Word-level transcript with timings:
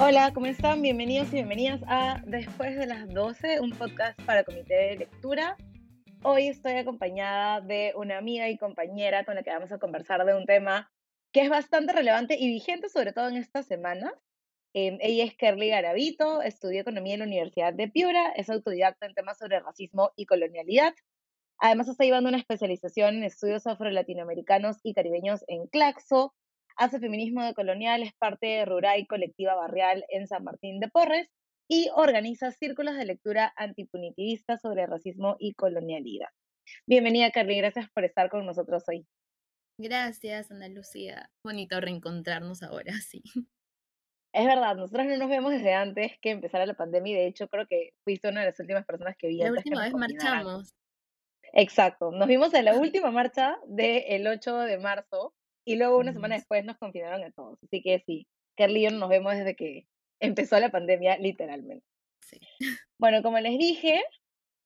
Hola, 0.00 0.32
¿cómo 0.32 0.46
están? 0.46 0.80
Bienvenidos 0.80 1.26
y 1.30 1.32
bienvenidas 1.32 1.80
a 1.88 2.22
Después 2.24 2.76
de 2.76 2.86
las 2.86 3.12
12, 3.12 3.60
un 3.60 3.70
podcast 3.70 4.20
para 4.22 4.44
comité 4.44 4.74
de 4.74 4.96
lectura. 4.96 5.56
Hoy 6.22 6.46
estoy 6.46 6.74
acompañada 6.74 7.60
de 7.60 7.92
una 7.96 8.16
amiga 8.16 8.48
y 8.48 8.56
compañera 8.56 9.24
con 9.24 9.34
la 9.34 9.42
que 9.42 9.50
vamos 9.50 9.72
a 9.72 9.78
conversar 9.78 10.24
de 10.24 10.36
un 10.36 10.46
tema 10.46 10.88
que 11.32 11.40
es 11.40 11.50
bastante 11.50 11.92
relevante 11.92 12.36
y 12.38 12.46
vigente, 12.46 12.88
sobre 12.88 13.12
todo 13.12 13.28
en 13.28 13.38
estas 13.38 13.66
semanas. 13.66 14.12
Em, 14.72 14.98
ella 15.00 15.24
es 15.24 15.34
Kerly 15.36 15.70
Garavito, 15.70 16.42
estudió 16.42 16.82
economía 16.82 17.14
en 17.14 17.20
la 17.20 17.26
Universidad 17.26 17.74
de 17.74 17.88
Piura, 17.88 18.30
es 18.36 18.48
autodidacta 18.50 19.06
en 19.06 19.14
temas 19.14 19.38
sobre 19.38 19.58
racismo 19.58 20.12
y 20.14 20.26
colonialidad. 20.26 20.94
Además, 21.58 21.88
está 21.88 22.04
llevando 22.04 22.28
una 22.28 22.38
especialización 22.38 23.16
en 23.16 23.24
estudios 23.24 23.66
afro-latinoamericanos 23.66 24.76
y 24.84 24.94
caribeños 24.94 25.42
en 25.48 25.66
Claxo. 25.66 26.36
Hace 26.80 27.00
feminismo 27.00 27.42
decolonial, 27.42 28.04
es 28.04 28.12
parte 28.14 28.46
de 28.46 28.64
Ruray 28.64 29.04
Colectiva 29.08 29.56
Barrial 29.56 30.04
en 30.10 30.28
San 30.28 30.44
Martín 30.44 30.78
de 30.78 30.86
Porres 30.86 31.28
y 31.68 31.90
organiza 31.92 32.52
círculos 32.52 32.94
de 32.96 33.04
lectura 33.04 33.52
antipunitivista 33.56 34.56
sobre 34.58 34.86
racismo 34.86 35.34
y 35.40 35.54
colonialidad. 35.54 36.28
Bienvenida, 36.86 37.32
Carly, 37.32 37.56
gracias 37.56 37.90
por 37.92 38.04
estar 38.04 38.30
con 38.30 38.46
nosotros 38.46 38.84
hoy. 38.86 39.08
Gracias, 39.76 40.52
Ana 40.52 40.68
Lucía. 40.68 41.32
Bonito 41.42 41.80
reencontrarnos 41.80 42.62
ahora, 42.62 42.92
sí. 43.10 43.24
Es 44.32 44.46
verdad, 44.46 44.76
nosotros 44.76 45.06
no 45.06 45.16
nos 45.16 45.30
vemos 45.30 45.50
desde 45.50 45.74
antes 45.74 46.12
que 46.22 46.30
empezara 46.30 46.64
la 46.64 46.74
pandemia 46.74 47.12
y 47.12 47.16
de 47.16 47.26
hecho 47.26 47.48
creo 47.48 47.66
que 47.66 47.90
fuiste 48.04 48.28
una 48.28 48.42
de 48.42 48.46
las 48.46 48.60
últimas 48.60 48.86
personas 48.86 49.16
que 49.18 49.26
vi. 49.26 49.38
La 49.38 49.50
última 49.50 49.82
vez 49.82 49.94
marchamos. 49.94 50.72
Exacto, 51.54 52.12
nos 52.12 52.28
vimos 52.28 52.54
en 52.54 52.66
la 52.66 52.74
última 52.78 53.10
marcha 53.10 53.58
del 53.66 54.28
8 54.28 54.58
de 54.58 54.78
marzo 54.78 55.34
y 55.68 55.76
luego 55.76 55.98
una 55.98 56.14
semana 56.14 56.36
después 56.36 56.64
nos 56.64 56.78
confinaron 56.78 57.22
a 57.22 57.30
todos. 57.30 57.62
Así 57.62 57.82
que 57.82 58.02
sí, 58.06 58.26
Kerly 58.56 58.80
y 58.80 58.82
yo 58.84 58.90
nos 58.90 59.10
vemos 59.10 59.36
desde 59.36 59.54
que 59.54 59.86
empezó 60.20 60.58
la 60.58 60.70
pandemia, 60.70 61.18
literalmente. 61.18 61.84
Sí. 62.22 62.40
Bueno, 62.98 63.22
como 63.22 63.38
les 63.38 63.58
dije, 63.58 64.02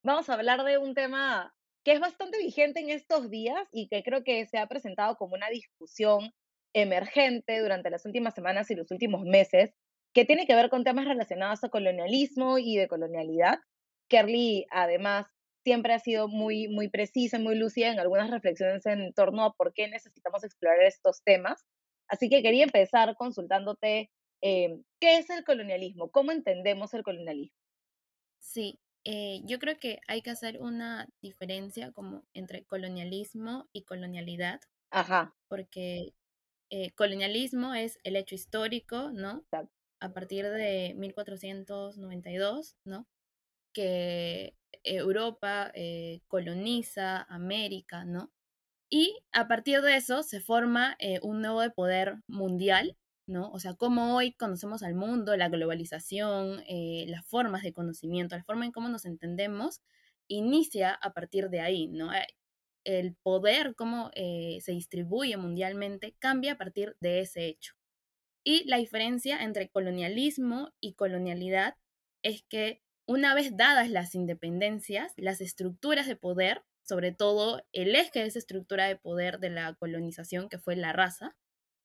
vamos 0.01 0.29
a 0.29 0.35
hablar 0.35 0.63
de 0.63 0.77
un 0.77 0.95
tema 0.95 1.53
que 1.83 1.91
es 1.91 1.99
bastante 1.99 2.37
vigente 2.37 2.79
en 2.79 2.89
estos 2.89 3.29
días 3.29 3.67
y 3.73 3.89
que 3.89 4.01
creo 4.01 4.23
que 4.23 4.45
se 4.45 4.57
ha 4.57 4.67
presentado 4.67 5.17
como 5.17 5.35
una 5.35 5.49
discusión 5.49 6.31
emergente 6.73 7.59
durante 7.59 7.89
las 7.89 8.05
últimas 8.05 8.33
semanas 8.33 8.71
y 8.71 8.75
los 8.75 8.89
últimos 8.89 9.23
meses, 9.23 9.73
que 10.13 10.23
tiene 10.23 10.47
que 10.47 10.55
ver 10.55 10.69
con 10.69 10.85
temas 10.85 11.05
relacionados 11.05 11.65
a 11.65 11.69
colonialismo 11.69 12.59
y 12.59 12.77
de 12.77 12.87
colonialidad. 12.87 13.59
Kerly, 14.07 14.67
además, 14.71 15.27
siempre 15.63 15.93
ha 15.93 15.99
sido 15.99 16.27
muy, 16.27 16.67
muy 16.67 16.89
precisa, 16.89 17.39
muy 17.39 17.55
lúcida 17.55 17.91
en 17.91 17.99
algunas 17.99 18.29
reflexiones 18.29 18.85
en 18.85 19.13
torno 19.13 19.43
a 19.43 19.53
por 19.53 19.73
qué 19.73 19.87
necesitamos 19.87 20.43
explorar 20.43 20.81
estos 20.83 21.23
temas. 21.23 21.65
Así 22.07 22.29
que 22.29 22.43
quería 22.43 22.63
empezar 22.63 23.15
consultándote 23.15 24.11
eh, 24.41 24.77
qué 24.99 25.17
es 25.17 25.29
el 25.29 25.43
colonialismo, 25.43 26.11
cómo 26.11 26.31
entendemos 26.31 26.93
el 26.93 27.03
colonialismo. 27.03 27.57
Sí, 28.39 28.79
eh, 29.05 29.41
yo 29.45 29.59
creo 29.59 29.77
que 29.79 29.99
hay 30.07 30.21
que 30.21 30.31
hacer 30.31 30.61
una 30.61 31.07
diferencia 31.21 31.91
como 31.91 32.23
entre 32.33 32.65
colonialismo 32.65 33.67
y 33.71 33.83
colonialidad. 33.83 34.59
Ajá. 34.91 35.33
Porque 35.47 36.13
eh, 36.69 36.91
colonialismo 36.91 37.73
es 37.73 37.99
el 38.03 38.15
hecho 38.15 38.35
histórico, 38.35 39.11
¿no? 39.11 39.45
A 39.99 40.13
partir 40.13 40.49
de 40.49 40.93
1492, 40.97 42.75
¿no? 42.83 43.07
Que 43.73 44.55
Europa 44.83 45.71
eh, 45.75 46.21
coloniza 46.27 47.23
América, 47.23 48.05
¿no? 48.05 48.31
Y 48.89 49.17
a 49.31 49.47
partir 49.47 49.81
de 49.81 49.95
eso 49.97 50.23
se 50.23 50.39
forma 50.39 50.95
eh, 50.99 51.19
un 51.23 51.41
nuevo 51.41 51.61
poder 51.73 52.17
mundial, 52.27 52.97
¿no? 53.27 53.49
O 53.51 53.59
sea, 53.59 53.73
cómo 53.75 54.15
hoy 54.15 54.33
conocemos 54.33 54.83
al 54.83 54.95
mundo, 54.95 55.35
la 55.37 55.49
globalización, 55.49 56.63
las 57.07 57.25
formas 57.25 57.63
de 57.63 57.73
conocimiento, 57.73 58.35
la 58.35 58.43
forma 58.43 58.65
en 58.65 58.71
cómo 58.71 58.89
nos 58.89 59.05
entendemos, 59.05 59.81
inicia 60.27 60.93
a 60.93 61.13
partir 61.13 61.49
de 61.49 61.61
ahí, 61.61 61.87
¿no? 61.87 62.11
el 62.83 63.15
poder, 63.15 63.75
cómo 63.75 64.11
eh, 64.13 64.59
se 64.61 64.73
distribuye 64.73 65.37
mundialmente, 65.37 66.15
cambia 66.19 66.53
a 66.53 66.57
partir 66.57 66.95
de 66.99 67.21
ese 67.21 67.47
hecho. 67.47 67.73
Y 68.43 68.67
la 68.69 68.77
diferencia 68.77 69.43
entre 69.43 69.69
colonialismo 69.69 70.73
y 70.81 70.95
colonialidad 70.95 71.75
es 72.23 72.43
que 72.43 72.81
una 73.07 73.35
vez 73.35 73.55
dadas 73.55 73.89
las 73.89 74.15
independencias, 74.15 75.13
las 75.17 75.41
estructuras 75.41 76.07
de 76.07 76.15
poder, 76.15 76.63
sobre 76.87 77.11
todo 77.11 77.63
el 77.71 77.95
eje 77.95 78.19
de 78.19 78.25
esa 78.25 78.39
estructura 78.39 78.87
de 78.87 78.95
poder 78.95 79.39
de 79.39 79.49
la 79.49 79.73
colonización, 79.75 80.49
que 80.49 80.59
fue 80.59 80.75
la 80.75 80.93
raza, 80.93 81.35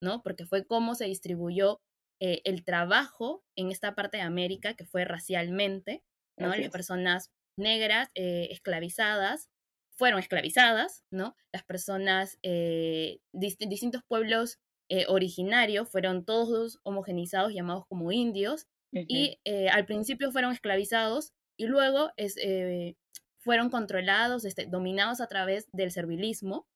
¿no? 0.03 0.23
Porque 0.23 0.47
fue 0.47 0.67
cómo 0.67 0.95
se 0.95 1.07
distribuyó 1.07 1.81
eh, 2.21 2.41
el 2.45 2.65
trabajo 2.65 3.45
en 3.57 3.71
esta 3.71 3.95
parte 3.95 4.19
de 4.19 4.25
América, 4.25 4.75
que 4.75 4.85
fue 4.85 5.05
racialmente, 5.05 6.03
¿no? 6.37 6.55
Las 6.55 6.71
personas 6.71 7.31
negras 7.57 8.11
eh, 8.15 8.49
esclavizadas 8.51 9.49
fueron 9.99 10.21
esclavizadas, 10.21 11.05
¿no? 11.11 11.35
Las 11.53 11.65
personas, 11.65 12.39
eh, 12.43 13.19
distintos 13.33 14.03
pueblos 14.07 14.59
eh, 14.89 15.05
originarios 15.09 15.91
fueron 15.91 16.25
todos 16.25 16.79
homogenizados, 16.85 17.53
llamados 17.53 17.85
como 17.89 18.13
indios, 18.13 18.67
y 18.93 19.39
eh, 19.45 19.69
al 19.69 19.87
principio 19.87 20.33
fueron 20.33 20.53
esclavizados 20.53 21.33
y 21.57 21.67
luego 21.67 22.11
es, 22.17 22.37
fueron 23.39 23.71
controlados, 23.71 24.45
este, 24.45 24.67
dominados 24.67 25.21
a 25.21 25.27
través 25.27 25.69
del 25.73 25.91
servilismo, 25.91 26.67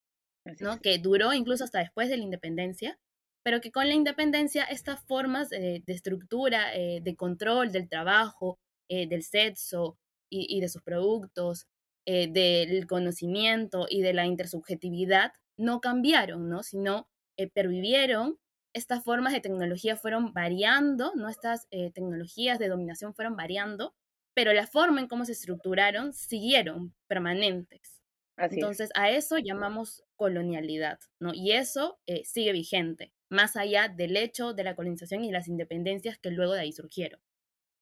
¿no? 0.60 0.80
Que 0.80 0.98
duró 0.98 1.32
incluso 1.32 1.64
hasta 1.64 1.78
después 1.78 2.08
de 2.08 2.16
la 2.16 2.24
independencia, 2.24 2.98
pero 3.44 3.60
que 3.60 3.70
con 3.70 3.88
la 3.88 3.94
independencia 3.94 4.64
estas 4.64 5.04
formas 5.06 5.50
de 5.50 5.82
estructura, 5.86 6.70
de 6.72 7.16
control 7.16 7.72
del 7.72 7.88
trabajo, 7.88 8.58
del 8.88 9.22
sexo 9.22 9.98
y, 10.28 10.56
y 10.56 10.60
de 10.60 10.68
sus 10.68 10.82
productos, 10.82 11.66
eh, 12.04 12.26
del 12.32 12.88
conocimiento 12.88 13.86
y 13.88 14.02
de 14.02 14.12
la 14.12 14.26
intersubjetividad 14.26 15.32
no 15.56 15.80
cambiaron, 15.80 16.48
¿no? 16.48 16.64
Sino 16.64 17.08
eh, 17.36 17.48
pervivieron, 17.48 18.40
estas 18.72 19.04
formas 19.04 19.32
de 19.32 19.40
tecnología 19.40 19.96
fueron 19.96 20.32
variando, 20.32 21.12
¿no? 21.14 21.28
Estas 21.28 21.66
eh, 21.70 21.90
tecnologías 21.92 22.58
de 22.58 22.68
dominación 22.68 23.14
fueron 23.14 23.36
variando, 23.36 23.94
pero 24.34 24.52
la 24.52 24.66
forma 24.66 25.00
en 25.00 25.08
cómo 25.08 25.24
se 25.24 25.32
estructuraron 25.32 26.12
siguieron 26.12 26.94
permanentes. 27.06 28.00
Entonces, 28.38 28.90
a 28.94 29.10
eso 29.10 29.38
llamamos 29.38 30.04
colonialidad, 30.16 30.98
¿no? 31.20 31.32
Y 31.34 31.52
eso 31.52 32.00
sigue 32.24 32.52
vigente, 32.52 33.12
más 33.28 33.56
allá 33.56 33.88
del 33.88 34.16
hecho 34.16 34.52
de 34.52 34.64
la 34.64 34.74
colonización 34.74 35.22
y 35.22 35.30
las 35.30 35.48
independencias 35.48 36.18
que 36.18 36.30
luego 36.30 36.54
de 36.54 36.60
ahí 36.62 36.72
surgieron. 36.72 37.20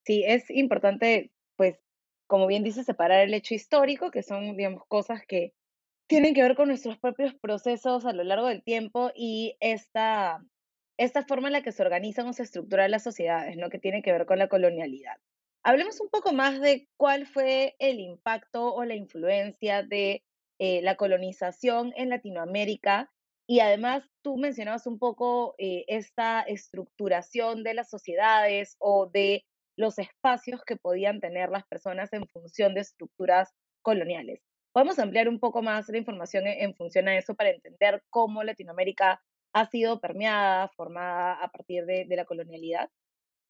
Sí, 0.05 0.25
es 0.27 0.51
importante, 0.51 1.31
pues, 1.57 1.79
como 2.27 2.47
bien 2.47 2.65
dice, 2.65 2.85
separar 2.85 3.21
el 3.21 3.35
hecho 3.35 3.55
histórico, 3.55 4.11
que 4.11 4.23
son, 4.23 4.57
digamos, 4.57 4.85
cosas 4.89 5.23
que 5.27 5.53
tienen 6.09 6.35
que 6.35 6.43
ver 6.43 6.57
con 6.57 6.69
nuestros 6.69 6.99
propios 6.99 7.35
procesos 7.35 8.05
a 8.05 8.13
lo 8.13 8.25
largo 8.25 8.47
del 8.47 8.63
tiempo 8.63 9.11
y 9.15 9.57
esta, 9.61 10.45
esta 10.97 11.25
forma 11.25 11.49
en 11.49 11.55
la 11.55 11.63
que 11.63 11.73
se 11.73 11.83
organizan 11.83 12.27
o 12.27 12.33
se 12.33 12.43
estructuran 12.43 12.91
las 12.91 13.03
sociedades, 13.03 13.57
¿no? 13.57 13.71
que 13.71 13.79
tiene 13.79 14.03
que 14.03 14.13
ver 14.13 14.27
con 14.27 14.39
la 14.39 14.49
colonialidad. 14.49 15.17
Hablemos 15.63 16.01
un 16.01 16.09
poco 16.09 16.33
más 16.33 16.61
de 16.61 16.89
cuál 16.97 17.27
fue 17.27 17.77
el 17.79 18.01
impacto 18.01 18.75
o 18.75 18.85
la 18.85 18.95
influencia 18.95 19.83
de 19.83 20.23
eh, 20.59 20.81
la 20.83 20.97
colonización 20.97 21.93
en 21.97 22.09
Latinoamérica 22.11 23.11
y 23.47 23.61
además 23.61 24.05
tú 24.23 24.37
mencionabas 24.37 24.87
un 24.87 24.99
poco 24.99 25.55
eh, 25.59 25.85
esta 25.89 26.43
estructuración 26.43 27.63
de 27.65 27.75
las 27.75 27.91
sociedades 27.91 28.77
o 28.79 29.07
de 29.07 29.45
los 29.77 29.99
espacios 29.99 30.63
que 30.65 30.77
podían 30.77 31.21
tener 31.21 31.51
las 31.51 31.67
personas 31.67 32.13
en 32.13 32.29
función 32.29 32.75
de 32.75 32.83
estructuras 32.83 33.53
coloniales. 33.83 34.41
Podemos 34.73 34.99
ampliar 34.99 35.29
un 35.29 35.41
poco 35.41 35.63
más 35.63 35.89
la 35.89 35.99
información 35.99 36.47
en, 36.47 36.75
función 36.77 37.09
a 37.09 37.17
eso 37.17 37.35
para 37.35 37.51
entender 37.51 38.05
cómo 38.09 38.45
Latinoamérica 38.45 39.21
ha 39.53 39.67
sido 39.71 40.01
permeada, 40.01 40.69
formada 40.69 41.35
a 41.43 41.51
partir 41.51 41.87
de, 41.87 42.07
la 42.09 42.25
colonialidad. 42.25 42.91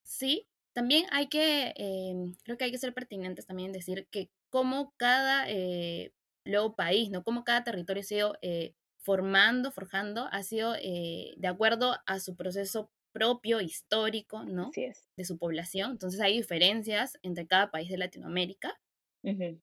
Sí, 0.03 0.47
también 0.73 1.07
hay 1.11 1.29
que, 1.29 1.75
eh, 1.77 2.15
creo 2.45 2.57
que 2.57 2.65
hay 2.65 2.71
que 2.71 2.79
ser 2.79 2.95
pertinentes 2.95 3.47
también 3.47 3.73
decir 3.73 4.07
que 4.11 4.31
como 4.49 4.95
cada 4.97 5.49
eh, 5.49 6.13
luego 6.45 6.75
país, 6.75 7.11
¿no? 7.11 7.23
Como 7.23 7.45
cada 7.45 7.65
territorio 7.65 8.01
ha 8.01 8.05
sido 8.05 8.39
eh, 8.43 8.75
formando, 8.99 9.71
forjando, 9.73 10.29
ha 10.33 10.43
sido 10.43 10.73
de 10.73 11.49
acuerdo 11.49 11.97
a 12.07 12.21
su 12.21 12.37
proceso 12.37 12.91
propio, 13.13 13.61
histórico, 13.61 14.45
¿no? 14.45 14.71
De 15.17 15.25
su 15.25 15.39
población. 15.39 15.93
Entonces 15.93 16.21
hay 16.21 16.37
diferencias 16.37 17.19
entre 17.23 17.47
cada 17.47 17.71
país 17.71 17.91
de 17.91 17.99
Latinoamérica. 17.99 18.79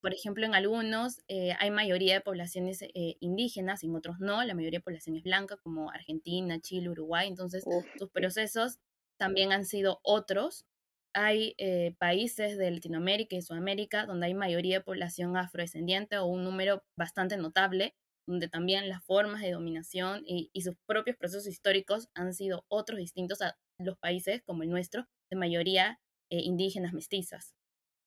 Por 0.01 0.13
ejemplo, 0.13 0.45
en 0.45 0.53
algunos 0.53 1.21
eh, 1.27 1.53
hay 1.59 1.71
mayoría 1.71 2.13
de 2.13 2.21
poblaciones 2.21 2.81
eh, 2.83 3.17
indígenas, 3.19 3.83
en 3.83 3.95
otros 3.95 4.19
no. 4.19 4.43
La 4.43 4.53
mayoría 4.53 4.79
de 4.79 4.83
población 4.83 5.15
es 5.15 5.23
blanca, 5.23 5.57
como 5.57 5.89
Argentina, 5.91 6.59
Chile, 6.59 6.89
Uruguay. 6.89 7.27
Entonces, 7.27 7.63
sus 7.97 8.09
procesos 8.11 8.77
también 9.17 9.51
han 9.51 9.65
sido 9.65 9.99
otros. 10.03 10.65
Hay 11.13 11.55
eh, 11.57 11.95
países 11.97 12.57
de 12.57 12.69
Latinoamérica 12.69 13.35
y 13.35 13.41
Sudamérica 13.41 14.05
donde 14.05 14.27
hay 14.27 14.35
mayoría 14.35 14.77
de 14.77 14.83
población 14.83 15.35
afrodescendiente 15.35 16.17
o 16.17 16.25
un 16.25 16.43
número 16.43 16.83
bastante 16.95 17.37
notable 17.37 17.95
donde 18.27 18.49
también 18.49 18.89
las 18.89 19.03
formas 19.05 19.41
de 19.41 19.51
dominación 19.51 20.23
y, 20.25 20.51
sus 20.61 20.75
propios 20.85 21.15
procesos 21.15 21.47
históricos 21.47 22.09
han 22.13 22.33
sido 22.33 22.65
otros 22.67 22.99
distintos 22.99 23.41
a 23.41 23.57
los 23.79 23.97
países 23.97 24.41
como 24.43 24.63
el 24.63 24.69
nuestro, 24.69 25.07
de 25.31 25.37
mayoría 25.37 25.99
eh, 26.29 26.41
indígenas 26.41 26.93
mestizas. 26.93 27.55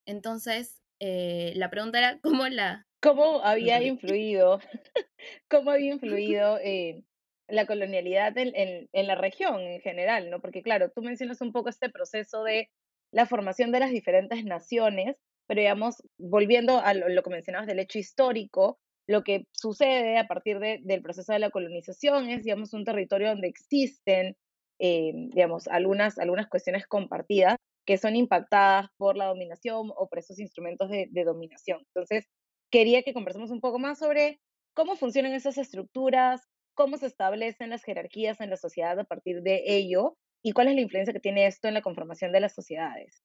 Entonces, 0.07 0.80
eh, 1.01 1.53
la 1.57 1.71
pregunta 1.71 1.99
era 1.99 2.19
cómo 2.21 2.47
la... 2.49 2.87
¿Cómo 3.03 3.43
había 3.43 3.83
influido, 3.83 4.61
cómo 5.51 5.71
había 5.71 5.95
influido 5.95 6.59
eh, 6.65 7.03
la 7.49 7.67
colonialidad 7.67 8.37
en, 8.37 8.89
en, 8.93 9.07
la 9.07 9.15
región 9.15 9.61
en 9.61 9.81
general, 9.81 10.31
¿no? 10.31 10.41
Porque 10.41 10.63
claro, 10.63 10.91
tú 10.95 11.03
mencionas 11.03 11.41
un 11.41 11.53
poco 11.53 11.71
este 11.71 11.89
proceso 11.89 12.45
de 12.45 12.71
la 13.11 13.27
formación 13.27 13.73
de 13.73 13.81
las 13.81 13.91
diferentes 13.91 14.45
naciones, 14.45 15.17
pero 15.49 15.61
digamos, 15.61 16.03
volviendo 16.17 16.79
a 16.79 16.95
lo, 16.95 17.23
que 17.23 17.31
mencionabas 17.31 17.67
del 17.67 17.81
hecho 17.81 17.99
histórico, 17.99 18.79
lo 19.09 19.25
que 19.25 19.47
sucede 19.51 20.19
a 20.19 20.29
partir 20.29 20.61
de, 20.61 20.79
del 20.85 21.03
proceso 21.03 21.33
de 21.33 21.41
la 21.41 21.51
colonización 21.51 22.29
es, 22.31 22.45
digamos, 22.45 22.73
un 22.73 22.85
territorio 22.85 23.31
donde 23.31 23.49
existen, 23.49 24.37
digamos, 24.79 25.67
algunas, 25.67 26.21
algunas 26.21 26.47
cuestiones 26.47 26.87
compartidas 26.87 27.57
que 27.87 27.99
son 27.99 28.17
impactadas 28.17 28.89
por 28.97 29.17
la 29.17 29.27
dominación 29.27 29.91
o 29.97 30.09
por 30.09 30.19
esos 30.19 30.39
instrumentos 30.39 30.89
de, 30.91 31.25
dominación. 31.25 31.81
Entonces, 31.95 32.27
quería 32.71 33.03
que 33.03 33.15
conversemos 33.15 33.51
un 33.51 33.61
poco 33.61 33.79
más 33.79 33.99
sobre 33.99 34.41
cómo 34.75 34.97
funcionan 34.97 35.33
esas 35.33 35.59
estructuras, 35.59 36.43
cómo 36.75 36.97
se 36.97 37.07
establecen 37.07 37.71
las 37.71 37.83
jerarquías 37.83 38.41
en 38.41 38.51
la 38.51 38.57
sociedad 38.57 38.99
a 38.99 39.05
partir 39.05 39.43
de 39.43 39.63
ello 39.67 40.17
y 40.43 40.53
cuál 40.53 40.69
es 40.69 40.75
la 40.75 40.81
influencia 40.81 41.13
que 41.13 41.21
tiene 41.21 41.47
esto 41.47 41.69
en 41.69 41.75
la 41.75 41.83
conformación 41.83 42.33
de 42.33 42.41
las 42.41 42.55
sociedades. 42.55 43.23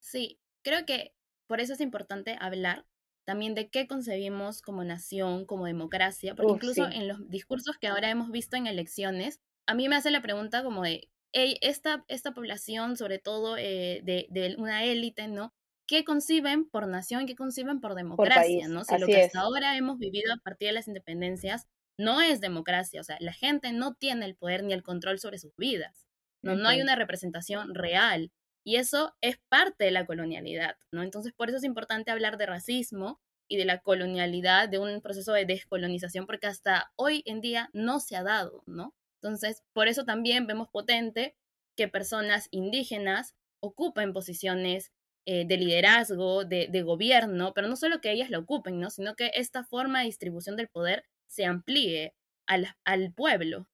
Sí, 0.00 0.40
creo 0.62 0.84
que 0.86 1.14
por 1.46 1.60
eso 1.60 1.74
es 1.74 1.80
importante 1.80 2.36
hablar 2.40 2.86
también 3.24 3.54
de 3.54 3.68
qué 3.70 3.86
concebimos 3.86 4.62
como 4.62 4.82
nación, 4.84 5.46
como 5.46 5.66
democracia, 5.66 6.34
porque 6.34 6.52
incluso 6.52 6.88
en 6.88 7.06
los 7.06 7.28
discursos 7.28 7.78
que 7.78 7.86
ahora 7.86 8.10
hemos 8.10 8.30
visto 8.30 8.56
en 8.56 8.66
elecciones, 8.66 9.40
a 9.66 9.74
mí 9.74 9.88
me 9.88 9.96
hace 9.96 10.10
la 10.10 10.22
pregunta 10.22 10.64
como 10.64 10.82
de, 10.82 11.11
esta, 11.32 12.04
esta 12.08 12.32
población, 12.32 12.96
sobre 12.96 13.18
todo 13.18 13.56
eh, 13.56 14.00
de, 14.04 14.54
una 14.58 14.84
élite, 14.84 15.28
¿no? 15.28 15.52
¿Qué 15.86 16.04
conciben 16.04 16.68
por 16.68 16.86
nación 16.86 17.22
y 17.22 17.26
qué 17.26 17.34
conciben 17.34 17.80
por 17.80 17.94
democracia, 17.94 18.68
¿no? 18.68 18.84
Si 18.84 18.96
lo 18.98 19.06
que 19.06 19.24
hasta 19.24 19.40
ahora 19.40 19.76
hemos 19.76 19.98
vivido 19.98 20.32
a 20.32 20.38
partir 20.38 20.68
de 20.68 20.72
las 20.72 20.88
independencias 20.88 21.66
no 21.98 22.22
es 22.22 22.40
democracia, 22.40 23.00
o 23.00 23.04
sea, 23.04 23.16
la 23.20 23.32
gente 23.32 23.72
no 23.72 23.94
tiene 23.94 24.24
el 24.24 24.34
poder 24.34 24.64
ni 24.64 24.72
el 24.72 24.82
control 24.82 25.18
sobre 25.18 25.38
sus 25.38 25.54
vidas, 25.56 26.06
¿no? 26.42 26.56
No 26.56 26.68
hay 26.68 26.80
una 26.80 26.96
representación 26.96 27.74
real. 27.74 28.30
Y 28.64 28.76
eso 28.76 29.16
es 29.20 29.38
parte 29.48 29.84
de 29.84 29.90
la 29.90 30.06
colonialidad, 30.06 30.76
¿no? 30.92 31.02
Entonces, 31.02 31.32
por 31.32 31.48
eso 31.48 31.58
es 31.58 31.64
importante 31.64 32.12
hablar 32.12 32.38
de 32.38 32.46
racismo 32.46 33.20
y 33.48 33.56
de 33.56 33.64
la 33.64 33.78
colonialidad, 33.78 34.68
de 34.68 34.78
un 34.78 35.00
proceso 35.02 35.32
de 35.32 35.44
descolonización, 35.44 36.26
porque 36.26 36.46
hasta 36.46 36.92
hoy 36.96 37.22
en 37.26 37.40
día 37.40 37.70
no 37.72 37.98
se 37.98 38.14
ha 38.16 38.22
dado, 38.22 38.62
¿no? 38.66 38.94
Entonces, 39.22 39.62
por 39.72 39.88
eso 39.88 40.04
también 40.04 40.46
vemos 40.46 40.68
potente 40.68 41.36
que 41.76 41.88
personas 41.88 42.48
indígenas 42.50 43.34
ocupen 43.60 44.12
posiciones 44.12 44.92
eh, 45.24 45.44
de 45.46 45.56
liderazgo, 45.56 46.44
de, 46.44 46.82
gobierno, 46.82 47.52
pero 47.54 47.68
no 47.68 47.76
solo 47.76 48.00
que 48.00 48.10
ellas 48.10 48.30
lo 48.30 48.40
ocupen, 48.40 48.80
¿no? 48.80 48.90
sino 48.90 49.14
que 49.14 49.30
esta 49.34 49.62
forma 49.62 50.00
de 50.00 50.06
distribución 50.06 50.56
del 50.56 50.68
poder 50.68 51.04
se 51.28 51.44
amplíe 51.44 52.14
al, 52.46 52.74
al 52.84 53.12
pueblo. 53.14 53.68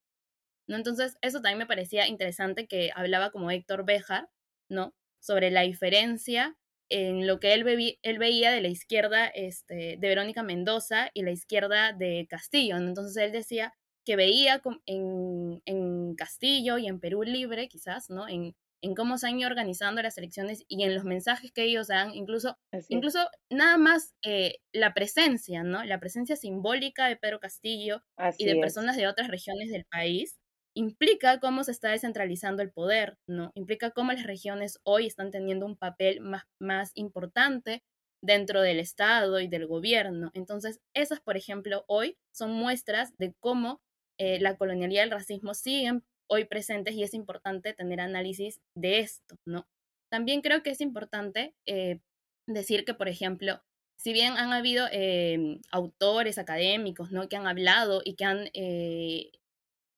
¿no? 0.67 0.75
Entonces, 0.77 1.17
eso 1.21 1.41
también 1.41 1.57
me 1.57 1.65
parecía 1.65 2.07
interesante 2.07 2.67
que 2.67 2.91
hablaba 2.93 3.31
como 3.31 3.49
Héctor 3.49 3.83
Béjar, 3.83 4.29
¿no? 4.69 4.93
Sobre 5.19 5.49
la 5.49 5.61
diferencia 5.61 6.55
en 6.89 7.25
lo 7.25 7.39
que 7.39 7.53
él, 7.53 7.97
él 8.03 8.19
veía 8.19 8.51
de 8.51 8.61
la 8.61 8.67
izquierda 8.67 9.25
este, 9.27 9.97
de 9.97 10.07
Verónica 10.07 10.43
Mendoza 10.43 11.09
y 11.15 11.23
la 11.23 11.31
izquierda 11.31 11.93
de 11.93 12.27
Castillo. 12.29 12.77
Entonces 12.77 13.17
él 13.17 13.31
decía 13.31 13.73
que 14.09 14.15
veía 14.15 14.59
en, 14.87 15.61
en, 15.67 16.15
Castillo 16.15 16.79
y 16.79 16.87
en 16.87 16.99
Perú 16.99 17.21
Libre, 17.21 17.69
quizás, 17.69 18.09
¿no? 18.09 18.27
En, 18.27 18.55
en 18.81 18.95
cómo 18.95 19.19
se 19.19 19.27
han 19.27 19.37
ido 19.37 19.47
organizando 19.47 20.01
las 20.01 20.17
elecciones 20.17 20.65
y 20.67 20.81
en 20.81 20.95
los 20.95 21.03
mensajes 21.03 21.51
que 21.51 21.61
ellos 21.61 21.89
dan, 21.89 22.15
incluso, 22.15 22.57
incluso 22.87 23.19
nada 23.51 23.77
más 23.77 24.15
eh, 24.25 24.61
la 24.73 24.95
presencia, 24.95 25.61
¿no? 25.61 25.83
La 25.83 25.99
presencia 25.99 26.35
simbólica 26.35 27.07
de 27.07 27.17
Pedro 27.17 27.39
Castillo 27.39 28.01
y 28.39 28.45
de 28.45 28.55
personas 28.55 28.97
de 28.97 29.07
otras 29.07 29.27
regiones 29.27 29.69
del 29.69 29.85
país 29.85 30.39
implica 30.73 31.39
cómo 31.39 31.63
se 31.63 31.71
está 31.71 31.91
descentralizando 31.91 32.63
el 32.63 32.71
poder, 32.71 33.19
¿no? 33.27 33.51
Implica 33.53 33.91
cómo 33.91 34.11
las 34.11 34.23
regiones 34.23 34.79
hoy 34.81 35.05
están 35.05 35.29
teniendo 35.29 35.67
un 35.67 35.77
papel 35.77 36.19
más, 36.21 36.45
más 36.59 36.89
importante 36.95 37.83
dentro 38.23 38.63
del 38.63 38.79
Estado 38.79 39.39
y 39.39 39.47
del 39.47 39.67
gobierno. 39.67 40.31
Entonces, 40.33 40.79
esas, 40.95 41.19
por 41.19 41.37
ejemplo, 41.37 41.83
hoy 41.87 42.17
son 42.31 42.53
muestras 42.53 43.15
de 43.19 43.35
cómo 43.39 43.81
eh, 44.19 44.37
la 44.41 44.57
colonialidad 44.57 45.03
y 45.03 45.05
el 45.05 45.11
racismo 45.11 45.53
siguen 45.53 46.03
hoy 46.27 46.43
presentes 46.43 46.93
y 46.93 47.03
es 47.03 47.13
importante 47.13 47.73
tener 47.73 48.01
análisis 48.01 48.59
de 48.75 48.99
esto, 48.99 49.37
¿no? 49.45 49.65
También 50.09 50.41
creo 50.41 50.61
que 50.61 50.71
es 50.71 50.81
importante 50.81 51.55
eh, 51.65 52.01
decir 52.45 52.83
que, 52.83 52.93
por 52.93 53.07
ejemplo, 53.07 53.61
si 53.95 54.11
bien 54.11 54.33
han 54.33 54.51
habido 54.51 54.87
em, 54.91 55.61
autores 55.71 56.37
académicos, 56.37 57.11
¿no? 57.11 57.29
Que 57.29 57.37
han 57.37 57.47
hablado 57.47 58.01
y 58.03 58.15
que 58.15 58.25
han 58.25 58.49
eh, 58.53 59.31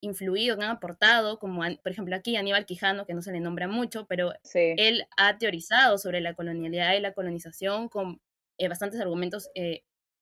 influido, 0.01 0.55
que 0.55 0.65
han 0.65 0.71
aportado, 0.71 1.39
como 1.39 1.63
por 1.81 1.91
ejemplo 1.91 2.15
aquí 2.15 2.35
Aníbal 2.35 2.67
Quijano, 2.67 3.07
que 3.07 3.15
no 3.15 3.23
se 3.23 3.31
le 3.31 3.39
nombra 3.39 3.67
mucho, 3.67 4.05
pero 4.05 4.33
él 4.53 5.07
ha 5.17 5.39
teorizado 5.39 5.97
sobre 5.97 6.21
la 6.21 6.35
colonialidad 6.35 6.93
y 6.93 6.99
la 6.99 7.13
colonización 7.13 7.89
con 7.89 8.21
bastantes 8.69 9.01
argumentos 9.01 9.49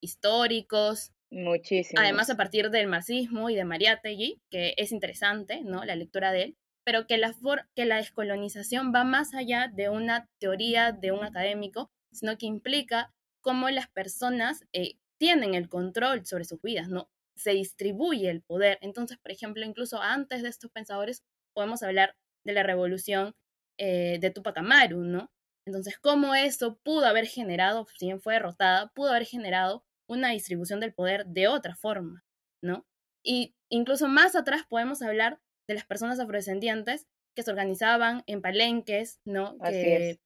históricos, 0.02 1.12
Muchísimo. 1.32 2.02
Además, 2.02 2.30
a 2.30 2.38
partir 2.38 2.72
del 2.72 2.88
marxismo 2.88 3.50
y 3.50 3.56
de 3.56 3.66
Mariátegui, 3.66 4.42
que 4.50 4.74
es 4.78 4.92
interesante, 4.92 5.62
¿no? 5.64 5.86
La 5.86 5.96
lectura 5.96 6.32
de 6.32 6.44
él, 6.44 6.58
pero 6.84 7.06
que 7.06 7.18
la, 7.18 7.36
que 7.76 7.86
la 7.86 7.98
descolonización 7.98 8.92
va 8.94 9.04
más 9.04 9.34
allá 9.36 9.72
de 9.72 9.90
una 9.90 10.28
teoría 10.40 10.92
de 10.92 11.12
un 11.12 11.24
académico, 11.24 11.92
sino 12.12 12.38
que 12.38 12.48
implica 12.48 13.14
cómo 13.42 13.70
las 13.70 13.88
personas 13.90 14.66
eh, 14.74 14.96
tienen 15.20 15.54
el 15.54 15.70
control 15.70 16.26
sobre 16.26 16.46
sus 16.46 16.62
vidas, 16.62 16.90
¿no? 16.90 17.10
Se 17.36 17.52
distribuye 17.52 18.30
el 18.30 18.42
poder. 18.42 18.80
Entonces, 18.82 19.18
por 19.20 19.32
ejemplo, 19.32 19.64
incluso 19.64 20.02
antes 20.02 20.42
de 20.42 20.50
estos 20.50 20.72
pensadores, 20.72 21.24
podemos 21.54 21.84
hablar 21.84 22.16
de 22.44 22.54
la 22.54 22.64
revolución 22.64 23.36
eh, 23.78 24.18
de 24.20 24.32
Tupac 24.32 24.58
Amaru, 24.58 25.04
¿no? 25.04 25.32
Entonces, 25.66 26.00
cómo 26.00 26.34
eso 26.34 26.80
pudo 26.84 27.06
haber 27.06 27.28
generado, 27.28 27.86
si 27.98 28.08
bien 28.08 28.20
fue 28.20 28.34
derrotada, 28.34 28.92
pudo 28.96 29.12
haber 29.12 29.26
generado 29.26 29.84
una 30.10 30.32
distribución 30.32 30.80
del 30.80 30.94
poder 30.94 31.26
de 31.28 31.48
otra 31.48 31.76
forma, 31.76 32.26
¿no? 32.62 32.86
Y 33.24 33.56
incluso 33.70 34.08
más 34.08 34.36
atrás 34.36 34.64
podemos 34.68 35.02
hablar 35.02 35.40
de 35.68 35.76
las 35.76 35.86
personas 35.86 36.20
afrodescendientes 36.20 37.08
que 37.36 37.44
se 37.44 37.52
organizaban 37.52 38.24
en 38.26 38.42
palenques, 38.42 39.22
¿no? 39.24 39.58
Que, 39.60 40.20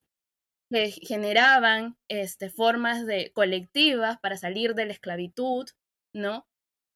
que, 0.72 0.92
generaban 0.92 1.98
este, 2.08 2.50
formas 2.50 3.06
de 3.06 3.32
colectivas 3.34 4.18
para 4.20 4.38
salir 4.38 4.74
de 4.74 4.86
la 4.86 4.94
esclavitud, 4.94 5.68
¿no? 6.13 6.48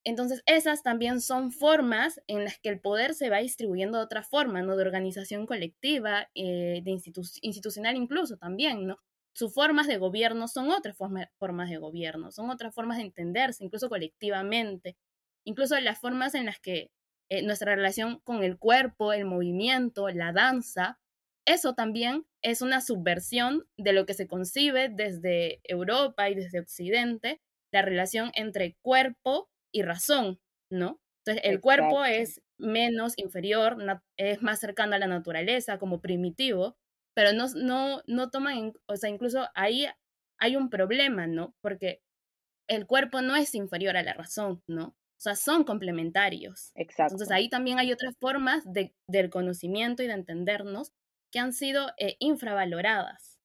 Entonces, 0.06 0.42
esas 0.46 0.84
también 0.84 1.20
son 1.20 1.52
formas 1.52 2.22
en 2.28 2.46
las 2.46 2.58
que 2.60 2.70
el 2.70 2.80
poder 2.80 3.14
se 3.14 3.30
va 3.30 3.40
distribuyendo 3.40 3.98
de 3.98 4.06
otra 4.06 4.24
forma, 4.24 4.62
¿no? 4.62 4.78
De 4.78 4.84
organización 4.84 5.46
colectiva, 5.46 6.30
eh, 6.34 6.82
de 6.82 6.98
institucional 7.42 7.98
incluso 7.98 8.38
también, 8.38 8.88
¿no? 8.88 8.98
Sus 9.38 9.54
formas 9.54 9.86
de 9.86 9.98
gobierno 9.98 10.48
son 10.48 10.72
otras 10.72 10.98
formas 10.98 11.70
de 11.70 11.78
gobierno, 11.78 12.32
son 12.32 12.50
otras 12.50 12.74
formas 12.74 12.98
de 12.98 13.04
entenderse, 13.04 13.64
incluso 13.64 13.88
colectivamente, 13.88 14.98
incluso 15.46 15.80
las 15.80 16.00
formas 16.00 16.34
en 16.34 16.48
las 16.48 16.60
que 16.60 16.90
eh, 17.30 17.44
nuestra 17.44 17.76
relación 17.76 18.20
con 18.24 18.44
el 18.44 18.58
cuerpo, 18.58 19.14
el 19.14 19.26
movimiento, 19.26 20.10
la 20.10 20.32
danza, 20.32 21.00
eso 21.46 21.76
también 21.76 22.26
es 22.42 22.64
una 22.64 22.82
subversión 22.82 23.68
de 23.78 23.94
lo 23.94 24.08
que 24.08 24.16
se 24.16 24.28
concibe 24.28 24.90
desde 24.90 25.60
Europa 25.66 26.32
y 26.32 26.36
desde 26.36 26.60
Occidente, 26.60 27.40
la 27.72 27.84
relación 27.84 28.32
entre 28.34 28.76
cuerpo 28.82 29.52
y 29.72 29.84
razón, 29.84 30.40
¿no? 30.72 31.00
Entonces, 31.24 31.44
el 31.46 31.62
cuerpo 31.62 32.06
es 32.06 32.42
menos 32.58 33.14
inferior, 33.18 33.78
es 34.18 34.42
más 34.42 34.60
cercano 34.60 34.96
a 34.96 35.00
la 35.00 35.08
naturaleza, 35.08 35.78
como 35.78 36.02
primitivo, 36.02 36.76
pero 37.18 37.34
no, 37.34 37.48
no, 37.56 38.04
no 38.06 38.30
toman, 38.30 38.74
o 38.86 38.96
sea, 38.96 39.10
incluso 39.10 39.48
ahí 39.56 39.88
hay 40.38 40.56
un 40.56 40.70
problema, 40.70 41.26
¿no? 41.26 41.56
Porque 41.62 42.04
el 42.70 42.86
cuerpo 42.86 43.24
no 43.24 43.36
es 43.36 43.56
inferior 43.56 43.98
a 43.98 44.04
la 44.04 44.14
razón, 44.14 44.62
¿no? 44.68 44.90
O 44.90 45.20
sea, 45.20 45.36
son 45.36 45.64
complementarios. 45.64 46.74
Exacto. 46.76 47.16
Entonces 47.16 47.32
ahí 47.32 47.50
también 47.50 47.80
hay 47.80 47.92
otras 47.92 48.16
formas 48.20 48.72
de, 48.72 48.94
del 49.08 49.32
conocimiento 49.32 50.04
y 50.04 50.08
de 50.08 50.14
entendernos 50.14 50.94
que 51.32 51.40
han 51.40 51.54
sido 51.54 51.88
eh, 51.98 52.18
infravaloradas, 52.20 53.40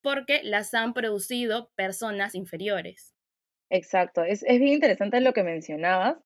porque 0.00 0.40
las 0.44 0.72
han 0.72 0.94
producido 0.94 1.72
personas 1.74 2.36
inferiores. 2.36 3.16
Exacto. 3.68 4.22
Es, 4.22 4.44
es 4.44 4.60
bien 4.60 4.74
interesante 4.74 5.20
lo 5.20 5.32
que 5.32 5.42
mencionabas 5.42 6.18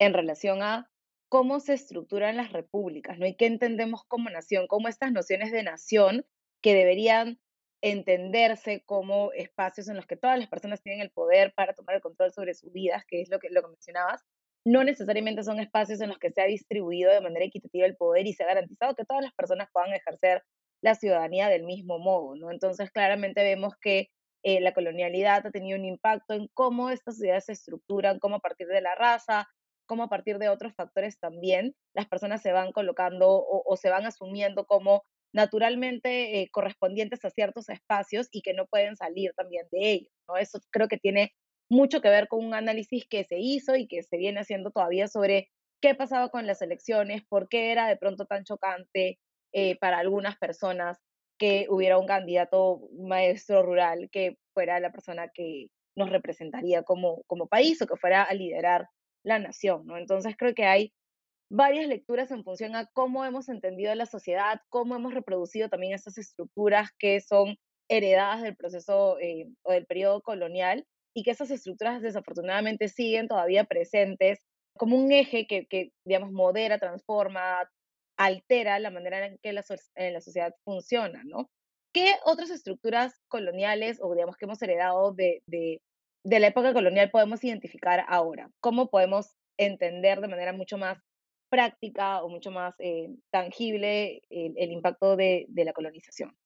en 0.00 0.14
relación 0.14 0.62
a 0.62 0.88
cómo 1.28 1.60
se 1.60 1.74
estructuran 1.74 2.38
las 2.38 2.54
repúblicas, 2.54 3.18
¿no? 3.18 3.26
Y 3.26 3.36
qué 3.36 3.44
entendemos 3.44 4.02
como 4.04 4.30
nación, 4.30 4.66
cómo 4.66 4.88
estas 4.88 5.12
nociones 5.12 5.52
de 5.52 5.62
nación 5.62 6.24
que 6.62 6.74
deberían 6.74 7.38
entenderse 7.80 8.82
como 8.84 9.32
espacios 9.32 9.88
en 9.88 9.96
los 9.96 10.06
que 10.06 10.16
todas 10.16 10.38
las 10.38 10.48
personas 10.48 10.82
tienen 10.82 11.00
el 11.00 11.10
poder 11.10 11.52
para 11.54 11.74
tomar 11.74 11.94
el 11.94 12.02
control 12.02 12.32
sobre 12.32 12.54
sus 12.54 12.72
vidas, 12.72 13.04
que 13.06 13.20
es 13.20 13.30
lo 13.30 13.38
que, 13.38 13.50
lo 13.50 13.62
que 13.62 13.68
mencionabas, 13.68 14.24
no 14.64 14.84
necesariamente 14.84 15.44
son 15.44 15.60
espacios 15.60 16.00
en 16.00 16.08
los 16.08 16.18
que 16.18 16.30
se 16.30 16.42
ha 16.42 16.46
distribuido 16.46 17.12
de 17.12 17.20
manera 17.20 17.44
equitativa 17.44 17.86
el 17.86 17.96
poder 17.96 18.26
y 18.26 18.32
se 18.32 18.42
ha 18.42 18.48
garantizado 18.48 18.94
que 18.94 19.04
todas 19.04 19.22
las 19.22 19.32
personas 19.34 19.68
puedan 19.72 19.94
ejercer 19.94 20.42
la 20.82 20.94
ciudadanía 20.94 21.48
del 21.48 21.64
mismo 21.64 21.98
modo, 21.98 22.36
¿no? 22.36 22.50
Entonces, 22.50 22.90
claramente 22.90 23.42
vemos 23.42 23.74
que 23.80 24.10
eh, 24.44 24.60
la 24.60 24.72
colonialidad 24.72 25.46
ha 25.46 25.50
tenido 25.50 25.78
un 25.78 25.84
impacto 25.84 26.34
en 26.34 26.48
cómo 26.54 26.90
estas 26.90 27.16
sociedades 27.16 27.46
se 27.46 27.52
estructuran, 27.52 28.18
cómo 28.18 28.36
a 28.36 28.40
partir 28.40 28.68
de 28.68 28.80
la 28.80 28.94
raza, 28.94 29.48
cómo 29.86 30.04
a 30.04 30.08
partir 30.08 30.38
de 30.38 30.48
otros 30.48 30.74
factores 30.74 31.18
también 31.18 31.74
las 31.94 32.06
personas 32.06 32.42
se 32.42 32.52
van 32.52 32.72
colocando 32.72 33.28
o, 33.30 33.76
se 33.76 33.90
van 33.90 34.06
asumiendo 34.06 34.66
como 34.66 35.02
naturalmente 35.32 36.40
eh, 36.40 36.48
correspondientes 36.50 37.24
a 37.24 37.30
ciertos 37.30 37.68
espacios 37.68 38.28
y 38.32 38.42
que 38.42 38.54
no 38.54 38.66
pueden 38.66 38.96
salir 38.96 39.32
también 39.36 39.66
de 39.70 39.90
ellos. 39.92 40.12
¿no? 40.28 40.36
Eso 40.36 40.60
creo 40.70 40.88
que 40.88 40.98
tiene 40.98 41.32
mucho 41.70 42.00
que 42.00 42.08
ver 42.08 42.28
con 42.28 42.44
un 42.44 42.54
análisis 42.54 43.06
que 43.08 43.24
se 43.24 43.38
hizo 43.38 43.76
y 43.76 43.86
que 43.86 44.02
se 44.02 44.16
viene 44.16 44.40
haciendo 44.40 44.70
todavía 44.70 45.08
sobre 45.08 45.50
qué 45.80 45.94
pasaba 45.94 46.30
con 46.30 46.46
las 46.46 46.62
elecciones, 46.62 47.22
por 47.28 47.48
qué 47.48 47.72
era 47.72 47.86
de 47.88 47.96
pronto 47.96 48.26
tan 48.26 48.44
chocante 48.44 49.18
eh, 49.52 49.76
para 49.78 49.98
algunas 49.98 50.36
personas 50.38 50.98
que 51.38 51.66
hubiera 51.68 51.98
un 51.98 52.06
candidato 52.06 52.88
maestro 52.98 53.62
rural 53.62 54.08
que 54.10 54.38
fuera 54.54 54.80
la 54.80 54.90
persona 54.90 55.28
que 55.32 55.68
nos 55.96 56.10
representaría 56.10 56.82
como, 56.82 57.22
como 57.26 57.46
país 57.46 57.80
o 57.82 57.86
que 57.86 57.96
fuera 57.96 58.22
a 58.22 58.34
liderar 58.34 58.88
la 59.24 59.38
nación, 59.38 59.86
¿no? 59.86 59.96
Entonces 59.98 60.36
creo 60.36 60.54
que 60.54 60.64
hay 60.64 60.92
varias 61.50 61.86
lecturas 61.86 62.30
en 62.30 62.44
función 62.44 62.76
a 62.76 62.86
cómo 62.92 63.24
hemos 63.24 63.48
entendido 63.48 63.94
la 63.94 64.06
sociedad, 64.06 64.60
cómo 64.68 64.96
hemos 64.96 65.14
reproducido 65.14 65.68
también 65.68 65.94
esas 65.94 66.18
estructuras 66.18 66.90
que 66.98 67.20
son 67.20 67.56
heredadas 67.88 68.42
del 68.42 68.56
proceso 68.56 69.18
eh, 69.18 69.48
o 69.62 69.72
del 69.72 69.86
periodo 69.86 70.20
colonial 70.20 70.86
y 71.14 71.22
que 71.22 71.30
esas 71.30 71.50
estructuras 71.50 72.02
desafortunadamente 72.02 72.88
siguen 72.88 73.28
todavía 73.28 73.64
presentes 73.64 74.40
como 74.76 74.96
un 74.96 75.10
eje 75.10 75.46
que, 75.46 75.66
que 75.66 75.90
digamos, 76.04 76.30
modera, 76.30 76.78
transforma, 76.78 77.68
altera 78.16 78.78
la 78.78 78.90
manera 78.90 79.26
en 79.26 79.38
que 79.38 79.52
la, 79.52 79.64
la 79.96 80.20
sociedad 80.20 80.54
funciona, 80.64 81.22
¿no? 81.24 81.48
¿Qué 81.92 82.14
otras 82.24 82.50
estructuras 82.50 83.14
coloniales 83.28 83.98
o 84.00 84.12
digamos 84.12 84.36
que 84.36 84.44
hemos 84.44 84.60
heredado 84.62 85.12
de, 85.12 85.42
de 85.46 85.80
la 86.40 86.48
época 86.48 86.74
colonial 86.74 87.10
podemos 87.10 87.42
identificar 87.42 88.04
ahora? 88.06 88.50
¿Cómo 88.60 88.90
podemos 88.90 89.34
entender 89.58 90.20
de 90.20 90.28
manera 90.28 90.52
mucho 90.52 90.78
más 90.78 90.98
práctica 91.48 92.22
o 92.22 92.28
mucho 92.28 92.50
más 92.50 92.74
eh, 92.78 93.14
tangible 93.30 94.22
el, 94.30 94.70
impacto 94.72 95.16
de, 95.16 95.46
de, 95.48 95.64
la 95.64 95.72
colonización? 95.72 96.36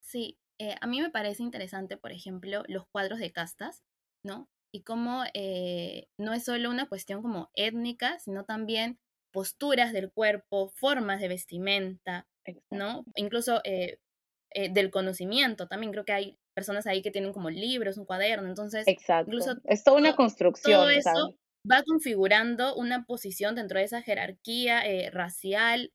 Sí, 0.00 0.38
eh, 0.58 0.74
a 0.80 0.86
mí 0.86 1.00
me 1.00 1.10
parece 1.10 1.42
interesante, 1.42 1.96
por 1.96 2.12
ejemplo, 2.12 2.62
los 2.68 2.86
cuadros 2.86 3.18
de 3.18 3.32
castas, 3.32 3.82
¿no? 4.24 4.48
Y 4.72 4.82
cómo 4.82 5.24
eh, 5.34 6.08
no 6.18 6.32
es 6.32 6.44
solo 6.44 6.70
una 6.70 6.88
cuestión 6.88 7.22
como 7.22 7.50
étnica, 7.54 8.18
sino 8.18 8.44
también 8.44 8.98
posturas 9.32 9.92
del 9.92 10.10
cuerpo, 10.10 10.70
formas 10.76 11.20
de 11.20 11.28
vestimenta, 11.28 12.26
¿no? 12.70 13.04
Incluso 13.14 13.60
del 13.64 14.90
conocimiento 14.90 15.66
también. 15.68 15.92
Creo 15.92 16.04
que 16.04 16.12
hay 16.12 16.38
personas 16.54 16.86
ahí 16.86 17.00
que 17.00 17.10
tienen 17.10 17.32
como 17.32 17.48
libros, 17.48 17.96
un 17.96 18.04
cuaderno, 18.04 18.48
entonces... 18.48 18.86
Exacto. 18.86 19.30
Incluso 19.30 19.56
es 19.64 19.84
toda 19.84 19.96
una 19.96 20.14
construcción. 20.14 20.80
Todo 20.80 20.90
eso 20.90 21.38
va 21.70 21.82
configurando 21.82 22.74
una 22.74 23.04
posición 23.04 23.54
dentro 23.54 23.78
de 23.78 23.84
esa 23.84 24.02
jerarquía 24.02 24.86
eh, 24.86 25.10
racial 25.10 25.92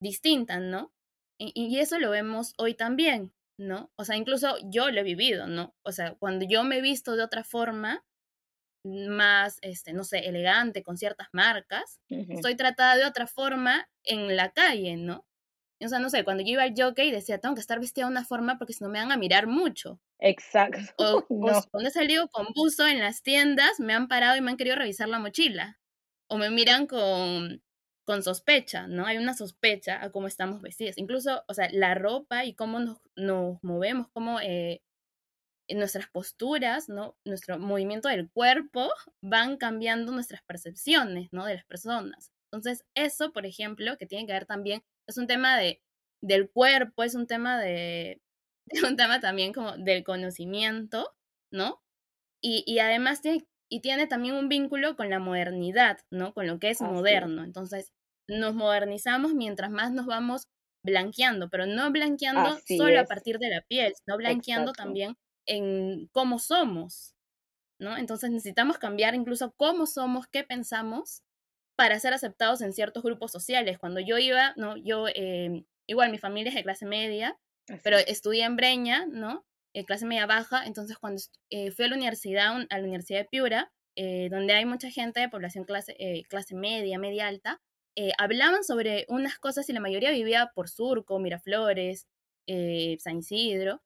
distinta, 0.00 0.60
¿no? 0.60 0.92
Y, 1.38 1.52
y, 1.54 1.78
eso 1.78 1.98
lo 1.98 2.10
vemos 2.10 2.54
hoy 2.58 2.74
también, 2.74 3.32
¿no? 3.58 3.90
O 3.96 4.04
sea, 4.04 4.16
incluso 4.16 4.56
yo 4.64 4.90
lo 4.90 5.00
he 5.00 5.04
vivido, 5.04 5.46
¿no? 5.46 5.74
O 5.82 5.92
sea, 5.92 6.14
cuando 6.14 6.46
yo 6.48 6.64
me 6.64 6.78
he 6.78 6.82
visto 6.82 7.16
de 7.16 7.22
otra 7.22 7.44
forma, 7.44 8.04
más, 8.84 9.58
este, 9.62 9.92
no 9.92 10.04
sé, 10.04 10.20
elegante, 10.28 10.82
con 10.82 10.96
ciertas 10.96 11.28
marcas, 11.32 12.00
estoy 12.08 12.56
tratada 12.56 12.96
de 12.96 13.04
otra 13.04 13.26
forma 13.26 13.88
en 14.04 14.36
la 14.36 14.52
calle, 14.52 14.96
¿no? 14.96 15.26
O 15.82 15.88
sea, 15.88 15.98
no 15.98 16.10
sé, 16.10 16.24
cuando 16.24 16.42
yo 16.42 16.50
iba 16.50 16.62
al 16.62 16.74
jockey 16.76 17.10
decía, 17.10 17.38
tengo 17.38 17.54
que 17.54 17.60
estar 17.60 17.80
vestida 17.80 18.04
de 18.06 18.10
una 18.10 18.24
forma 18.24 18.58
porque 18.58 18.72
si 18.72 18.84
no 18.84 18.90
me 18.90 18.98
van 18.98 19.12
a 19.12 19.16
mirar 19.16 19.46
mucho. 19.46 20.00
Exacto. 20.18 20.80
O, 20.98 21.24
cuando 21.70 21.88
he 21.88 21.92
salido 21.92 22.28
con 22.28 22.48
buzo 22.54 22.86
en 22.86 23.00
las 23.00 23.22
tiendas, 23.22 23.80
me 23.80 23.94
han 23.94 24.08
parado 24.08 24.36
y 24.36 24.40
me 24.40 24.50
han 24.50 24.56
querido 24.56 24.76
revisar 24.76 25.08
la 25.08 25.18
mochila. 25.18 25.78
O 26.28 26.36
me 26.36 26.50
miran 26.50 26.86
con, 26.86 27.62
con 28.04 28.22
sospecha, 28.22 28.86
¿no? 28.86 29.06
Hay 29.06 29.18
una 29.18 29.34
sospecha 29.34 30.02
a 30.02 30.10
cómo 30.10 30.26
estamos 30.26 30.62
vestidas. 30.62 30.98
Incluso, 30.98 31.44
o 31.48 31.54
sea, 31.54 31.68
la 31.72 31.94
ropa 31.94 32.44
y 32.44 32.54
cómo 32.54 32.78
nos, 32.78 32.98
nos 33.16 33.62
movemos, 33.62 34.08
cómo 34.12 34.40
eh, 34.40 34.82
nuestras 35.74 36.08
posturas, 36.08 36.88
¿no? 36.88 37.16
Nuestro 37.24 37.58
movimiento 37.58 38.08
del 38.08 38.30
cuerpo 38.30 38.90
van 39.22 39.56
cambiando 39.56 40.12
nuestras 40.12 40.42
percepciones, 40.42 41.28
¿no? 41.32 41.46
De 41.46 41.54
las 41.54 41.64
personas. 41.64 42.32
Entonces, 42.52 42.84
eso, 42.94 43.32
por 43.32 43.46
ejemplo, 43.46 43.96
que 43.96 44.06
tiene 44.06 44.26
que 44.26 44.32
ver 44.32 44.46
también, 44.46 44.82
es 45.08 45.18
un 45.18 45.26
tema 45.26 45.58
de, 45.58 45.82
del 46.22 46.50
cuerpo, 46.50 47.02
es 47.02 47.14
un 47.14 47.26
tema 47.26 47.60
de, 47.60 48.20
un 48.88 48.96
tema 48.96 49.20
también 49.20 49.52
como 49.52 49.76
del 49.76 50.04
conocimiento, 50.04 51.14
¿no? 51.52 51.82
Y, 52.42 52.64
y 52.66 52.78
además 52.78 53.20
tiene, 53.20 53.46
y 53.70 53.80
tiene 53.80 54.06
también 54.06 54.34
un 54.34 54.48
vínculo 54.48 54.96
con 54.96 55.10
la 55.10 55.18
modernidad, 55.18 55.98
¿no? 56.10 56.32
Con 56.32 56.46
lo 56.46 56.58
que 56.58 56.70
es 56.70 56.80
moderno. 56.80 57.44
Entonces, 57.44 57.92
nos 58.28 58.54
modernizamos 58.54 59.34
mientras 59.34 59.70
más 59.70 59.92
nos 59.92 60.06
vamos 60.06 60.48
blanqueando, 60.84 61.50
pero 61.50 61.66
no 61.66 61.90
blanqueando 61.90 62.58
solo 62.66 63.00
a 63.00 63.04
partir 63.04 63.38
de 63.38 63.50
la 63.50 63.60
piel, 63.62 63.92
sino 63.94 64.16
blanqueando 64.16 64.72
también 64.72 65.16
en 65.46 66.08
cómo 66.12 66.38
somos, 66.38 67.14
¿no? 67.78 67.96
Entonces 67.96 68.30
necesitamos 68.30 68.78
cambiar 68.78 69.14
incluso 69.14 69.52
cómo 69.56 69.86
somos, 69.86 70.26
qué 70.26 70.42
pensamos 70.44 71.22
para 71.80 71.98
ser 71.98 72.12
aceptados 72.12 72.60
en 72.60 72.74
ciertos 72.74 73.02
grupos 73.02 73.32
sociales. 73.32 73.78
Cuando 73.78 74.00
yo 74.00 74.18
iba, 74.18 74.52
¿no? 74.56 74.76
Yo, 74.76 75.06
eh, 75.08 75.64
igual 75.86 76.10
mi 76.10 76.18
familia 76.18 76.50
es 76.50 76.54
de 76.54 76.62
clase 76.62 76.84
media, 76.84 77.38
pero 77.82 77.96
estudié 77.96 78.44
en 78.44 78.56
Breña, 78.56 79.06
¿no? 79.06 79.46
Eh, 79.72 79.86
clase 79.86 80.04
media 80.04 80.26
baja, 80.26 80.62
entonces 80.66 80.98
cuando 80.98 81.22
eh, 81.48 81.70
fui 81.70 81.86
a 81.86 81.88
la 81.88 81.96
universidad, 81.96 82.54
a 82.68 82.76
la 82.76 82.84
Universidad 82.84 83.20
de 83.20 83.28
Piura, 83.30 83.72
donde 83.96 84.52
hay 84.52 84.64
mucha 84.66 84.90
gente 84.90 85.20
de 85.20 85.28
población 85.30 85.64
clase, 85.64 85.94
clase 86.28 86.54
media, 86.54 86.98
media 86.98 87.28
alta, 87.28 87.60
hablaban 88.16 88.64
sobre 88.64 89.04
unas 89.08 89.38
cosas 89.38 89.68
y 89.68 89.74
la 89.74 89.80
mayoría 89.80 90.10
vivía 90.10 90.52
por 90.54 90.70
Surco, 90.70 91.18
Miraflores, 91.18 92.06
San 92.46 93.18
Isidro, 93.18 93.82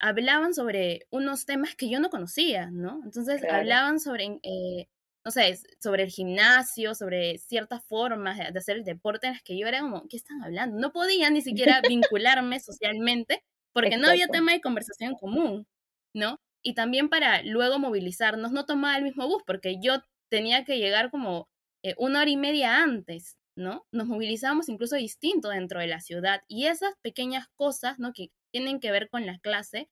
hablaban 0.00 0.54
sobre 0.54 1.06
unos 1.10 1.46
temas 1.46 1.76
que 1.76 1.88
yo 1.88 2.00
no 2.00 2.10
conocía, 2.10 2.70
¿no? 2.70 3.00
Entonces 3.04 3.42
hablaban 3.48 4.00
sobre, 4.00 4.40
eh, 4.42 4.88
no 5.24 5.30
sé, 5.30 5.58
sobre 5.80 6.02
el 6.02 6.10
gimnasio, 6.10 6.94
sobre 6.94 7.38
ciertas 7.38 7.82
formas 7.86 8.36
de, 8.36 8.58
hacer 8.58 8.76
el 8.76 8.84
deporte 8.84 9.26
en 9.26 9.32
las 9.32 9.42
que 9.42 9.58
yo 9.58 9.66
era 9.66 9.80
como, 9.80 10.06
¿qué 10.08 10.16
están 10.16 10.42
hablando? 10.42 10.78
No 10.78 10.92
podía 10.92 11.30
ni 11.30 11.40
siquiera 11.40 11.80
vincularme 11.88 12.60
socialmente 12.60 13.42
porque 13.72 13.96
no 13.96 14.08
había 14.08 14.28
tema 14.28 14.52
de 14.52 14.60
conversación 14.60 15.14
común, 15.14 15.66
¿no? 16.14 16.40
Y 16.62 16.74
también 16.74 17.08
para 17.08 17.42
luego 17.42 17.78
movilizarnos, 17.78 18.52
no 18.52 18.66
tomaba 18.66 18.96
el 18.96 19.04
mismo 19.04 19.26
bus 19.26 19.42
porque 19.46 19.78
yo 19.82 20.02
tenía 20.30 20.64
que 20.64 20.78
llegar 20.78 21.10
como 21.10 21.48
eh, 21.82 21.94
una 21.98 22.20
hora 22.20 22.30
y 22.30 22.36
media 22.36 22.82
antes, 22.82 23.36
¿no? 23.56 23.86
Nos 23.92 24.06
movilizábamos 24.06 24.68
incluso 24.68 24.96
distinto 24.96 25.48
dentro 25.48 25.80
de 25.80 25.86
la 25.86 26.00
ciudad 26.00 26.42
y 26.48 26.66
esas 26.66 26.94
pequeñas 27.02 27.48
cosas, 27.56 27.98
¿no? 27.98 28.12
Que 28.12 28.28
tienen 28.52 28.78
que 28.78 28.92
ver 28.92 29.08
con 29.08 29.26
la 29.26 29.38
clase, 29.38 29.88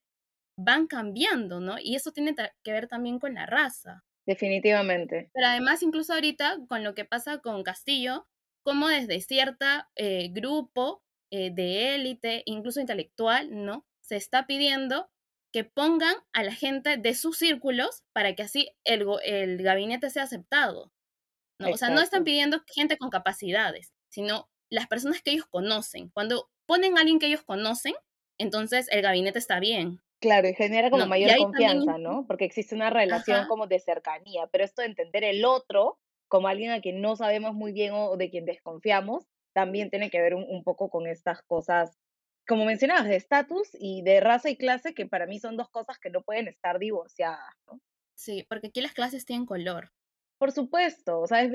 van 0.57 0.87
cambiando, 0.87 1.61
¿no? 1.61 1.77
Y 1.81 1.97
eso 1.97 2.13
tiene 2.13 2.35
que 2.63 2.73
ver 2.73 2.87
también 2.87 3.19
con 3.19 3.35
la 3.35 3.47
raza. 3.47 4.05
Definitivamente. 4.27 5.31
Pero 5.33 5.47
además, 5.47 5.83
incluso 5.83 6.13
ahorita, 6.13 6.59
con 6.69 6.85
lo 6.85 6.95
que 6.95 7.05
pasa 7.05 7.39
con 7.39 7.63
Castillo, 7.63 8.27
como 8.63 8.89
desde 8.89 9.21
cierta 9.21 9.91
eh, 9.97 10.29
grupo 10.33 11.03
eh, 11.31 11.51
de 11.53 11.95
élite, 11.95 12.43
incluso 12.47 12.81
intelectual, 12.81 13.65
¿no? 13.65 13.87
Se 14.01 14.17
está 14.17 14.47
pidiendo 14.47 15.11
que 15.53 15.65
pongan 15.65 16.15
a 16.33 16.43
la 16.43 16.55
gente 16.55 16.97
de 16.97 17.15
sus 17.15 17.37
círculos 17.37 18.05
para 18.13 18.35
que 18.35 18.43
así 18.43 18.71
el, 18.85 19.07
el 19.25 19.63
gabinete 19.63 20.09
sea 20.11 20.23
aceptado. 20.25 20.93
¿no? 21.59 21.71
O 21.71 21.77
sea, 21.77 21.91
no 21.91 22.01
están 22.01 22.25
pidiendo 22.25 22.63
gente 22.67 22.97
con 22.97 23.11
capacidades, 23.11 23.93
sino 24.09 24.51
las 24.71 24.89
personas 24.89 25.23
que 25.23 25.33
ellos 25.33 25.47
conocen. 25.47 26.09
Cuando 26.09 26.51
ponen 26.67 26.97
a 26.97 27.01
alguien 27.01 27.19
que 27.19 27.27
ellos 27.27 27.43
conocen, 27.43 27.95
entonces 28.39 28.89
el 28.91 29.03
gabinete 29.03 29.39
está 29.39 29.61
bien. 29.61 30.01
Claro, 30.23 30.49
y 30.49 30.55
genera 30.55 30.89
como 30.89 31.07
mayor 31.07 31.37
confianza, 31.37 31.99
¿no? 31.99 32.25
Porque 32.29 32.45
existe 32.45 32.77
una 32.77 32.91
relación 32.91 33.49
como 33.49 33.67
de 33.67 33.81
cercanía, 33.81 34.47
pero 34.53 34.63
esto 34.63 34.81
de 34.81 34.87
entender 34.87 35.25
el 35.25 35.45
otro 35.45 35.99
como 36.29 36.47
alguien 36.47 36.71
a 36.71 36.81
quien 36.81 37.01
no 37.01 37.17
sabemos 37.17 37.55
muy 37.55 37.73
bien 37.73 37.93
o 37.93 38.17
de 38.17 38.31
quien 38.31 38.47
desconfiamos, 38.47 39.27
también 39.53 39.91
tiene 39.91 40.11
que 40.11 40.21
ver 40.21 40.37
un, 40.37 40.63
poco 40.63 40.91
con 40.91 41.09
estas 41.09 41.43
cosas, 41.43 41.99
como 42.47 42.65
mencionabas, 42.65 43.09
de 43.09 43.17
estatus 43.17 43.69
y 43.75 44.03
de 44.03 44.21
raza 44.21 44.49
y 44.49 44.57
clase, 44.57 44.95
que 44.95 45.07
para 45.07 45.27
mí 45.27 45.41
son 45.41 45.57
dos 45.57 45.69
cosas 45.69 45.99
que 45.99 46.09
no 46.09 46.23
pueden 46.23 46.47
estar 46.47 46.79
divorciadas, 46.79 47.55
¿no? 47.67 47.81
Sí, 48.15 48.47
porque 48.49 48.69
aquí 48.69 48.81
las 48.81 48.93
clases 48.93 49.27
tienen 49.27 49.45
color. 49.45 49.91
Por 50.39 50.53
supuesto, 50.53 51.19
o 51.21 51.27
sea, 51.27 51.51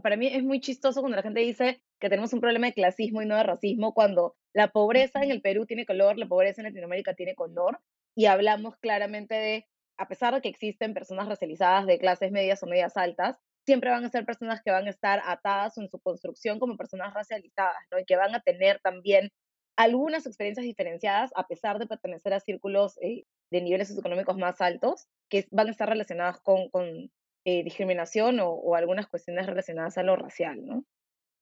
para 0.00 0.16
mí 0.16 0.28
es 0.28 0.44
muy 0.44 0.60
chistoso 0.60 1.00
cuando 1.00 1.16
la 1.16 1.22
gente 1.22 1.40
dice 1.40 1.82
que 1.98 2.08
tenemos 2.08 2.32
un 2.32 2.40
problema 2.40 2.68
de 2.68 2.74
clasismo 2.74 3.20
y 3.20 3.26
no 3.26 3.36
de 3.36 3.42
racismo, 3.42 3.92
cuando 3.92 4.36
la 4.52 4.68
pobreza 4.68 5.24
en 5.24 5.32
el 5.32 5.42
Perú 5.42 5.66
tiene 5.66 5.84
color, 5.84 6.18
la 6.18 6.26
pobreza 6.26 6.60
en 6.60 6.68
Latinoamérica 6.68 7.14
tiene 7.14 7.34
color, 7.34 7.80
y 8.14 8.26
hablamos 8.26 8.76
claramente 8.78 9.34
de, 9.34 9.66
a 9.96 10.08
pesar 10.08 10.34
de 10.34 10.40
que 10.40 10.48
existen 10.48 10.94
personas 10.94 11.28
racializadas 11.28 11.86
de 11.86 11.98
clases 11.98 12.32
medias 12.32 12.62
o 12.62 12.66
medias 12.66 12.96
altas, 12.96 13.38
siempre 13.64 13.90
van 13.90 14.04
a 14.04 14.10
ser 14.10 14.24
personas 14.24 14.60
que 14.62 14.70
van 14.70 14.86
a 14.86 14.90
estar 14.90 15.22
atadas 15.24 15.78
en 15.78 15.88
su 15.88 16.00
construcción 16.00 16.58
como 16.58 16.76
personas 16.76 17.14
racializadas, 17.14 17.82
¿no? 17.90 17.98
Y 17.98 18.04
que 18.04 18.16
van 18.16 18.34
a 18.34 18.40
tener 18.40 18.80
también 18.80 19.30
algunas 19.76 20.26
experiencias 20.26 20.64
diferenciadas 20.64 21.30
a 21.34 21.46
pesar 21.46 21.78
de 21.78 21.86
pertenecer 21.86 22.34
a 22.34 22.40
círculos 22.40 22.98
eh, 23.00 23.24
de 23.50 23.62
niveles 23.62 23.88
socioeconómicos 23.88 24.36
más 24.36 24.60
altos 24.60 25.06
que 25.28 25.46
van 25.50 25.68
a 25.68 25.70
estar 25.70 25.88
relacionadas 25.88 26.40
con, 26.40 26.68
con 26.70 27.10
eh, 27.44 27.64
discriminación 27.64 28.40
o, 28.40 28.50
o, 28.50 28.74
algunas 28.74 29.06
cuestiones 29.06 29.46
relacionadas 29.46 29.96
a 29.98 30.02
lo 30.02 30.16
racial, 30.16 30.64
¿no? 30.64 30.84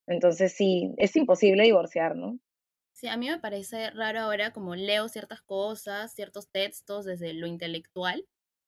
Entonces 0.07 0.53
sí, 0.53 0.93
es 0.97 1.15
imposible 1.15 1.63
divorciar, 1.63 2.15
¿no? 2.15 2.39
Sí, 2.93 3.07
a 3.07 3.17
mí 3.17 3.29
me 3.29 3.39
parece 3.39 3.89
raro 3.91 4.19
ahora 4.19 4.51
como 4.51 4.75
leo 4.75 5.07
ciertas 5.09 5.41
cosas, 5.41 6.13
ciertos 6.13 6.49
textos 6.51 7.05
desde 7.05 7.33
lo 7.33 7.47
intelectual, 7.47 8.27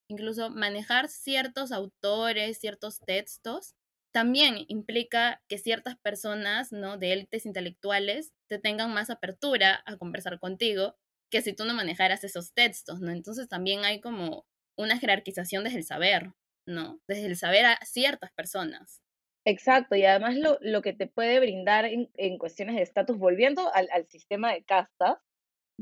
incluso 0.09 0.49
manejar 0.49 1.09
ciertos 1.09 1.71
autores, 1.71 2.57
ciertos 2.59 2.99
textos, 3.01 3.75
también 4.11 4.65
implica 4.67 5.41
que 5.47 5.57
ciertas 5.57 5.97
personas, 5.97 6.71
¿no? 6.71 6.97
De 6.97 7.13
élites 7.13 7.45
intelectuales 7.45 8.33
te 8.47 8.59
tengan 8.59 8.93
más 8.93 9.09
apertura 9.09 9.83
a 9.85 9.97
conversar 9.97 10.39
contigo 10.39 10.95
que 11.31 11.41
si 11.41 11.53
tú 11.53 11.65
no 11.65 11.73
manejaras 11.73 12.23
esos 12.23 12.53
textos, 12.53 13.01
¿no? 13.01 13.11
Entonces 13.11 13.47
también 13.49 13.85
hay 13.85 14.01
como 14.01 14.45
una 14.77 14.97
jerarquización 14.99 15.63
desde 15.63 15.79
el 15.79 15.83
saber, 15.85 16.33
¿no? 16.67 17.01
Desde 17.07 17.25
el 17.25 17.37
saber 17.37 17.65
a 17.65 17.79
ciertas 17.85 18.31
personas. 18.33 19.02
Exacto, 19.45 19.95
y 19.95 20.05
además 20.05 20.35
lo, 20.37 20.57
lo 20.61 20.81
que 20.81 20.93
te 20.93 21.07
puede 21.07 21.39
brindar 21.39 21.85
en, 21.85 22.09
en 22.15 22.37
cuestiones 22.37 22.75
de 22.75 22.81
estatus, 22.81 23.17
volviendo 23.17 23.73
al, 23.73 23.89
al, 23.91 24.07
sistema 24.07 24.53
de 24.53 24.63
castas, 24.63 25.17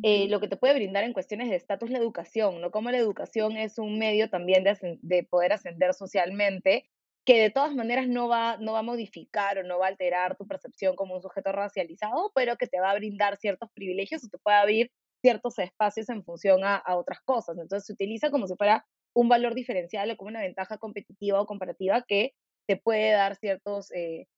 eh, 0.03 0.27
lo 0.29 0.39
que 0.39 0.47
te 0.47 0.57
puede 0.57 0.73
brindar 0.73 1.03
en 1.03 1.13
cuestiones 1.13 1.49
de 1.49 1.57
estatus 1.57 1.91
la 1.91 1.99
educación, 1.99 2.59
¿no? 2.61 2.71
Como 2.71 2.89
la 2.91 2.97
educación 2.97 3.57
es 3.57 3.77
un 3.77 3.99
medio 3.99 4.29
también 4.29 4.63
de, 4.63 4.99
de 5.01 5.23
poder 5.23 5.53
ascender 5.53 5.93
socialmente, 5.93 6.85
que 7.25 7.39
de 7.39 7.51
todas 7.51 7.75
maneras 7.75 8.07
no 8.07 8.27
va, 8.27 8.57
no 8.57 8.73
va 8.73 8.79
a 8.79 8.83
modificar 8.83 9.59
o 9.59 9.63
no 9.63 9.77
va 9.77 9.85
a 9.87 9.89
alterar 9.89 10.37
tu 10.37 10.47
percepción 10.47 10.95
como 10.95 11.15
un 11.15 11.21
sujeto 11.21 11.51
racializado, 11.51 12.31
pero 12.33 12.57
que 12.57 12.67
te 12.67 12.79
va 12.79 12.91
a 12.91 12.95
brindar 12.95 13.37
ciertos 13.37 13.69
privilegios 13.75 14.23
o 14.23 14.29
te 14.29 14.39
puede 14.39 14.57
abrir 14.57 14.91
ciertos 15.21 15.59
espacios 15.59 16.09
en 16.09 16.23
función 16.23 16.63
a, 16.63 16.77
a 16.77 16.97
otras 16.97 17.19
cosas. 17.21 17.57
Entonces 17.59 17.85
se 17.85 17.93
utiliza 17.93 18.31
como 18.31 18.47
si 18.47 18.55
fuera 18.55 18.85
un 19.13 19.29
valor 19.29 19.53
diferencial 19.53 20.09
o 20.09 20.17
como 20.17 20.29
una 20.29 20.41
ventaja 20.41 20.79
competitiva 20.79 21.41
o 21.41 21.45
comparativa 21.45 22.03
que 22.07 22.33
te 22.71 22.77
puede 22.77 23.11
dar 23.11 23.35
ciertos, 23.35 23.91
eh, 23.91 24.29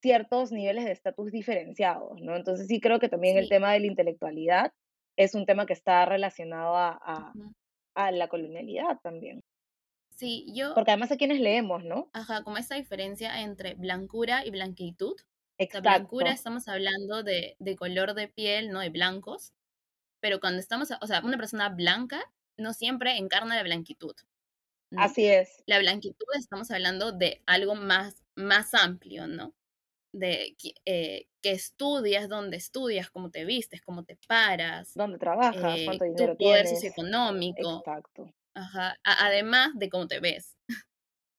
ciertos 0.00 0.52
niveles 0.52 0.84
de 0.84 0.92
estatus 0.92 1.32
diferenciados, 1.32 2.20
¿no? 2.20 2.36
Entonces 2.36 2.68
sí 2.68 2.80
creo 2.80 3.00
que 3.00 3.08
también 3.08 3.36
el 3.36 3.48
tema 3.48 3.72
de 3.72 3.80
la 3.80 3.86
intelectualidad 3.86 4.72
es 5.16 5.34
un 5.34 5.44
tema 5.44 5.66
que 5.66 5.72
está 5.72 6.04
relacionado 6.04 6.76
a, 6.76 6.90
a, 7.02 7.32
a, 7.96 8.12
la 8.12 8.28
colonialidad 8.28 9.00
también. 9.02 9.42
Sí, 10.10 10.46
yo... 10.54 10.72
Porque 10.74 10.92
además 10.92 11.10
a 11.10 11.16
quienes 11.16 11.40
leemos, 11.40 11.82
¿no? 11.82 12.10
Ajá, 12.12 12.44
como 12.44 12.58
esta 12.58 12.76
diferencia 12.76 13.40
entre 13.40 13.74
blancura 13.74 14.46
y 14.46 14.52
blanquitud. 14.52 15.16
Exacto. 15.58 15.88
La 15.88 15.98
blancura 15.98 16.30
estamos 16.30 16.68
hablando 16.68 17.24
de, 17.24 17.56
de 17.58 17.74
color 17.74 18.14
de 18.14 18.28
piel, 18.28 18.70
¿no? 18.70 18.78
De 18.78 18.90
blancos. 18.90 19.52
Pero 20.20 20.38
cuando 20.38 20.60
estamos, 20.60 20.92
o 21.00 21.06
sea, 21.08 21.22
una 21.24 21.36
persona 21.36 21.70
blanca 21.70 22.22
no 22.56 22.72
siempre 22.72 23.16
encarna 23.16 23.56
la 23.56 23.64
blanquitud. 23.64 24.14
Así 24.98 25.26
es. 25.26 25.62
La 25.66 25.78
blanquitud 25.78 26.26
estamos 26.38 26.70
hablando 26.70 27.12
de 27.12 27.42
algo 27.46 27.74
más, 27.74 28.22
más 28.34 28.74
amplio, 28.74 29.26
¿no? 29.26 29.54
De 30.12 30.56
eh, 30.84 31.26
que 31.42 31.50
estudias, 31.50 32.28
dónde 32.28 32.56
estudias, 32.56 33.10
cómo 33.10 33.30
te 33.30 33.44
vistes, 33.44 33.82
cómo 33.82 34.04
te 34.04 34.16
paras. 34.28 34.92
Dónde 34.94 35.18
trabajas, 35.18 35.78
eh, 35.78 35.84
cuánto 35.84 36.04
dinero 36.04 36.36
tu 36.36 36.44
poder 36.44 36.66
socioeconómico. 36.66 37.78
Exacto. 37.78 38.32
Ajá. 38.56 38.96
además 39.02 39.72
de 39.74 39.90
cómo 39.90 40.06
te 40.06 40.20
ves. 40.20 40.56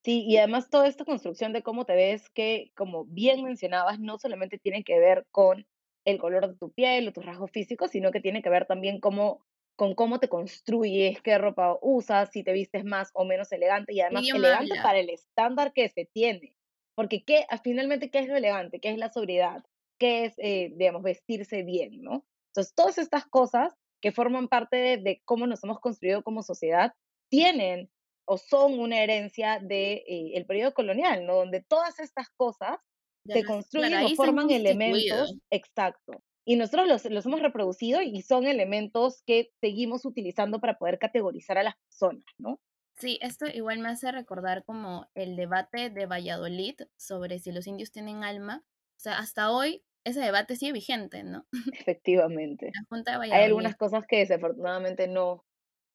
Sí, 0.04 0.24
y 0.28 0.38
además 0.38 0.70
toda 0.70 0.88
esta 0.88 1.04
construcción 1.04 1.52
de 1.52 1.64
cómo 1.64 1.86
te 1.86 1.96
ves, 1.96 2.30
que 2.30 2.72
como 2.76 3.06
bien 3.06 3.44
mencionabas, 3.44 4.00
no 4.00 4.20
solamente 4.20 4.60
tiene 4.60 4.84
que 4.84 5.00
ver 5.00 5.26
con 5.32 5.66
el 6.06 6.20
color 6.20 6.48
de 6.48 6.56
tu 6.56 6.72
piel 6.72 7.08
o 7.08 7.12
tus 7.12 7.26
rasgos 7.26 7.50
físicos, 7.50 7.90
sino 7.90 8.12
que 8.12 8.22
tiene 8.22 8.44
que 8.44 8.50
ver 8.50 8.68
también 8.68 9.00
cómo 9.00 9.44
con 9.76 9.94
cómo 9.94 10.20
te 10.20 10.30
construyes, 10.30 11.22
qué 11.22 11.38
ropa 11.38 11.78
usas, 11.82 12.30
si 12.32 12.44
te 12.44 12.54
vistes 12.54 12.86
más 12.86 13.12
o 13.14 13.26
menos 13.26 13.52
elegante 13.52 13.94
y 13.94 14.02
además 14.02 14.26
elegante 14.34 14.76
para 14.82 15.00
el 15.00 15.10
estándar 15.10 15.74
que 15.74 15.90
se 15.90 16.06
tiene. 16.06 16.56
Porque 16.96 17.24
¿qué, 17.24 17.46
ah, 17.50 17.58
finalmente, 17.58 18.10
¿qué 18.10 18.20
es 18.20 18.28
lo 18.28 18.38
elegante? 18.38 18.80
¿Qué 18.80 18.90
es 18.90 18.98
la 18.98 19.12
sobriedad? 19.12 19.64
¿Qué 20.00 20.26
es, 20.26 20.34
eh, 20.38 20.72
digamos, 20.76 21.04
vestirse 21.04 21.64
bien? 21.64 22.02
¿no? 22.02 22.26
Entonces, 22.52 22.74
todas 22.74 22.98
estas 22.98 23.26
cosas 23.26 23.74
que 24.02 24.12
forman 24.12 24.48
parte 24.48 24.78
de, 24.78 25.22
cómo 25.26 25.46
nos 25.48 25.64
hemos 25.64 25.80
construido 25.80 26.24
como 26.24 26.42
sociedad 26.42 26.94
tienen 27.30 27.90
o 28.26 28.38
son 28.38 28.80
una 28.80 29.04
herencia 29.04 29.60
del 29.60 29.68
de, 29.68 29.94
eh, 30.08 30.32
el 30.36 30.46
periodo 30.46 30.74
colonial, 30.74 31.26
¿no? 31.26 31.36
Donde 31.36 31.62
todas 31.62 32.00
estas 32.00 32.30
cosas 32.38 32.78
se 33.26 33.44
construyen 33.44 34.06
o 34.06 34.10
forman 34.16 34.50
elementos, 34.50 35.38
exacto, 35.50 36.22
y 36.46 36.56
nosotros 36.56 36.88
los, 36.88 37.06
los, 37.06 37.26
hemos 37.26 37.42
reproducido 37.42 38.02
y 38.02 38.22
son 38.22 38.46
elementos 38.46 39.24
que 39.26 39.52
seguimos 39.60 40.06
utilizando 40.06 40.60
para 40.60 40.78
poder 40.78 41.00
categorizar 41.00 41.58
a 41.58 41.64
las 41.64 41.76
personas, 41.76 42.24
¿no? 42.38 42.60
Sí, 42.98 43.20
esto 43.22 43.46
igual 43.48 43.80
me 43.80 43.90
hace 43.90 44.12
recordar 44.12 44.64
como 44.64 45.08
el 45.16 45.36
debate 45.36 45.90
de 45.90 46.06
Valladolid 46.06 46.76
sobre 46.96 47.40
si 47.40 47.52
los 47.52 47.68
indios 47.68 47.92
tienen 47.92 48.24
alma. 48.24 48.64
O 48.66 49.00
sea, 49.00 49.18
hasta 49.18 49.52
hoy 49.52 49.84
ese 50.06 50.22
debate 50.22 50.56
sigue 50.56 50.72
vigente, 50.72 51.24
¿no? 51.24 51.46
Efectivamente. 51.74 52.72
Hay 53.20 53.44
algunas 53.44 53.76
cosas 53.76 54.06
que 54.08 54.20
desafortunadamente 54.20 55.08
no, 55.08 55.44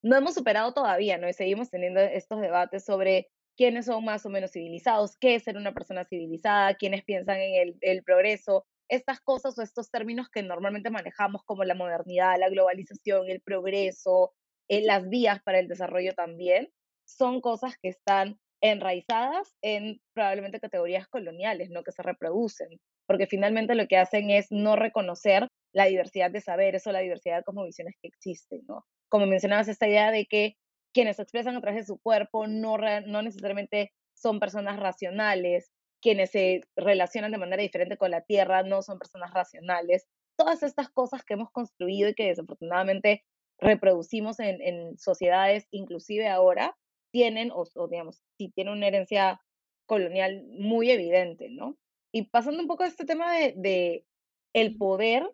no 0.02 0.16
hemos 0.16 0.34
superado 0.34 0.74
todavía, 0.74 1.16
¿no? 1.16 1.28
Y 1.28 1.32
seguimos 1.32 1.70
teniendo 1.70 2.00
estos 2.00 2.40
debates 2.40 2.84
sobre 2.84 3.28
quiénes 3.56 3.86
son 3.86 4.04
más 4.04 4.26
o 4.26 4.30
menos 4.30 4.52
civilizados, 4.52 5.16
qué 5.16 5.36
es 5.36 5.44
ser 5.44 5.56
una 5.56 5.72
persona 5.72 6.04
civilizada, 6.04 6.74
quiénes 6.74 7.04
piensan 7.04 7.38
en 7.38 7.54
el, 7.54 7.76
el 7.80 8.02
progreso, 8.02 8.66
estas 8.90 9.20
cosas 9.20 9.56
o 9.56 9.62
estos 9.62 9.90
términos 9.90 10.28
que 10.28 10.42
normalmente 10.42 10.90
manejamos 10.90 11.42
como 11.44 11.64
la 11.64 11.74
modernidad, 11.74 12.38
la 12.38 12.50
globalización, 12.50 13.30
el 13.30 13.40
progreso, 13.40 14.32
eh, 14.68 14.82
las 14.82 15.08
vías 15.08 15.40
para 15.42 15.60
el 15.60 15.68
desarrollo 15.68 16.12
también, 16.14 16.68
son 17.04 17.40
cosas 17.40 17.76
que 17.80 17.88
están 17.88 18.38
enraizadas 18.60 19.56
en 19.62 20.00
probablemente 20.12 20.60
categorías 20.60 21.08
coloniales, 21.08 21.70
¿no? 21.70 21.82
Que 21.82 21.92
se 21.92 22.02
reproducen, 22.02 22.68
porque 23.06 23.26
finalmente 23.26 23.74
lo 23.74 23.86
que 23.86 23.96
hacen 23.96 24.30
es 24.30 24.48
no 24.50 24.76
reconocer 24.76 25.48
la 25.72 25.86
diversidad 25.86 26.30
de 26.30 26.40
saberes 26.40 26.86
o 26.86 26.92
la 26.92 27.00
diversidad 27.00 27.38
de 27.38 27.44
cosmovisiones 27.44 27.94
que 28.02 28.08
existen, 28.08 28.60
¿no? 28.68 28.84
Como 29.08 29.26
mencionabas, 29.26 29.68
esta 29.68 29.88
idea 29.88 30.10
de 30.10 30.26
que 30.26 30.54
quienes 30.92 31.16
se 31.16 31.22
expresan 31.22 31.56
a 31.56 31.60
través 31.60 31.80
de 31.80 31.86
su 31.86 31.98
cuerpo 32.00 32.48
no 32.48 32.76
necesariamente 33.22 33.92
son 34.14 34.40
personas 34.40 34.78
racionales, 34.78 35.70
quienes 36.00 36.30
se 36.30 36.62
relacionan 36.76 37.32
de 37.32 37.38
manera 37.38 37.62
diferente 37.62 37.96
con 37.96 38.10
la 38.10 38.22
Tierra 38.22 38.62
no 38.62 38.82
son 38.82 38.98
personas 38.98 39.32
racionales. 39.32 40.06
Todas 40.36 40.62
estas 40.62 40.90
cosas 40.90 41.24
que 41.24 41.34
hemos 41.34 41.50
construido 41.50 42.08
y 42.08 42.14
que 42.14 42.26
desafortunadamente 42.26 43.24
reproducimos 43.58 44.40
en, 44.40 44.60
en 44.62 44.98
sociedades, 44.98 45.66
inclusive 45.70 46.28
ahora, 46.28 46.76
tienen, 47.12 47.50
o, 47.52 47.66
digamos, 47.88 48.22
sí 48.38 48.50
tienen 48.54 48.74
una 48.74 48.86
herencia 48.86 49.40
colonial 49.86 50.44
muy 50.48 50.90
evidente, 50.90 51.48
¿no? 51.50 51.76
Y 52.12 52.22
pasando 52.30 52.60
un 52.60 52.68
poco 52.68 52.84
a 52.84 52.86
este 52.86 53.04
tema 53.04 53.32
de, 53.34 53.54
de 53.56 54.06
el 54.52 54.76
poder 54.76 55.30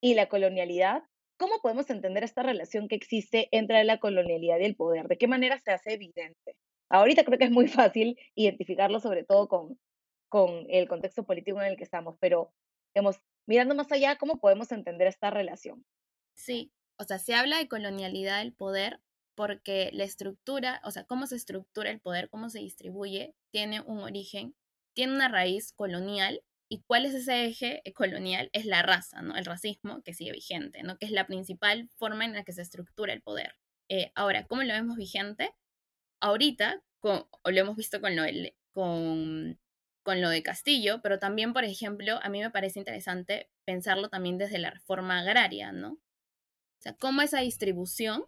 y 0.00 0.14
la 0.14 0.28
colonialidad, 0.28 1.02
¿cómo 1.38 1.60
podemos 1.62 1.88
entender 1.90 2.24
esta 2.24 2.42
relación 2.42 2.88
que 2.88 2.96
existe 2.96 3.48
entre 3.52 3.84
la 3.84 3.98
colonialidad 3.98 4.58
y 4.58 4.64
el 4.64 4.76
poder? 4.76 5.08
¿De 5.08 5.18
qué 5.18 5.28
manera 5.28 5.58
se 5.58 5.72
hace 5.72 5.94
evidente? 5.94 6.56
Ahorita 6.88 7.24
creo 7.24 7.38
que 7.38 7.44
es 7.44 7.50
muy 7.50 7.68
fácil 7.68 8.18
identificarlo, 8.34 9.00
sobre 9.00 9.24
todo 9.24 9.48
con, 9.48 9.78
con 10.28 10.66
el 10.68 10.88
contexto 10.88 11.24
político 11.24 11.60
en 11.60 11.68
el 11.68 11.76
que 11.76 11.84
estamos, 11.84 12.16
pero 12.20 12.52
hemos, 12.94 13.20
mirando 13.46 13.74
más 13.74 13.90
allá, 13.92 14.16
¿cómo 14.16 14.40
podemos 14.40 14.72
entender 14.72 15.06
esta 15.06 15.30
relación? 15.30 15.84
Sí, 16.34 16.72
o 16.98 17.04
sea, 17.04 17.18
se 17.18 17.34
habla 17.34 17.58
de 17.58 17.68
colonialidad 17.68 18.38
del 18.38 18.52
poder 18.52 19.00
porque 19.34 19.90
la 19.92 20.04
estructura, 20.04 20.80
o 20.84 20.90
sea, 20.90 21.04
cómo 21.04 21.26
se 21.26 21.36
estructura 21.36 21.90
el 21.90 22.00
poder, 22.00 22.28
cómo 22.28 22.50
se 22.50 22.60
distribuye, 22.60 23.34
tiene 23.50 23.80
un 23.80 23.98
origen, 23.98 24.54
tiene 24.94 25.14
una 25.14 25.28
raíz 25.28 25.72
colonial. 25.72 26.42
¿Y 26.68 26.82
cuál 26.82 27.04
es 27.04 27.14
ese 27.14 27.44
eje 27.44 27.82
colonial? 27.94 28.48
Es 28.52 28.64
la 28.64 28.82
raza, 28.82 29.22
¿no? 29.22 29.36
El 29.36 29.44
racismo 29.44 30.02
que 30.02 30.14
sigue 30.14 30.32
vigente, 30.32 30.82
¿no? 30.82 30.96
Que 30.98 31.06
es 31.06 31.12
la 31.12 31.26
principal 31.26 31.90
forma 31.96 32.24
en 32.24 32.32
la 32.32 32.44
que 32.44 32.52
se 32.52 32.62
estructura 32.62 33.12
el 33.12 33.22
poder. 33.22 33.54
Eh, 33.88 34.12
ahora, 34.14 34.46
¿cómo 34.46 34.62
lo 34.62 34.72
vemos 34.72 34.96
vigente? 34.96 35.52
Ahorita, 36.24 36.82
con, 37.00 37.26
lo 37.44 37.60
hemos 37.60 37.76
visto 37.76 38.00
con 38.00 38.16
lo, 38.16 38.22
con, 38.72 39.60
con 40.02 40.20
lo 40.22 40.30
de 40.30 40.42
Castillo, 40.42 41.00
pero 41.02 41.18
también, 41.18 41.52
por 41.52 41.64
ejemplo, 41.64 42.18
a 42.22 42.28
mí 42.30 42.40
me 42.40 42.50
parece 42.50 42.78
interesante 42.78 43.50
pensarlo 43.66 44.08
también 44.08 44.38
desde 44.38 44.58
la 44.58 44.70
reforma 44.70 45.20
agraria, 45.20 45.70
¿no? 45.72 45.92
O 45.92 46.80
sea, 46.80 46.94
cómo 46.96 47.20
esa 47.20 47.40
distribución 47.40 48.24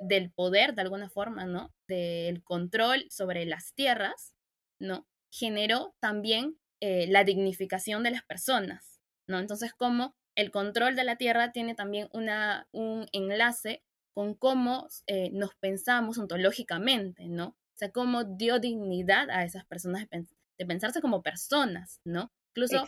del 0.00 0.30
poder, 0.30 0.74
de 0.74 0.82
alguna 0.82 1.08
forma, 1.08 1.46
¿no? 1.46 1.74
Del 1.88 2.42
control 2.42 3.06
sobre 3.10 3.46
las 3.46 3.74
tierras, 3.74 4.34
¿no? 4.78 5.06
Generó 5.30 5.94
también 6.00 6.58
eh, 6.80 7.06
la 7.08 7.24
dignificación 7.24 8.02
de 8.02 8.10
las 8.10 8.24
personas, 8.24 9.00
¿no? 9.26 9.38
Entonces, 9.38 9.72
cómo 9.72 10.14
el 10.34 10.50
control 10.50 10.96
de 10.96 11.04
la 11.04 11.16
tierra 11.16 11.52
tiene 11.52 11.74
también 11.74 12.08
una, 12.12 12.68
un 12.72 13.06
enlace 13.12 13.82
con 14.14 14.34
cómo 14.34 14.88
eh, 15.06 15.30
nos 15.32 15.54
pensamos 15.54 16.18
ontológicamente, 16.18 17.28
¿no? 17.28 17.48
O 17.48 17.76
sea, 17.76 17.90
cómo 17.90 18.24
dio 18.24 18.58
dignidad 18.58 19.30
a 19.30 19.44
esas 19.44 19.64
personas 19.64 20.08
de, 20.10 20.26
pensarse 20.66 21.00
como 21.00 21.22
personas, 21.22 22.00
¿no? 22.04 22.30
Incluso 22.54 22.84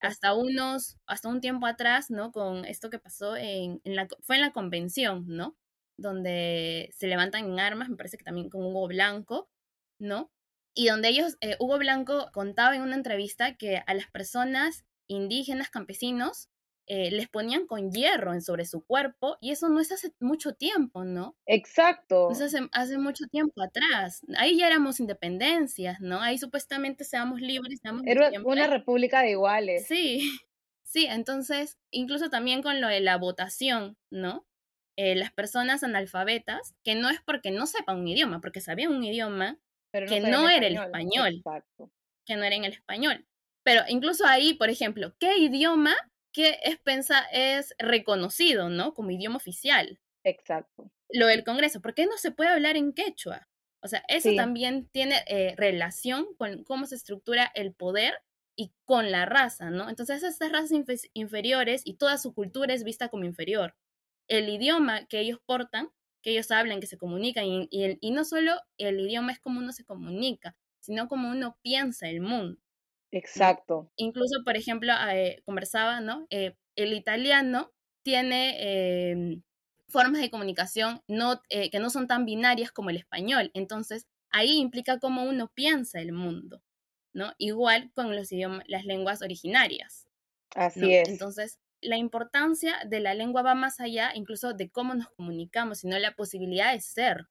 hasta 0.00 0.34
unos, 0.34 0.96
hasta 1.06 1.28
un 1.28 1.40
tiempo 1.40 1.66
atrás, 1.66 2.10
¿no? 2.10 2.32
Con 2.32 2.64
esto 2.64 2.88
que 2.88 2.98
pasó 2.98 3.36
en, 3.36 3.82
en, 3.84 3.96
la, 3.96 4.08
fue 4.22 4.36
en 4.36 4.42
la 4.42 4.52
convención, 4.52 5.24
¿no? 5.26 5.56
Donde 5.98 6.90
se 6.96 7.08
levantan 7.08 7.44
en 7.44 7.60
armas, 7.60 7.90
me 7.90 7.96
parece 7.96 8.16
que 8.16 8.24
también 8.24 8.48
con 8.48 8.64
Hugo 8.64 8.86
Blanco, 8.88 9.50
¿no? 9.98 10.30
Y 10.74 10.86
donde 10.86 11.08
ellos, 11.08 11.36
eh, 11.40 11.56
Hugo 11.58 11.78
Blanco 11.78 12.30
contaba 12.32 12.76
en 12.76 12.82
una 12.82 12.94
entrevista 12.94 13.56
que 13.56 13.82
a 13.84 13.94
las 13.94 14.08
personas 14.10 14.84
indígenas, 15.08 15.70
campesinos, 15.70 16.48
eh, 16.90 17.10
les 17.10 17.28
ponían 17.28 17.66
con 17.66 17.92
hierro 17.92 18.32
en 18.32 18.40
sobre 18.40 18.64
su 18.64 18.82
cuerpo 18.82 19.36
y 19.42 19.50
eso 19.50 19.68
no 19.68 19.78
es 19.78 19.92
hace 19.92 20.10
mucho 20.20 20.54
tiempo, 20.54 21.04
¿no? 21.04 21.36
Exacto. 21.44 22.30
Eso 22.30 22.44
hace, 22.44 22.66
hace 22.72 22.96
mucho 22.96 23.26
tiempo 23.26 23.60
atrás. 23.62 24.22
Ahí 24.38 24.56
ya 24.56 24.68
éramos 24.68 24.98
independencias, 24.98 26.00
¿no? 26.00 26.22
Ahí 26.22 26.38
supuestamente 26.38 27.04
seamos 27.04 27.42
libres. 27.42 27.80
Seamos 27.82 28.04
Era 28.06 28.30
una 28.42 28.66
república 28.66 29.20
de 29.20 29.32
iguales. 29.32 29.86
Sí, 29.86 30.20
sí, 30.82 31.04
entonces, 31.04 31.76
incluso 31.90 32.30
también 32.30 32.62
con 32.62 32.80
lo 32.80 32.88
de 32.88 33.00
la 33.00 33.18
votación, 33.18 33.98
¿no? 34.10 34.46
Eh, 34.96 35.14
las 35.14 35.30
personas 35.30 35.84
analfabetas, 35.84 36.74
que 36.82 36.94
no 36.94 37.10
es 37.10 37.20
porque 37.20 37.50
no 37.50 37.66
sepan 37.66 37.98
un 37.98 38.08
idioma, 38.08 38.40
porque 38.40 38.62
sabían 38.62 38.92
un 38.92 39.04
idioma 39.04 39.58
que 39.92 40.20
no 40.20 40.48
era 40.48 40.66
el 40.66 40.76
español. 40.76 41.34
Exacto. 41.36 41.92
Que 42.24 42.36
no 42.36 42.44
era 42.44 42.56
en 42.56 42.64
el 42.64 42.72
español. 42.72 43.26
Pero 43.62 43.82
incluso 43.88 44.26
ahí, 44.26 44.54
por 44.54 44.70
ejemplo, 44.70 45.14
¿qué 45.18 45.36
idioma 45.36 45.94
que 46.38 46.60
es, 46.62 46.78
pensa, 46.78 47.24
es 47.32 47.74
reconocido, 47.80 48.68
¿no? 48.68 48.94
Como 48.94 49.10
idioma 49.10 49.38
oficial. 49.38 49.98
Exacto. 50.22 50.88
Lo 51.10 51.26
del 51.26 51.42
Congreso, 51.42 51.80
¿por 51.80 51.94
qué 51.94 52.06
no 52.06 52.16
se 52.16 52.30
puede 52.30 52.50
hablar 52.50 52.76
en 52.76 52.92
quechua? 52.92 53.48
O 53.82 53.88
sea, 53.88 54.04
eso 54.06 54.30
también 54.36 54.88
tiene 54.92 55.16
eh, 55.26 55.54
relación 55.56 56.26
con 56.36 56.62
cómo 56.62 56.86
se 56.86 56.94
estructura 56.94 57.50
el 57.56 57.74
poder 57.74 58.14
y 58.54 58.70
con 58.84 59.10
la 59.10 59.26
raza, 59.26 59.70
¿no? 59.70 59.88
Entonces, 59.88 60.22
estas 60.22 60.52
razas 60.52 60.70
inferiores 61.12 61.82
y 61.84 61.94
toda 61.94 62.18
su 62.18 62.32
cultura 62.32 62.72
es 62.72 62.84
vista 62.84 63.08
como 63.08 63.24
inferior. 63.24 63.74
El 64.28 64.48
idioma 64.48 65.06
que 65.06 65.18
ellos 65.18 65.40
portan, 65.44 65.88
que 66.22 66.30
ellos 66.30 66.52
hablan, 66.52 66.78
que 66.78 66.86
se 66.86 66.98
comunican, 66.98 67.46
y, 67.46 67.68
y 67.68 68.10
no 68.12 68.24
solo 68.24 68.60
el 68.76 69.00
idioma 69.00 69.32
es 69.32 69.40
como 69.40 69.58
uno 69.58 69.72
se 69.72 69.84
comunica, 69.84 70.54
sino 70.78 71.08
como 71.08 71.30
uno 71.30 71.58
piensa 71.62 72.08
el 72.08 72.20
mundo. 72.20 72.60
Exacto. 73.10 73.92
Incluso, 73.96 74.44
por 74.44 74.56
ejemplo, 74.56 74.92
eh, 75.10 75.42
conversaba, 75.44 76.00
¿no? 76.00 76.26
Eh, 76.30 76.56
el 76.76 76.92
italiano 76.92 77.72
tiene 78.04 79.10
em, 79.10 79.42
formas 79.88 80.20
de 80.20 80.30
comunicación 80.30 81.02
no, 81.08 81.42
eh, 81.48 81.70
que 81.70 81.80
no 81.80 81.90
son 81.90 82.06
tan 82.06 82.24
binarias 82.24 82.70
como 82.72 82.90
el 82.90 82.96
español. 82.96 83.50
Entonces, 83.54 84.06
ahí 84.30 84.58
implica 84.58 84.98
cómo 85.00 85.24
uno 85.24 85.50
piensa 85.54 86.00
el 86.00 86.12
mundo, 86.12 86.62
¿no? 87.12 87.32
Igual 87.38 87.90
con 87.94 88.14
los 88.16 88.30
idiomas, 88.32 88.64
las 88.68 88.84
lenguas 88.84 89.20
originarias. 89.22 90.06
Así 90.54 90.92
es. 90.94 91.08
Entonces, 91.08 91.58
la 91.80 91.96
importancia 91.98 92.76
de 92.86 93.00
la 93.00 93.14
lengua 93.14 93.42
va 93.42 93.54
más 93.54 93.80
allá 93.80 94.12
incluso 94.14 94.52
de 94.54 94.70
cómo 94.70 94.94
nos 94.94 95.10
comunicamos, 95.10 95.80
sino 95.80 95.98
la 95.98 96.14
posibilidad 96.16 96.72
de 96.74 96.80
ser. 96.80 97.28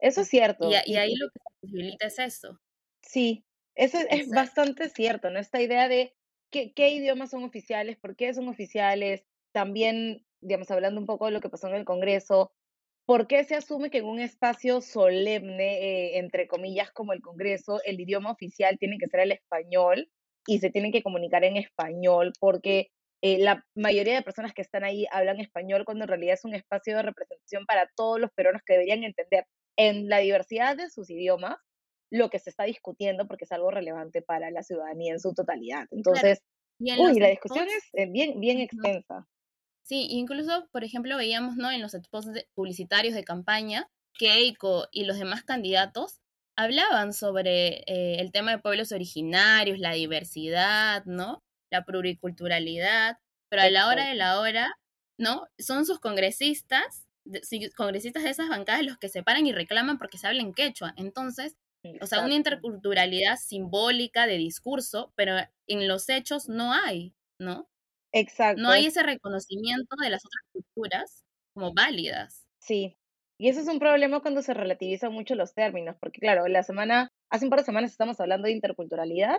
Eso 0.00 0.22
es 0.22 0.28
cierto. 0.28 0.68
Y, 0.86 0.92
y 0.92 0.96
ahí 0.96 1.14
lo 1.16 1.28
que 1.30 1.40
posibilita 1.60 2.06
es 2.06 2.18
eso. 2.20 2.60
Sí, 3.02 3.44
eso 3.78 3.98
es 4.10 4.28
bastante 4.30 4.88
cierto, 4.88 5.30
¿no? 5.30 5.38
Esta 5.38 5.62
idea 5.62 5.88
de 5.88 6.12
qué, 6.50 6.72
qué 6.74 6.90
idiomas 6.90 7.30
son 7.30 7.44
oficiales, 7.44 7.96
por 7.96 8.16
qué 8.16 8.34
son 8.34 8.48
oficiales, 8.48 9.24
también, 9.52 10.26
digamos, 10.40 10.70
hablando 10.70 11.00
un 11.00 11.06
poco 11.06 11.26
de 11.26 11.30
lo 11.30 11.40
que 11.40 11.48
pasó 11.48 11.68
en 11.68 11.76
el 11.76 11.84
Congreso, 11.84 12.52
¿por 13.06 13.28
qué 13.28 13.44
se 13.44 13.54
asume 13.54 13.90
que 13.90 13.98
en 13.98 14.06
un 14.06 14.18
espacio 14.18 14.80
solemne, 14.80 15.78
eh, 15.78 16.18
entre 16.18 16.48
comillas, 16.48 16.90
como 16.90 17.12
el 17.12 17.22
Congreso, 17.22 17.80
el 17.84 18.00
idioma 18.00 18.32
oficial 18.32 18.78
tiene 18.78 18.98
que 18.98 19.06
ser 19.06 19.20
el 19.20 19.32
español 19.32 20.10
y 20.46 20.58
se 20.58 20.70
tienen 20.70 20.90
que 20.90 21.04
comunicar 21.04 21.44
en 21.44 21.56
español? 21.56 22.32
Porque 22.40 22.90
eh, 23.22 23.38
la 23.38 23.64
mayoría 23.76 24.16
de 24.16 24.22
personas 24.22 24.54
que 24.54 24.62
están 24.62 24.82
ahí 24.82 25.06
hablan 25.12 25.38
español 25.38 25.84
cuando 25.84 26.04
en 26.04 26.08
realidad 26.08 26.34
es 26.34 26.44
un 26.44 26.54
espacio 26.54 26.96
de 26.96 27.02
representación 27.02 27.64
para 27.64 27.88
todos 27.94 28.18
los 28.18 28.32
peruanos 28.32 28.62
que 28.66 28.72
deberían 28.72 29.04
entender 29.04 29.44
en 29.76 30.08
la 30.08 30.18
diversidad 30.18 30.76
de 30.76 30.90
sus 30.90 31.08
idiomas 31.10 31.58
lo 32.10 32.30
que 32.30 32.38
se 32.38 32.50
está 32.50 32.64
discutiendo 32.64 33.26
porque 33.26 33.44
es 33.44 33.52
algo 33.52 33.70
relevante 33.70 34.22
para 34.22 34.50
la 34.50 34.62
ciudadanía 34.62 35.12
en 35.12 35.20
su 35.20 35.34
totalidad. 35.34 35.86
Entonces, 35.90 36.42
uy, 36.80 37.20
la 37.20 37.28
discusión 37.28 37.66
es 37.68 37.88
eh, 37.92 38.06
bien, 38.10 38.40
bien 38.40 38.60
extensa. 38.60 39.26
Sí, 39.82 40.06
incluso, 40.10 40.68
por 40.70 40.84
ejemplo, 40.84 41.16
veíamos 41.16 41.56
¿no? 41.56 41.70
en 41.70 41.80
los 41.80 41.92
spots 41.92 42.28
publicitarios 42.54 43.14
de 43.14 43.24
campaña 43.24 43.88
que 44.18 44.32
Eiko 44.34 44.86
y 44.92 45.04
los 45.04 45.18
demás 45.18 45.44
candidatos 45.44 46.20
hablaban 46.56 47.12
sobre 47.12 47.84
eh, 47.86 48.20
el 48.20 48.32
tema 48.32 48.50
de 48.50 48.58
pueblos 48.58 48.92
originarios, 48.92 49.78
la 49.78 49.92
diversidad, 49.92 51.04
¿no? 51.04 51.42
La 51.70 51.84
pluriculturalidad, 51.84 53.18
pero 53.48 53.62
a 53.62 53.70
la 53.70 53.88
hora 53.88 54.08
de 54.08 54.16
la 54.16 54.40
hora, 54.40 54.76
¿no? 55.18 55.46
Son 55.58 55.86
sus 55.86 56.00
congresistas, 56.00 57.06
congresistas 57.76 58.24
de 58.24 58.30
esas 58.30 58.48
bancadas 58.48 58.84
los 58.84 58.98
que 58.98 59.08
se 59.08 59.22
paran 59.22 59.46
y 59.46 59.52
reclaman 59.52 59.98
porque 59.98 60.18
se 60.18 60.26
hablen 60.26 60.52
quechua. 60.52 60.94
Entonces, 60.96 61.56
o 62.00 62.06
sea, 62.06 62.24
una 62.24 62.34
interculturalidad 62.34 63.36
simbólica 63.36 64.26
de 64.26 64.36
discurso, 64.36 65.12
pero 65.16 65.34
en 65.66 65.88
los 65.88 66.08
hechos 66.08 66.48
no 66.48 66.72
hay, 66.72 67.14
¿no? 67.38 67.68
Exacto. 68.12 68.62
No 68.62 68.70
hay 68.70 68.86
ese 68.86 69.02
reconocimiento 69.02 69.96
de 70.02 70.10
las 70.10 70.22
otras 70.24 70.44
culturas 70.52 71.24
como 71.54 71.74
válidas. 71.74 72.46
Sí. 72.60 72.96
Y 73.40 73.48
eso 73.48 73.60
es 73.60 73.68
un 73.68 73.78
problema 73.78 74.20
cuando 74.20 74.42
se 74.42 74.52
relativizan 74.54 75.12
mucho 75.12 75.34
los 75.36 75.54
términos, 75.54 75.96
porque 76.00 76.20
claro, 76.20 76.48
la 76.48 76.62
semana, 76.64 77.10
hace 77.30 77.44
un 77.44 77.50
par 77.50 77.60
de 77.60 77.66
semanas 77.66 77.92
estamos 77.92 78.18
hablando 78.20 78.46
de 78.46 78.52
interculturalidad 78.52 79.38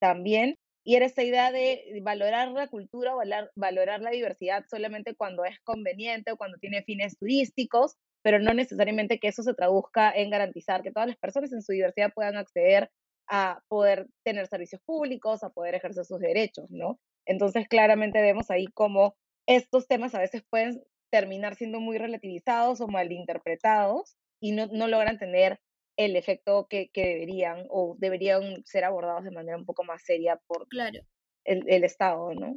también, 0.00 0.54
y 0.84 0.94
era 0.94 1.04
esta 1.04 1.24
idea 1.24 1.50
de 1.52 2.00
valorar 2.02 2.48
la 2.52 2.68
cultura, 2.68 3.14
valorar, 3.14 3.50
valorar 3.56 4.00
la 4.00 4.10
diversidad 4.10 4.64
solamente 4.70 5.14
cuando 5.14 5.44
es 5.44 5.58
conveniente 5.60 6.32
o 6.32 6.36
cuando 6.36 6.58
tiene 6.58 6.82
fines 6.84 7.18
turísticos, 7.18 7.96
pero 8.22 8.38
no 8.38 8.52
necesariamente 8.54 9.18
que 9.18 9.28
eso 9.28 9.42
se 9.42 9.54
traduzca 9.54 10.12
en 10.12 10.30
garantizar 10.30 10.82
que 10.82 10.92
todas 10.92 11.08
las 11.08 11.18
personas 11.18 11.52
en 11.52 11.62
su 11.62 11.72
diversidad 11.72 12.12
puedan 12.14 12.36
acceder 12.36 12.90
a 13.28 13.62
poder 13.68 14.08
tener 14.24 14.46
servicios 14.48 14.80
públicos, 14.82 15.42
a 15.42 15.50
poder 15.50 15.74
ejercer 15.74 16.04
sus 16.04 16.18
derechos, 16.18 16.66
¿no? 16.70 16.98
Entonces, 17.26 17.68
claramente 17.68 18.20
vemos 18.20 18.50
ahí 18.50 18.66
cómo 18.74 19.14
estos 19.46 19.86
temas 19.86 20.14
a 20.14 20.20
veces 20.20 20.42
pueden 20.50 20.82
terminar 21.10 21.54
siendo 21.54 21.80
muy 21.80 21.98
relativizados 21.98 22.80
o 22.80 22.88
malinterpretados 22.88 24.16
y 24.40 24.52
no, 24.52 24.66
no 24.66 24.88
logran 24.88 25.18
tener 25.18 25.60
el 25.96 26.16
efecto 26.16 26.66
que, 26.68 26.88
que, 26.92 27.06
deberían 27.06 27.66
o 27.68 27.96
deberían 27.98 28.64
ser 28.64 28.84
abordados 28.84 29.24
de 29.24 29.30
manera 29.30 29.58
un 29.58 29.66
poco 29.66 29.84
más 29.84 30.02
seria 30.02 30.40
por 30.46 30.66
claro. 30.68 31.00
el, 31.44 31.68
el 31.68 31.84
Estado, 31.84 32.32
¿no? 32.34 32.56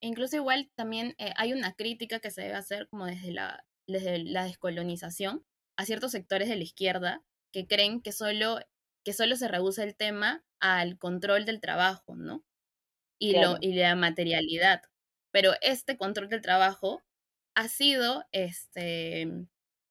Incluso 0.00 0.36
igual 0.36 0.70
también 0.76 1.14
eh, 1.18 1.32
hay 1.36 1.52
una 1.52 1.74
crítica 1.74 2.20
que 2.20 2.30
se 2.30 2.42
debe 2.42 2.54
hacer 2.54 2.88
como 2.88 3.06
desde 3.06 3.32
la 3.32 3.64
desde 3.88 4.18
la 4.18 4.44
descolonización 4.44 5.44
a 5.76 5.84
ciertos 5.84 6.12
sectores 6.12 6.48
de 6.48 6.56
la 6.56 6.62
izquierda 6.62 7.24
que 7.52 7.66
creen 7.66 8.00
que 8.00 8.12
solo, 8.12 8.60
que 9.04 9.12
solo 9.12 9.36
se 9.36 9.48
reduce 9.48 9.82
el 9.82 9.96
tema 9.96 10.44
al 10.60 10.98
control 10.98 11.44
del 11.44 11.60
trabajo, 11.60 12.14
¿no? 12.14 12.44
Y, 13.20 13.32
lo, 13.40 13.56
y 13.60 13.72
la 13.72 13.96
materialidad. 13.96 14.82
Pero 15.32 15.52
este 15.60 15.96
control 15.96 16.28
del 16.28 16.40
trabajo 16.40 17.02
ha 17.56 17.68
sido 17.68 18.24
este, 18.32 19.28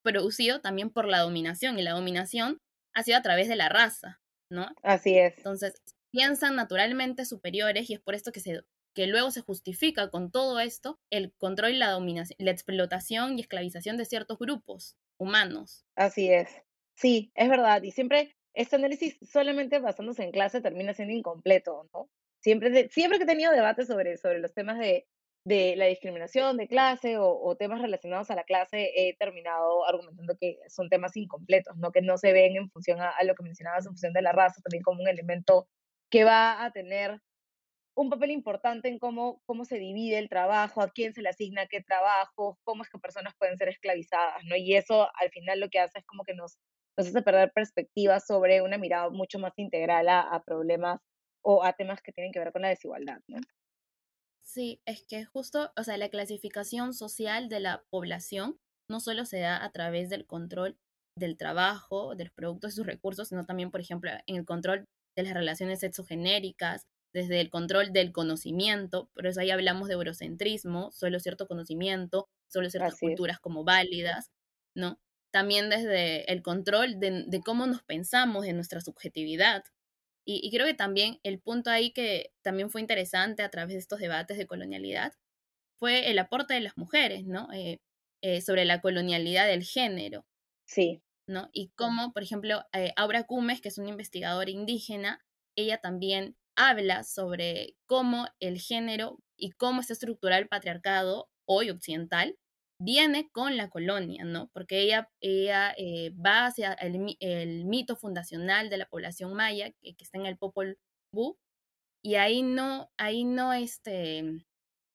producido 0.02 0.60
también 0.60 0.90
por 0.90 1.06
la 1.06 1.20
dominación 1.20 1.78
y 1.78 1.82
la 1.82 1.92
dominación 1.92 2.60
ha 2.94 3.02
sido 3.02 3.18
a 3.18 3.22
través 3.22 3.48
de 3.48 3.56
la 3.56 3.68
raza, 3.68 4.20
¿no? 4.50 4.68
Así 4.82 5.18
es. 5.18 5.36
Entonces, 5.36 5.74
piensan 6.10 6.56
naturalmente 6.56 7.26
superiores 7.26 7.90
y 7.90 7.94
es 7.94 8.00
por 8.00 8.14
esto 8.14 8.32
que 8.32 8.40
se 8.40 8.62
que 8.98 9.06
luego 9.06 9.30
se 9.30 9.42
justifica 9.42 10.10
con 10.10 10.32
todo 10.32 10.58
esto 10.58 10.98
el 11.10 11.32
control 11.34 11.70
y 11.70 11.76
la 11.76 11.92
dominación, 11.92 12.34
la 12.40 12.50
explotación 12.50 13.38
y 13.38 13.42
esclavización 13.42 13.96
de 13.96 14.04
ciertos 14.04 14.40
grupos 14.40 14.98
humanos. 15.18 15.86
Así 15.94 16.32
es. 16.32 16.48
Sí, 16.96 17.30
es 17.36 17.48
verdad. 17.48 17.80
Y 17.84 17.92
siempre 17.92 18.34
este 18.54 18.74
análisis 18.74 19.16
solamente 19.22 19.78
basándose 19.78 20.24
en 20.24 20.32
clase 20.32 20.60
termina 20.60 20.94
siendo 20.94 21.14
incompleto, 21.14 21.88
¿no? 21.94 22.10
Siempre, 22.40 22.88
siempre 22.88 23.18
que 23.18 23.22
he 23.22 23.28
tenido 23.28 23.52
debates 23.52 23.86
sobre, 23.86 24.16
sobre 24.16 24.40
los 24.40 24.52
temas 24.52 24.80
de, 24.80 25.06
de 25.44 25.76
la 25.76 25.86
discriminación 25.86 26.56
de 26.56 26.66
clase 26.66 27.18
o, 27.18 27.54
temas 27.56 27.80
relacionados 27.80 28.32
a 28.32 28.34
la 28.34 28.42
clase, 28.42 28.90
he 28.96 29.16
terminado 29.16 29.86
argumentando 29.86 30.36
que 30.40 30.58
son 30.66 30.88
temas 30.88 31.16
incompletos, 31.16 31.76
¿no? 31.76 31.92
Que 31.92 32.02
no 32.02 32.18
se 32.18 32.32
ven 32.32 32.56
en 32.56 32.68
función 32.68 33.00
a, 33.00 33.10
a 33.10 33.22
lo 33.22 33.36
que 33.36 33.44
mencionabas, 33.44 33.86
en 33.86 33.92
función 33.92 34.12
de 34.12 34.22
la 34.22 34.32
raza, 34.32 34.60
también 34.60 34.82
como 34.82 35.02
un 35.02 35.08
elemento 35.08 35.68
que 36.10 36.24
va 36.24 36.64
a 36.64 36.72
tener 36.72 37.20
un 37.98 38.10
papel 38.10 38.30
importante 38.30 38.88
en 38.88 39.00
cómo, 39.00 39.42
cómo 39.44 39.64
se 39.64 39.76
divide 39.76 40.18
el 40.18 40.28
trabajo, 40.28 40.80
a 40.80 40.90
quién 40.90 41.12
se 41.14 41.20
le 41.20 41.30
asigna 41.30 41.66
qué 41.66 41.82
trabajo, 41.82 42.56
cómo 42.62 42.84
es 42.84 42.90
que 42.90 42.98
personas 42.98 43.34
pueden 43.36 43.58
ser 43.58 43.68
esclavizadas, 43.68 44.44
¿no? 44.44 44.54
Y 44.54 44.76
eso 44.76 45.08
al 45.14 45.30
final 45.30 45.58
lo 45.58 45.68
que 45.68 45.80
hace 45.80 45.98
es 45.98 46.06
como 46.06 46.22
que 46.22 46.32
nos, 46.32 46.58
nos 46.96 47.08
hace 47.08 47.22
perder 47.22 47.50
perspectiva 47.52 48.20
sobre 48.20 48.62
una 48.62 48.78
mirada 48.78 49.10
mucho 49.10 49.40
más 49.40 49.52
integral 49.56 50.08
a, 50.08 50.42
problemas 50.46 51.00
o 51.42 51.64
a 51.64 51.72
temas 51.72 52.00
que 52.00 52.12
tienen 52.12 52.30
que 52.30 52.38
ver 52.38 52.52
con 52.52 52.62
la 52.62 52.68
desigualdad, 52.68 53.18
¿no? 53.26 53.40
Sí, 54.44 54.80
es 54.86 55.04
que 55.04 55.24
justo, 55.24 55.72
o 55.76 55.82
sea, 55.82 55.98
la 55.98 56.08
clasificación 56.08 56.94
social 56.94 57.48
de 57.48 57.58
la 57.58 57.82
población 57.90 58.60
no 58.88 59.00
solo 59.00 59.24
se 59.24 59.40
da 59.40 59.64
a 59.64 59.72
través 59.72 60.08
del 60.08 60.24
control 60.24 60.78
del 61.16 61.36
trabajo, 61.36 62.14
de 62.14 62.26
los 62.26 62.32
productos 62.32 62.72
y 62.72 62.76
sus 62.76 62.86
recursos, 62.86 63.28
sino 63.28 63.44
también, 63.44 63.72
por 63.72 63.80
ejemplo, 63.80 64.12
en 64.28 64.36
el 64.36 64.44
control 64.44 64.84
de 65.16 65.24
las 65.24 65.34
relaciones 65.34 65.80
sexogenéricas, 65.80 66.86
desde 67.12 67.40
el 67.40 67.50
control 67.50 67.92
del 67.92 68.12
conocimiento, 68.12 69.10
por 69.14 69.26
eso 69.26 69.40
ahí 69.40 69.50
hablamos 69.50 69.88
de 69.88 69.94
eurocentrismo, 69.94 70.90
solo 70.92 71.20
cierto 71.20 71.46
conocimiento, 71.46 72.28
solo 72.48 72.70
ciertas 72.70 72.98
culturas 72.98 73.40
como 73.40 73.64
válidas, 73.64 74.30
¿no? 74.74 75.00
También 75.30 75.70
desde 75.70 76.30
el 76.32 76.42
control 76.42 76.98
de, 77.00 77.40
cómo 77.44 77.66
nos 77.66 77.82
pensamos, 77.82 78.44
de 78.44 78.52
nuestra 78.52 78.80
subjetividad. 78.80 79.64
Y, 80.24 80.50
creo 80.50 80.66
que 80.66 80.74
también 80.74 81.20
el 81.22 81.40
punto 81.40 81.70
ahí 81.70 81.90
que 81.92 82.32
también 82.42 82.70
fue 82.70 82.82
interesante 82.82 83.42
a 83.42 83.50
través 83.50 83.74
de 83.74 83.80
estos 83.80 83.98
debates 83.98 84.36
de 84.36 84.46
colonialidad 84.46 85.14
fue 85.78 86.10
el 86.10 86.18
aporte 86.18 86.54
de 86.54 86.60
las 86.60 86.76
mujeres, 86.76 87.24
¿no? 87.24 87.48
Eh, 87.52 87.80
eh, 88.20 88.40
sobre 88.42 88.64
la 88.64 88.80
colonialidad 88.80 89.46
del 89.46 89.64
género. 89.64 90.26
Sí. 90.66 91.02
¿no? 91.28 91.50
Y 91.52 91.68
cómo, 91.76 92.12
por 92.12 92.22
ejemplo, 92.22 92.64
eh, 92.72 92.92
Aura 92.96 93.24
Cumes, 93.24 93.60
que 93.60 93.68
es 93.68 93.78
una 93.78 93.90
investigadora 93.90 94.50
indígena, 94.50 95.24
ella 95.56 95.78
también 95.78 96.36
habla 96.58 97.04
sobre 97.04 97.76
cómo 97.86 98.26
el 98.40 98.58
género 98.58 99.18
y 99.36 99.52
cómo 99.52 99.80
está 99.80 99.92
estructurado 99.92 100.42
el 100.42 100.48
patriarcado 100.48 101.30
hoy 101.46 101.70
occidental 101.70 102.36
viene 102.80 103.30
con 103.30 103.56
la 103.56 103.70
colonia, 103.70 104.24
¿no? 104.24 104.50
Porque 104.52 104.80
ella, 104.80 105.10
ella 105.20 105.74
eh, 105.78 106.10
va 106.14 106.46
hacia 106.46 106.72
el, 106.74 107.64
mito 107.64 107.96
fundacional 107.96 108.70
de 108.70 108.76
la 108.78 108.86
población 108.86 109.34
maya, 109.34 109.70
que, 109.80 109.94
está 109.98 110.18
en 110.18 110.26
el 110.26 110.36
Popol 110.36 110.78
Vuh, 111.12 111.36
y 112.02 112.16
ahí 112.16 112.42
no, 112.42 112.90
ahí 112.98 113.24
no, 113.24 113.52
este, 113.52 114.44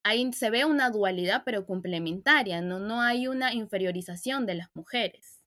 ahí 0.06 0.32
se 0.34 0.50
ve 0.50 0.66
una 0.66 0.90
dualidad, 0.92 1.44
pero 1.46 1.66
complementaria, 1.66 2.62
¿no? 2.62 2.80
No 2.80 3.02
hay 3.02 3.28
una 3.28 3.54
inferiorización 3.54 4.46
de 4.46 4.56
las 4.56 4.70
mujeres, 4.76 5.42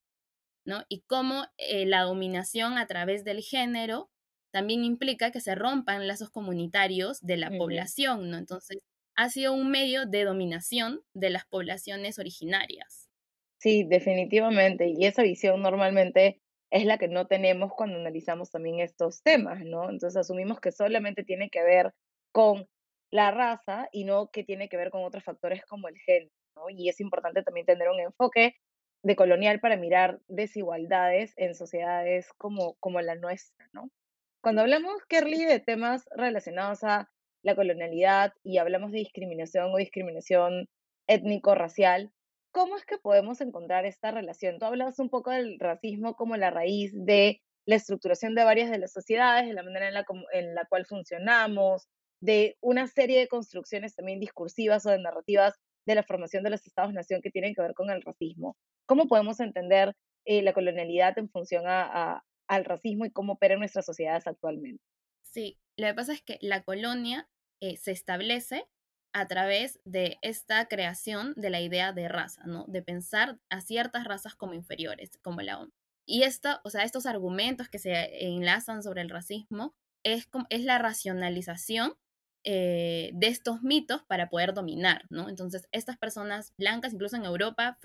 ¿no? 0.67 0.85
Y 0.89 1.03
cómo 1.03 1.47
eh, 1.59 1.87
la 1.87 2.03
dominación 2.03 2.79
a 2.79 2.87
través 2.87 3.25
del 3.25 3.43
género 3.43 4.11
también 4.57 4.85
implica 4.85 5.33
que 5.33 5.43
se 5.43 5.55
rompan 5.55 6.09
lazos 6.09 6.31
comunitarios 6.31 7.21
de 7.21 7.37
la 7.37 7.51
población, 7.51 8.31
¿no? 8.31 8.39
Entonces, 8.39 8.79
ha 9.15 9.29
sido 9.29 9.53
un 9.53 9.71
medio 9.71 10.07
de 10.07 10.25
dominación 10.25 11.03
de 11.13 11.29
las 11.29 11.45
poblaciones 11.45 12.19
originarias. 12.19 13.11
Sí, 13.61 13.85
definitivamente. 13.85 14.89
Y 14.89 15.05
esa 15.05 15.23
visión 15.23 15.61
normalmente 15.61 16.41
es 16.71 16.87
la 16.87 16.97
que 16.97 17.07
no 17.09 17.27
tenemos 17.27 17.71
cuando 17.77 17.99
analizamos 17.99 18.51
también 18.51 18.81
estos 18.81 19.23
temas, 19.23 19.63
¿no? 19.63 19.91
Entonces 19.91 20.17
asumimos 20.17 20.59
que 20.59 20.73
solamente 20.73 21.23
tiene 21.23 21.51
que 21.51 21.63
ver 21.63 21.93
con 22.33 22.67
la 23.11 23.31
raza 23.31 23.91
y 23.93 24.05
no 24.05 24.31
que 24.31 24.43
tiene 24.43 24.71
que 24.71 24.79
ver 24.79 24.89
con 24.89 25.05
otros 25.05 25.23
factores 25.23 25.67
como 25.67 25.89
el 25.89 25.99
género, 25.99 26.33
¿no? 26.57 26.71
Y 26.71 26.89
es 26.89 26.99
importante 27.01 27.43
también 27.43 27.67
tener 27.67 27.91
un 27.91 28.01
enfoque 28.01 28.55
de 29.03 29.17
colonial 29.17 29.61
para 29.61 29.77
mirar 29.77 30.19
desigualdades 30.29 31.35
en 31.37 31.55
sociedades 31.55 32.31
como, 32.39 32.77
como 32.81 33.03
la 33.03 33.17
nuestra, 33.17 33.69
¿no? 33.75 33.91
Cuando 34.41 34.63
hablamos, 34.63 35.05
Kerly, 35.09 35.45
de 35.45 35.61
temas 35.61 36.09
relacionados 36.17 36.85
a 36.85 37.11
la 37.43 37.55
colonialidad 37.55 38.33
y 38.43 38.59
hablamos 38.59 38.93
de 38.93 38.99
discriminación 38.99 39.73
o 39.73 39.77
discriminación 39.77 40.69
étnico-racial, 41.07 42.13
¿cómo 42.53 42.77
es 42.77 42.85
que 42.85 42.99
podemos 42.99 43.41
encontrar 43.41 43.85
esta 43.87 44.11
relación? 44.11 44.59
Tú 44.59 44.67
hablabas 44.67 44.99
un 44.99 45.11
poco 45.11 45.31
del 45.31 45.59
racismo 45.59 46.15
como 46.15 46.37
la 46.37 46.51
raíz 46.51 46.93
de 46.95 47.41
la 47.67 47.77
estructuración 47.77 48.35
de 48.35 48.45
varias 48.45 48.71
de 48.71 48.79
las 48.79 48.93
sociedades, 48.93 49.47
de 49.47 49.55
la 49.55 49.63
manera 49.63 49.89
en 49.89 49.95
la, 49.95 50.07
en 50.33 50.55
la 50.55 50.65
cual 50.67 50.87
funcionamos, 50.87 51.89
de 52.21 52.57
una 52.61 52.87
serie 52.87 53.21
de 53.21 53.29
construcciones 53.29 53.95
también 53.95 54.21
discursivas 54.21 54.87
o 54.87 54.91
de 54.91 54.99
narrativas 54.99 55.55
de 55.87 55.95
la 55.95 56.03
formación 56.03 56.43
de 56.43 56.51
los 56.51 56.67
estados-nación 56.67 57.21
que 57.23 57.31
tienen 57.31 57.55
que 57.55 57.63
ver 57.63 57.75
con 57.75 57.91
el 57.91 58.03
racismo. 58.03 58.57
¿Cómo 58.87 59.07
podemos 59.07 59.41
entender 59.41 59.95
eh, 60.25 60.43
la 60.43 60.53
colonialidad 60.53 61.19
en 61.19 61.29
función 61.29 61.65
a, 61.67 62.23
al 62.49 62.65
racismo 62.65 63.05
y 63.05 63.11
cómo 63.11 63.35
opera 63.35 63.57
nuestras 63.57 63.87
sociedades 63.87 64.27
actualmente. 64.27 64.83
Sí, 65.23 65.59
lo 65.77 65.87
que 65.87 65.95
pasa 65.95 66.13
es 66.13 66.23
que 66.23 66.39
la 66.41 66.63
colonia 66.63 67.29
eh, 67.61 67.77
se 67.77 67.93
establece 67.93 68.67
a 69.13 69.27
través 69.29 69.81
de 69.85 70.19
esta 70.23 70.67
creación 70.69 71.33
de 71.37 71.51
la 71.51 71.61
idea 71.61 71.93
de 71.93 72.09
raza, 72.09 72.45
¿no? 72.45 72.65
De 72.69 72.83
pensar 72.83 73.39
a 73.49 73.61
ciertas 73.61 74.05
razas 74.05 74.35
como 74.35 74.55
inferiores, 74.55 75.19
como 75.23 75.41
la 75.41 75.59
ONU. 75.59 75.73
Y 76.07 76.23
esto, 76.23 76.61
o 76.65 76.71
sea, 76.71 76.85
estos 76.85 77.07
argumentos 77.07 77.69
que 77.69 77.79
se 77.79 78.27
enlazan 78.27 78.83
sobre 78.83 79.03
el 79.03 79.11
racismo 79.11 79.75
es, 80.05 80.29
es 80.51 80.65
la 80.65 80.79
racionalización 80.79 81.95
eh, 82.45 83.11
de 83.15 83.27
estos 83.27 83.63
mitos 83.63 84.05
para 84.05 84.29
poder 84.29 84.55
dominar, 84.55 85.05
¿no? 85.11 85.29
Entonces, 85.29 85.67
estas 85.73 85.99
personas 85.99 86.53
blancas, 86.57 86.93
incluso 86.93 87.17
en 87.17 87.25
Europa, 87.25 87.79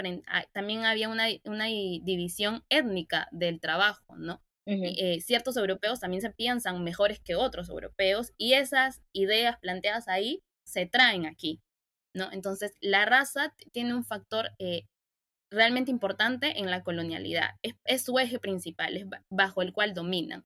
también 0.52 0.86
había 0.86 1.10
una, 1.10 1.26
una 1.45 1.65
división 1.65 2.63
étnica 2.69 3.28
del 3.32 3.60
trabajo, 3.60 4.15
¿no? 4.17 4.41
Eh, 4.67 5.21
ciertos 5.21 5.58
europeos 5.58 6.00
también 6.00 6.21
se 6.21 6.30
piensan 6.30 6.84
mejores 6.84 7.19
que 7.19 7.36
otros 7.36 7.69
europeos 7.69 8.32
y 8.38 8.54
esas 8.54 9.02
ideas 9.12 9.58
planteadas 9.60 10.08
ahí 10.08 10.43
se 10.63 10.86
traen 10.86 11.26
aquí, 11.26 11.62
¿no? 12.13 12.32
Entonces, 12.32 12.76
la 12.80 13.06
raza 13.06 13.56
tiene 13.71 13.95
un 13.95 14.06
factor 14.06 14.52
eh, 14.60 14.84
realmente 15.52 15.91
importante 15.91 16.60
en 16.60 16.69
la 16.69 16.84
colonialidad, 16.84 17.56
es, 17.86 18.04
su 18.04 18.19
eje 18.19 18.39
principal, 18.39 18.97
es 18.97 19.06
bajo 19.30 19.62
el 19.62 19.74
cual 19.74 19.93
dominan. 19.93 20.45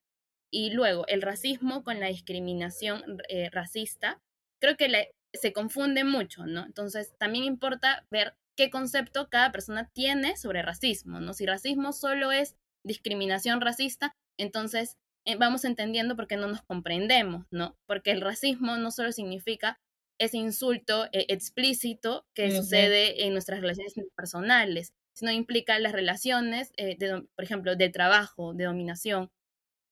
Y 0.52 0.72
luego, 0.72 1.06
el 1.08 1.22
racismo 1.22 1.84
con 1.84 2.00
la 2.00 2.08
discriminación 2.08 3.22
eh, 3.30 3.50
racista, 3.52 4.22
creo 4.62 4.78
que 4.78 5.12
se 5.34 5.54
confunde 5.54 6.06
mucho, 6.06 6.46
¿no? 6.46 6.66
Entonces, 6.66 7.16
también 7.18 7.44
importa 7.44 8.08
ver 8.10 8.36
qué 8.56 8.70
concepto 8.70 9.30
cada 9.30 9.52
persona 9.52 9.92
tiene 9.94 10.38
sobre 10.38 10.62
racismo, 10.62 11.20
¿no? 11.20 11.34
Si 11.34 11.46
racismo 11.46 11.92
solo 11.92 12.32
es 12.32 12.56
discriminación 12.86 13.62
racista, 13.62 14.16
entonces 14.38 14.98
eh, 15.26 15.36
vamos 15.38 15.66
entendiendo 15.66 16.16
por 16.16 16.28
qué 16.28 16.38
no 16.38 16.48
nos 16.48 16.62
comprendemos, 16.62 17.46
¿no? 17.52 17.76
Porque 17.88 18.12
el 18.12 18.22
racismo 18.22 18.78
no 18.78 18.92
solo 18.92 19.12
significa 19.12 19.80
ese 20.20 20.38
insulto 20.38 21.06
eh, 21.06 21.26
explícito 21.30 22.26
que 22.34 22.52
sucede 22.56 23.26
en 23.26 23.34
nuestras 23.34 23.60
relaciones 23.60 23.94
personales, 24.16 24.94
sino 25.14 25.32
implica 25.32 25.80
las 25.80 25.94
relaciones, 25.94 26.72
eh, 26.78 26.96
de, 26.98 27.24
por 27.36 27.44
ejemplo, 27.44 27.76
de 27.76 27.90
trabajo, 27.90 28.54
de 28.54 28.66
dominación, 28.66 29.32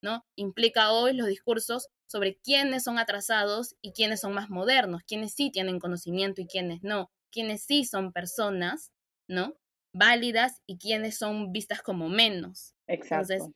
¿no? 0.01 0.25
Implica 0.35 0.91
hoy 0.91 1.13
los 1.13 1.27
discursos 1.27 1.87
sobre 2.07 2.37
quiénes 2.37 2.83
son 2.83 2.99
atrasados 2.99 3.75
y 3.81 3.93
quiénes 3.93 4.21
son 4.21 4.33
más 4.33 4.49
modernos, 4.49 5.01
quiénes 5.07 5.33
sí 5.33 5.49
tienen 5.49 5.79
conocimiento 5.79 6.41
y 6.41 6.47
quiénes 6.47 6.83
no, 6.83 7.09
quiénes 7.31 7.63
sí 7.63 7.85
son 7.85 8.13
personas, 8.13 8.91
¿no? 9.27 9.55
Válidas 9.93 10.61
y 10.67 10.77
quienes 10.77 11.17
son 11.17 11.51
vistas 11.51 11.81
como 11.81 12.09
menos. 12.09 12.73
Exacto. 12.87 13.33
Entonces, 13.33 13.53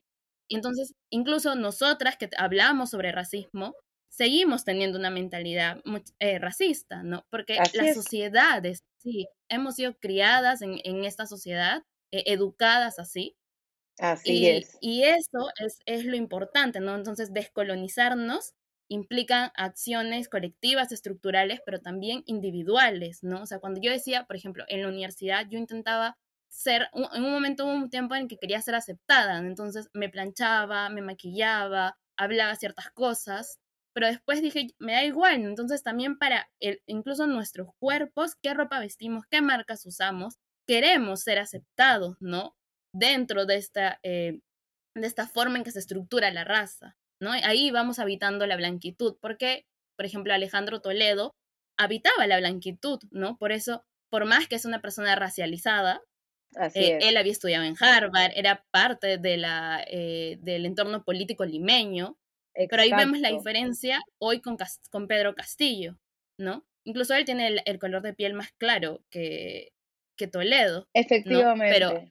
entonces, 0.48 0.94
incluso 1.10 1.54
nosotras 1.54 2.16
que 2.16 2.30
hablamos 2.36 2.90
sobre 2.90 3.12
racismo, 3.12 3.74
seguimos 4.08 4.64
teniendo 4.64 4.98
una 4.98 5.10
mentalidad 5.10 5.82
eh, 6.18 6.38
racista, 6.38 7.02
¿no? 7.02 7.26
Porque 7.30 7.58
las 7.74 7.94
sociedades, 7.94 8.82
sí, 9.02 9.28
hemos 9.48 9.76
sido 9.76 9.94
criadas 9.98 10.62
en, 10.62 10.80
en 10.84 11.04
esta 11.04 11.26
sociedad, 11.26 11.82
eh, 12.12 12.24
educadas 12.26 12.98
así. 12.98 13.36
Así 13.98 14.38
y, 14.38 14.46
es. 14.46 14.78
Y 14.80 15.02
eso 15.02 15.50
es, 15.58 15.80
es 15.84 16.04
lo 16.04 16.16
importante, 16.16 16.80
¿no? 16.80 16.94
Entonces, 16.94 17.32
descolonizarnos 17.32 18.54
implica 18.90 19.52
acciones 19.54 20.30
colectivas, 20.30 20.92
estructurales, 20.92 21.60
pero 21.66 21.80
también 21.80 22.22
individuales, 22.24 23.22
¿no? 23.22 23.42
O 23.42 23.46
sea, 23.46 23.58
cuando 23.58 23.80
yo 23.82 23.90
decía, 23.90 24.24
por 24.24 24.36
ejemplo, 24.36 24.64
en 24.68 24.82
la 24.82 24.88
universidad, 24.88 25.46
yo 25.50 25.58
intentaba 25.58 26.16
ser, 26.48 26.88
en 26.92 27.24
un 27.24 27.32
momento 27.32 27.64
hubo 27.64 27.72
un 27.72 27.90
tiempo 27.90 28.14
en 28.14 28.28
que 28.28 28.38
quería 28.38 28.60
ser 28.60 28.74
aceptada, 28.74 29.38
entonces 29.38 29.88
me 29.92 30.08
planchaba, 30.08 30.88
me 30.88 31.02
maquillaba, 31.02 31.98
hablaba 32.16 32.56
ciertas 32.56 32.90
cosas, 32.90 33.58
pero 33.94 34.06
después 34.06 34.42
dije, 34.42 34.68
me 34.78 34.92
da 34.92 35.04
igual, 35.04 35.42
entonces 35.44 35.82
también 35.82 36.18
para 36.18 36.50
el, 36.60 36.82
incluso 36.86 37.26
nuestros 37.26 37.68
cuerpos, 37.78 38.34
qué 38.40 38.54
ropa 38.54 38.80
vestimos, 38.80 39.24
qué 39.30 39.42
marcas 39.42 39.84
usamos, 39.86 40.36
queremos 40.66 41.22
ser 41.22 41.38
aceptados, 41.38 42.16
¿no? 42.20 42.54
Dentro 42.92 43.46
de 43.46 43.56
esta, 43.56 43.98
eh, 44.02 44.40
de 44.94 45.06
esta 45.06 45.26
forma 45.26 45.58
en 45.58 45.64
que 45.64 45.72
se 45.72 45.78
estructura 45.78 46.30
la 46.30 46.44
raza, 46.44 46.96
¿no? 47.20 47.32
Ahí 47.32 47.70
vamos 47.70 47.98
habitando 47.98 48.46
la 48.46 48.56
blanquitud, 48.56 49.16
porque, 49.20 49.66
por 49.96 50.06
ejemplo, 50.06 50.32
Alejandro 50.32 50.80
Toledo 50.80 51.34
habitaba 51.76 52.26
la 52.26 52.38
blanquitud, 52.38 53.00
¿no? 53.10 53.36
Por 53.38 53.52
eso, 53.52 53.84
por 54.10 54.26
más 54.26 54.46
que 54.48 54.56
es 54.56 54.64
una 54.64 54.80
persona 54.80 55.16
racializada, 55.16 56.02
eh, 56.74 56.98
él 57.02 57.16
había 57.16 57.32
estudiado 57.32 57.64
en 57.64 57.76
Harvard, 57.78 58.32
era 58.34 58.64
parte 58.70 59.18
de 59.18 59.36
la, 59.36 59.84
eh, 59.86 60.38
del 60.40 60.66
entorno 60.66 61.04
político 61.04 61.44
limeño, 61.44 62.18
pero 62.68 62.82
ahí 62.82 62.90
vemos 62.90 63.20
la 63.20 63.30
diferencia 63.30 64.02
hoy 64.18 64.40
con, 64.40 64.56
con 64.90 65.06
Pedro 65.06 65.34
Castillo, 65.34 65.96
¿no? 66.38 66.66
Incluso 66.84 67.14
él 67.14 67.24
tiene 67.24 67.62
el, 67.64 67.78
color 67.78 68.02
de 68.02 68.14
piel 68.14 68.34
más 68.34 68.50
claro 68.52 69.04
que, 69.10 69.72
que 70.16 70.26
Toledo. 70.26 70.88
Efectivamente. 70.94 71.72
Pero, 71.72 72.10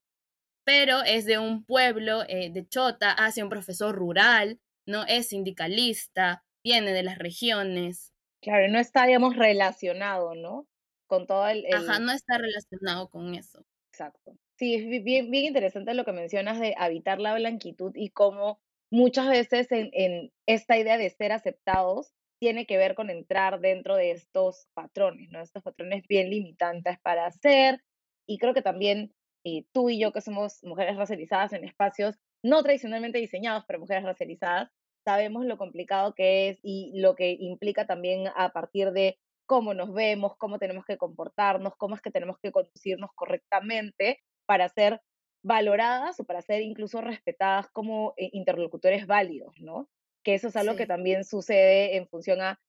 pero 0.64 1.04
es 1.04 1.26
de 1.26 1.38
un 1.38 1.66
pueblo 1.66 2.24
eh, 2.28 2.50
de 2.52 2.68
Chota, 2.68 3.12
hace 3.12 3.44
un 3.44 3.50
profesor 3.50 3.96
rural, 3.96 4.60
¿no? 4.86 5.06
Es 5.06 5.30
sindicalista, 5.30 6.44
viene 6.64 6.94
de 6.94 7.04
las 7.04 7.18
regiones. 7.18 8.14
Claro, 8.42 8.68
no 8.70 8.80
está, 8.80 9.06
digamos, 9.06 9.36
relacionado, 9.36 10.36
¿no? 10.36 10.68
Con 11.08 11.26
todo 11.26 11.48
el... 11.48 11.66
Ajá, 11.74 12.00
no 12.00 12.12
está 12.12 12.38
relacionado 12.38 13.10
con 13.10 13.36
eso. 13.36 13.66
Exacto. 13.98 14.38
Sí, 14.60 14.76
es 14.76 15.04
bien, 15.04 15.32
bien 15.32 15.46
interesante 15.46 15.96
lo 15.96 16.06
que 16.06 16.12
mencionas 16.12 16.60
de 16.60 16.76
habitar 16.78 17.20
la 17.20 17.34
blanquitud 17.34 17.94
y 17.96 18.12
cómo 18.12 18.60
muchas 18.92 19.28
veces 19.28 19.68
en, 19.72 20.32
esta 20.46 20.78
idea 20.78 21.00
de 21.00 21.10
ser 21.10 21.32
aceptados 21.32 22.14
tiene 22.40 22.68
que 22.68 22.78
ver 22.78 22.94
con 22.94 23.10
entrar 23.10 23.60
dentro 23.60 23.96
de 23.96 24.12
estos 24.12 24.68
patrones, 24.76 25.32
¿no? 25.32 25.42
Estos 25.42 25.64
patrones 25.64 26.04
bien 26.08 26.30
limitantes 26.30 27.00
para 27.02 27.26
hacer. 27.26 27.82
Y 28.28 28.38
creo 28.38 28.54
que 28.54 28.62
también 28.62 29.16
eh, 29.44 29.66
tú 29.74 29.90
y 29.90 30.00
yo, 30.00 30.12
que 30.12 30.22
somos 30.22 30.64
mujeres 30.64 30.96
racializadas 30.96 31.54
en 31.54 31.64
espacios 31.64 32.20
no 32.44 32.62
tradicionalmente 32.62 33.18
diseñados 33.18 33.66
para 33.66 33.80
mujeres 33.80 34.04
racializadas, 34.04 34.70
sabemos 35.04 35.44
lo 35.48 35.58
complicado 35.58 36.14
que 36.14 36.50
es 36.50 36.60
y 36.62 37.00
lo 37.00 37.16
que 37.16 37.36
implica 37.40 37.88
también 37.88 38.28
a 38.36 38.50
partir 38.50 38.92
de 38.92 39.18
cómo 39.48 39.74
nos 39.74 39.94
vemos, 39.94 40.36
cómo 40.38 40.60
tenemos 40.60 40.86
que 40.86 40.98
comportarnos, 40.98 41.76
cómo 41.78 41.96
es 41.96 42.02
que 42.02 42.12
tenemos 42.12 42.38
que 42.40 42.52
conducirnos 42.52 43.10
correctamente 43.16 44.20
para 44.46 44.70
ser 44.70 45.02
valoradas 45.44 46.20
o 46.20 46.26
para 46.26 46.42
ser 46.42 46.62
incluso 46.62 47.02
respetadas 47.02 47.68
como 47.72 48.14
eh, 48.18 48.30
interlocutores 48.34 49.08
válidos, 49.08 49.56
¿no? 49.60 49.90
Que 50.24 50.36
eso 50.36 50.50
es 50.50 50.56
algo 50.58 50.76
que 50.76 50.86
también 50.86 51.24
sucede 51.24 51.96
en 51.96 52.08
función 52.08 52.42
a 52.42 52.60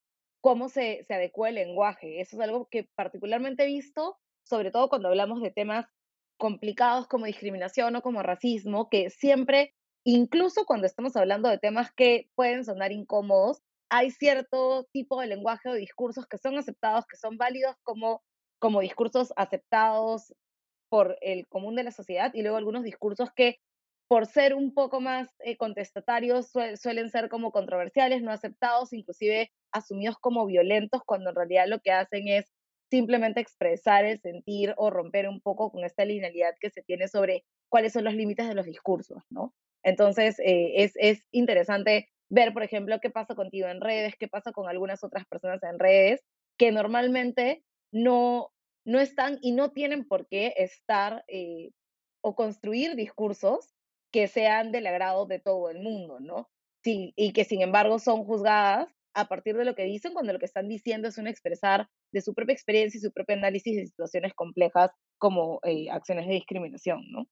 cómo 0.40 0.68
se, 0.68 1.02
se 1.04 1.14
adecua 1.14 1.48
el 1.48 1.56
lenguaje. 1.56 2.20
Eso 2.20 2.36
es 2.36 2.42
algo 2.42 2.68
que 2.70 2.88
particularmente 2.94 3.64
he 3.64 3.66
visto, 3.66 4.16
sobre 4.44 4.70
todo 4.70 4.88
cuando 4.88 5.08
hablamos 5.08 5.42
de 5.42 5.50
temas 5.50 5.86
complicados 6.38 7.08
como 7.08 7.26
discriminación 7.26 7.96
o 7.96 8.02
como 8.02 8.22
racismo, 8.22 8.88
que 8.88 9.10
siempre, 9.10 9.74
incluso 10.04 10.64
cuando 10.64 10.86
estamos 10.86 11.16
hablando 11.16 11.48
de 11.48 11.58
temas 11.58 11.92
que 11.92 12.30
pueden 12.36 12.64
sonar 12.64 12.92
incómodos, 12.92 13.60
hay 13.90 14.10
cierto 14.10 14.86
tipo 14.92 15.20
de 15.20 15.26
lenguaje 15.26 15.68
o 15.68 15.74
discursos 15.74 16.26
que 16.26 16.38
son 16.38 16.58
aceptados, 16.58 17.06
que 17.06 17.16
son 17.16 17.36
válidos 17.36 17.76
como, 17.82 18.22
como 18.58 18.80
discursos 18.80 19.32
aceptados 19.36 20.34
por 20.88 21.16
el 21.20 21.46
común 21.48 21.76
de 21.76 21.84
la 21.84 21.90
sociedad 21.90 22.32
y 22.34 22.42
luego 22.42 22.56
algunos 22.56 22.84
discursos 22.84 23.30
que 23.34 23.58
por 24.08 24.26
ser 24.26 24.54
un 24.54 24.72
poco 24.72 25.00
más 25.00 25.28
eh, 25.40 25.56
contestatarios 25.58 26.50
suelen 26.80 27.10
ser 27.10 27.28
como 27.28 27.52
controversiales, 27.52 28.22
no 28.22 28.32
aceptados, 28.32 28.94
inclusive 28.94 29.52
asumidos 29.70 30.16
como 30.18 30.46
violentos, 30.46 31.02
cuando 31.04 31.30
en 31.30 31.36
realidad 31.36 31.66
lo 31.68 31.80
que 31.80 31.92
hacen 31.92 32.26
es 32.28 32.46
simplemente 32.90 33.40
expresar 33.40 34.06
el 34.06 34.18
sentir 34.20 34.72
o 34.78 34.88
romper 34.88 35.28
un 35.28 35.42
poco 35.42 35.70
con 35.70 35.84
esta 35.84 36.06
linealidad 36.06 36.54
que 36.58 36.70
se 36.70 36.82
tiene 36.82 37.06
sobre 37.06 37.44
cuáles 37.68 37.92
son 37.92 38.04
los 38.04 38.14
límites 38.14 38.48
de 38.48 38.54
los 38.54 38.64
discursos, 38.64 39.22
¿no? 39.28 39.54
Entonces, 39.82 40.38
eh, 40.40 40.82
es, 40.82 40.92
es 40.96 41.26
interesante 41.30 42.08
ver, 42.28 42.52
por 42.52 42.62
ejemplo, 42.62 42.98
qué 43.00 43.10
pasa 43.10 43.34
contigo 43.34 43.68
en 43.68 43.80
redes, 43.80 44.14
qué 44.18 44.28
pasa 44.28 44.52
con 44.52 44.68
algunas 44.68 45.02
otras 45.04 45.26
personas 45.26 45.62
en 45.62 45.78
redes, 45.78 46.22
que 46.58 46.72
normalmente 46.72 47.64
no, 47.92 48.50
no 48.84 49.00
están 49.00 49.38
y 49.42 49.52
no 49.52 49.70
tienen 49.70 50.06
por 50.06 50.26
qué 50.28 50.54
estar 50.56 51.24
eh, 51.28 51.70
o 52.20 52.34
construir 52.34 52.96
discursos 52.96 53.74
que 54.12 54.26
sean 54.26 54.72
del 54.72 54.86
agrado 54.86 55.26
de 55.26 55.38
todo 55.38 55.70
el 55.70 55.80
mundo, 55.80 56.18
¿no? 56.20 56.48
Sí, 56.82 57.12
y 57.16 57.32
que 57.32 57.44
sin 57.44 57.62
embargo 57.62 57.98
son 57.98 58.24
juzgadas 58.24 58.88
a 59.14 59.26
partir 59.26 59.56
de 59.56 59.64
lo 59.64 59.74
que 59.74 59.84
dicen 59.84 60.12
cuando 60.12 60.32
lo 60.32 60.38
que 60.38 60.46
están 60.46 60.68
diciendo 60.68 61.08
es 61.08 61.18
un 61.18 61.26
expresar 61.26 61.88
de 62.12 62.20
su 62.20 62.34
propia 62.34 62.52
experiencia 62.52 62.98
y 62.98 63.00
su 63.00 63.12
propio 63.12 63.36
análisis 63.36 63.76
de 63.76 63.86
situaciones 63.86 64.32
complejas 64.34 64.90
como 65.18 65.60
eh, 65.64 65.90
acciones 65.90 66.26
de 66.26 66.34
discriminación, 66.34 67.02
¿no? 67.10 67.26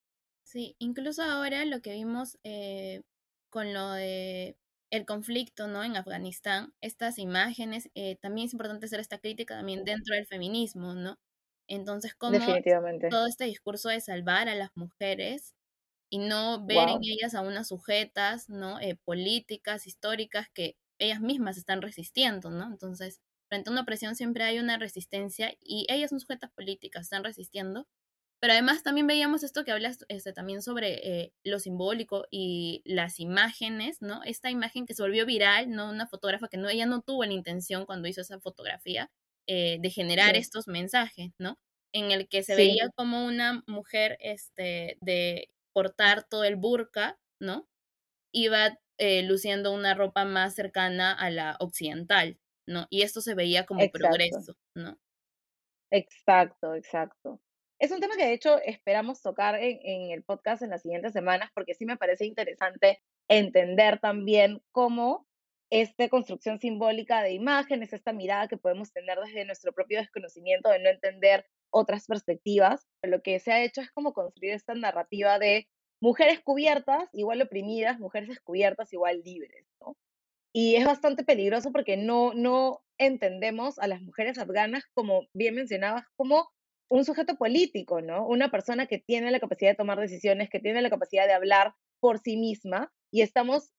Sí, 0.44 0.76
incluso 0.78 1.22
ahora 1.22 1.64
lo 1.64 1.80
que 1.80 1.92
vimos 1.92 2.38
eh, 2.44 3.02
con 3.50 3.72
lo 3.72 3.92
de 3.92 4.56
el 4.96 5.06
conflicto, 5.06 5.68
¿no? 5.68 5.84
En 5.84 5.96
Afganistán, 5.96 6.74
estas 6.80 7.18
imágenes, 7.18 7.90
eh, 7.94 8.16
también 8.20 8.46
es 8.46 8.52
importante 8.54 8.86
hacer 8.86 9.00
esta 9.00 9.18
crítica 9.18 9.56
también 9.56 9.84
dentro 9.84 10.14
del 10.14 10.26
feminismo, 10.26 10.94
¿no? 10.94 11.18
Entonces, 11.68 12.14
como 12.14 12.38
todo 13.10 13.26
este 13.26 13.44
discurso 13.44 13.88
de 13.88 14.00
salvar 14.00 14.48
a 14.48 14.54
las 14.54 14.70
mujeres 14.76 15.54
y 16.10 16.18
no 16.18 16.64
ver 16.66 16.88
en 16.88 17.00
ellas 17.02 17.34
a 17.34 17.42
unas 17.42 17.68
sujetas, 17.68 18.48
¿no? 18.48 18.80
Eh, 18.80 18.96
políticas, 19.04 19.86
históricas, 19.86 20.48
que 20.52 20.76
ellas 20.98 21.20
mismas 21.20 21.58
están 21.58 21.82
resistiendo, 21.82 22.50
¿no? 22.50 22.66
Entonces, 22.66 23.20
frente 23.48 23.70
a 23.70 23.72
una 23.72 23.82
opresión 23.82 24.16
siempre 24.16 24.44
hay 24.44 24.58
una 24.58 24.78
resistencia 24.78 25.52
y 25.60 25.86
ellas 25.90 26.10
son 26.10 26.20
sujetas 26.20 26.50
políticas, 26.52 27.02
están 27.04 27.24
resistiendo, 27.24 27.86
pero 28.40 28.52
además 28.52 28.82
también 28.82 29.06
veíamos 29.06 29.42
esto 29.42 29.64
que 29.64 29.72
hablas 29.72 30.04
este, 30.08 30.32
también 30.32 30.62
sobre 30.62 31.22
eh, 31.22 31.34
lo 31.44 31.58
simbólico 31.58 32.26
y 32.30 32.82
las 32.84 33.20
imágenes, 33.20 34.02
¿no? 34.02 34.22
Esta 34.24 34.50
imagen 34.50 34.86
que 34.86 34.94
se 34.94 35.02
volvió 35.02 35.26
viral, 35.26 35.70
¿no? 35.70 35.90
Una 35.90 36.06
fotógrafa 36.06 36.48
que 36.48 36.58
no, 36.58 36.68
ella 36.68 36.86
no 36.86 37.02
tuvo 37.02 37.24
la 37.24 37.32
intención 37.32 37.86
cuando 37.86 38.08
hizo 38.08 38.20
esa 38.20 38.40
fotografía 38.40 39.10
eh, 39.48 39.78
de 39.80 39.90
generar 39.90 40.36
estos 40.36 40.68
mensajes, 40.68 41.32
¿no? 41.38 41.58
En 41.92 42.10
el 42.12 42.28
que 42.28 42.42
se 42.42 42.56
veía 42.56 42.90
como 42.94 43.24
una 43.26 43.62
mujer 43.66 44.18
este, 44.20 44.98
de 45.00 45.50
portar 45.72 46.24
todo 46.28 46.44
el 46.44 46.56
burka, 46.56 47.18
¿no? 47.40 47.68
Iba 48.32 48.78
eh, 48.98 49.22
luciendo 49.24 49.72
una 49.72 49.94
ropa 49.94 50.24
más 50.24 50.54
cercana 50.54 51.12
a 51.12 51.30
la 51.30 51.56
occidental, 51.60 52.38
¿no? 52.66 52.86
Y 52.90 53.02
esto 53.02 53.20
se 53.20 53.34
veía 53.34 53.66
como 53.66 53.90
progreso, 53.90 54.56
¿no? 54.74 54.98
Exacto, 55.90 56.74
exacto. 56.74 57.40
Es 57.78 57.90
un 57.90 58.00
tema 58.00 58.16
que 58.16 58.24
de 58.24 58.32
hecho 58.32 58.58
esperamos 58.62 59.20
tocar 59.20 59.56
en, 59.60 60.10
el 60.10 60.22
podcast 60.22 60.62
en 60.62 60.70
las 60.70 60.80
siguientes 60.80 61.12
semanas 61.12 61.50
porque 61.54 61.74
sí 61.74 61.84
me 61.84 61.98
parece 61.98 62.24
interesante 62.24 63.02
entender 63.28 64.00
también 64.00 64.62
cómo 64.72 65.26
esta 65.68 66.08
construcción 66.08 66.58
simbólica 66.58 67.22
de 67.22 67.32
imágenes, 67.32 67.92
esta 67.92 68.12
mirada 68.12 68.48
que 68.48 68.56
podemos 68.56 68.92
tener 68.92 69.18
desde 69.18 69.44
nuestro 69.44 69.72
propio 69.72 69.98
desconocimiento 69.98 70.70
de 70.70 70.78
no 70.78 70.88
entender 70.88 71.44
otras 71.70 72.06
perspectivas, 72.06 72.86
lo 73.02 73.20
que 73.20 73.40
se 73.40 73.52
ha 73.52 73.62
hecho 73.62 73.82
es 73.82 73.90
como 73.90 74.14
construir 74.14 74.54
esta 74.54 74.74
narrativa 74.74 75.38
de 75.38 75.68
mujeres 76.00 76.40
cubiertas 76.40 77.10
igual 77.12 77.42
oprimidas, 77.42 77.98
mujeres 77.98 78.28
descubiertas 78.28 78.92
igual 78.92 79.22
libres, 79.22 79.66
¿no? 79.80 79.96
Y 80.54 80.76
es 80.76 80.86
bastante 80.86 81.24
peligroso 81.24 81.72
porque 81.72 81.98
no, 81.98 82.32
no 82.32 82.80
entendemos 82.96 83.78
a 83.78 83.88
las 83.88 84.00
mujeres 84.00 84.38
afganas, 84.38 84.84
como 84.94 85.26
bien 85.34 85.54
mencionabas, 85.54 86.06
como 86.16 86.48
un 86.88 87.04
sujeto 87.04 87.36
político, 87.36 88.00
¿no? 88.00 88.26
Una 88.26 88.50
persona 88.50 88.86
que 88.86 88.98
tiene 88.98 89.30
la 89.30 89.40
capacidad 89.40 89.70
de 89.70 89.76
tomar 89.76 89.98
decisiones, 89.98 90.50
que 90.50 90.60
tiene 90.60 90.82
la 90.82 90.90
capacidad 90.90 91.26
de 91.26 91.32
hablar 91.32 91.74
por 92.00 92.18
sí 92.18 92.36
misma 92.36 92.92
y 93.10 93.22
estamos 93.22 93.72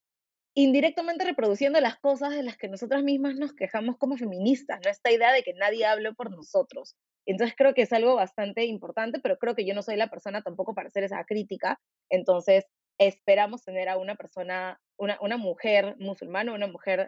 indirectamente 0.55 1.23
reproduciendo 1.23 1.79
las 1.79 1.97
cosas 1.99 2.31
de 2.31 2.41
las 2.43 2.57
que 2.57 2.67
nosotras 2.67 3.03
mismas 3.03 3.35
nos 3.35 3.53
quejamos 3.53 3.97
como 3.97 4.17
feministas, 4.17 4.79
¿no? 4.83 4.89
Esta 4.89 5.11
idea 5.11 5.31
de 5.31 5.43
que 5.43 5.53
nadie 5.53 5.85
hable 5.85 6.13
por 6.13 6.31
nosotros. 6.31 6.95
Entonces 7.27 7.55
creo 7.55 7.73
que 7.73 7.83
es 7.83 7.93
algo 7.93 8.15
bastante 8.15 8.65
importante, 8.65 9.19
pero 9.21 9.37
creo 9.37 9.53
que 9.53 9.67
yo 9.67 9.75
no 9.75 9.83
soy 9.83 9.97
la 9.97 10.09
persona 10.09 10.41
tampoco 10.41 10.73
para 10.73 10.87
hacer 10.87 11.03
esa 11.03 11.23
crítica. 11.25 11.79
Entonces 12.09 12.65
esperamos 12.97 13.63
tener 13.63 13.89
a 13.89 13.97
una 13.97 14.15
persona, 14.15 14.81
una, 14.97 15.17
una 15.21 15.37
mujer 15.37 15.95
musulmana, 15.99 16.53
una 16.53 16.67
mujer 16.67 17.07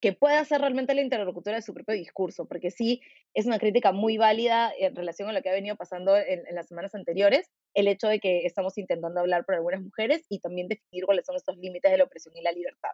que 0.00 0.12
pueda 0.12 0.44
ser 0.44 0.60
realmente 0.60 0.94
la 0.94 1.02
interlocutora 1.02 1.56
de 1.56 1.62
su 1.62 1.72
propio 1.74 1.94
discurso, 1.94 2.46
porque 2.46 2.70
sí 2.70 3.00
es 3.34 3.46
una 3.46 3.58
crítica 3.58 3.92
muy 3.92 4.18
válida 4.18 4.72
en 4.76 4.96
relación 4.96 5.28
a 5.28 5.32
lo 5.32 5.42
que 5.42 5.48
ha 5.48 5.52
venido 5.52 5.76
pasando 5.76 6.16
en, 6.16 6.42
las 6.54 6.66
semanas 6.66 6.94
anteriores, 6.94 7.50
el 7.74 7.86
hecho 7.86 8.08
de 8.08 8.18
que 8.18 8.46
estamos 8.46 8.76
intentando 8.78 9.20
hablar 9.20 9.44
por 9.44 9.54
algunas 9.54 9.82
mujeres 9.82 10.24
y 10.28 10.40
también 10.40 10.68
definir 10.68 11.04
cuáles 11.04 11.26
son 11.26 11.36
estos 11.36 11.56
límites 11.56 11.90
de 11.90 11.98
la 11.98 12.04
opresión 12.04 12.36
y 12.36 12.42
la 12.42 12.52
libertad. 12.52 12.90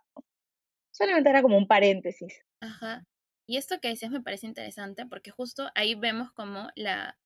Solamente 0.92 1.30
era 1.30 1.42
como 1.42 1.56
un 1.56 1.66
paréntesis. 1.66 2.40
Ajá. 2.60 3.04
Y 3.46 3.56
esto 3.56 3.80
que 3.80 3.88
decías 3.88 4.10
me 4.10 4.22
parece 4.22 4.46
interesante 4.46 5.06
porque 5.06 5.30
justo 5.30 5.70
ahí 5.74 5.94
vemos 5.94 6.30
como 6.32 6.68
la, 6.76 7.18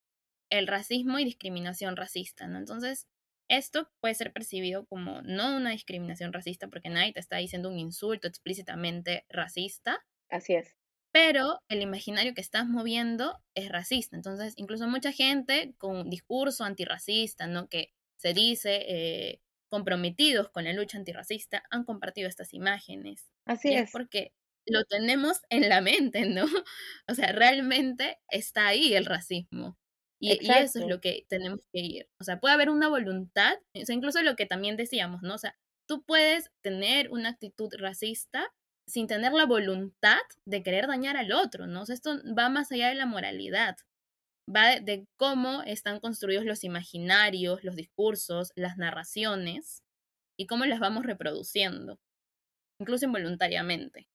el 0.51 0.67
racismo 0.67 1.19
y 1.19 1.25
discriminación 1.25 1.97
racista, 1.97 2.47
¿no? 2.47 2.59
Entonces, 2.59 3.07
esto 3.49 3.91
puede 4.01 4.15
ser 4.15 4.33
percibido 4.33 4.87
como 4.87 5.23
no 5.23 5.57
una 5.57 5.71
discriminación 5.71 6.33
racista 6.33 6.69
porque 6.69 6.91
nadie 6.91 7.13
te 7.13 7.21
está 7.21 7.39
diciendo 7.39 7.69
un 7.69 7.79
insulto 7.79 8.29
explícitamente 8.29 9.25
racista. 9.29 10.05
Así 10.31 10.55
es. 10.55 10.77
Pero 11.13 11.61
el 11.69 11.81
imaginario 11.81 12.35
que 12.35 12.41
estás 12.41 12.67
moviendo 12.67 13.39
es 13.55 13.71
racista. 13.71 14.17
Entonces, 14.17 14.53
incluso 14.57 14.87
mucha 14.87 15.13
gente 15.13 15.75
con 15.79 16.11
discurso 16.11 16.65
antirracista, 16.65 17.47
¿no? 17.47 17.69
Que 17.69 17.95
se 18.17 18.35
dice 18.35 18.85
eh, 18.89 19.41
comprometidos 19.71 20.51
con 20.51 20.65
la 20.65 20.73
lucha 20.73 20.99
antirracista, 20.99 21.63
han 21.71 21.85
compartido 21.85 22.29
estas 22.29 22.53
imágenes. 22.53 23.31
Así 23.47 23.73
es. 23.73 23.85
es. 23.85 23.91
Porque 23.91 24.33
lo 24.67 24.85
tenemos 24.85 25.41
en 25.51 25.69
la 25.69 25.81
mente, 25.81 26.27
¿no? 26.27 26.45
O 27.09 27.15
sea, 27.15 27.33
realmente 27.33 28.19
está 28.29 28.67
ahí 28.69 28.95
el 28.95 29.07
racismo. 29.07 29.79
Y, 30.21 30.33
eso 30.51 30.81
es 30.81 30.87
lo 30.87 31.01
que 31.01 31.27
tenemos 31.29 31.61
que 31.73 31.81
ir. 31.81 32.09
O 32.21 32.25
sea, 32.25 32.41
puede 32.41 32.55
haber 32.55 32.71
una 32.71 32.89
voluntad, 32.89 33.55
o 33.75 33.85
sea, 33.85 33.95
incluso 33.95 34.23
lo 34.23 34.37
que 34.37 34.47
también 34.47 34.77
decíamos, 34.77 35.23
¿no? 35.23 35.35
O 35.35 35.39
sea, 35.39 35.57
tú 35.89 36.03
puedes 36.03 36.51
tener 36.61 37.11
una 37.11 37.31
actitud 37.31 37.71
racista 37.79 38.53
sin 38.87 39.07
tener 39.07 39.33
la 39.33 39.47
voluntad 39.47 40.19
de 40.47 40.63
querer 40.63 40.87
dañar 40.87 41.17
al 41.17 41.33
otro, 41.33 41.67
¿no? 41.67 41.83
O 41.83 41.87
sea, 41.87 41.95
esto 41.95 42.19
va 42.37 42.49
más 42.49 42.73
allá 42.73 42.89
de 42.89 42.95
la 42.95 43.07
moralidad. 43.07 43.77
Va 44.49 44.81
de, 44.81 45.07
cómo 45.19 45.63
están 45.63 46.01
construidos 46.01 46.45
los 46.45 46.65
imaginarios, 46.65 47.63
los 47.65 47.77
discursos, 47.77 48.51
las 48.57 48.79
narraciones 48.79 49.83
y 50.39 50.47
cómo 50.47 50.65
las 50.65 50.81
vamos 50.81 51.05
reproduciendo, 51.05 52.01
incluso 52.81 53.05
involuntariamente. 53.05 54.09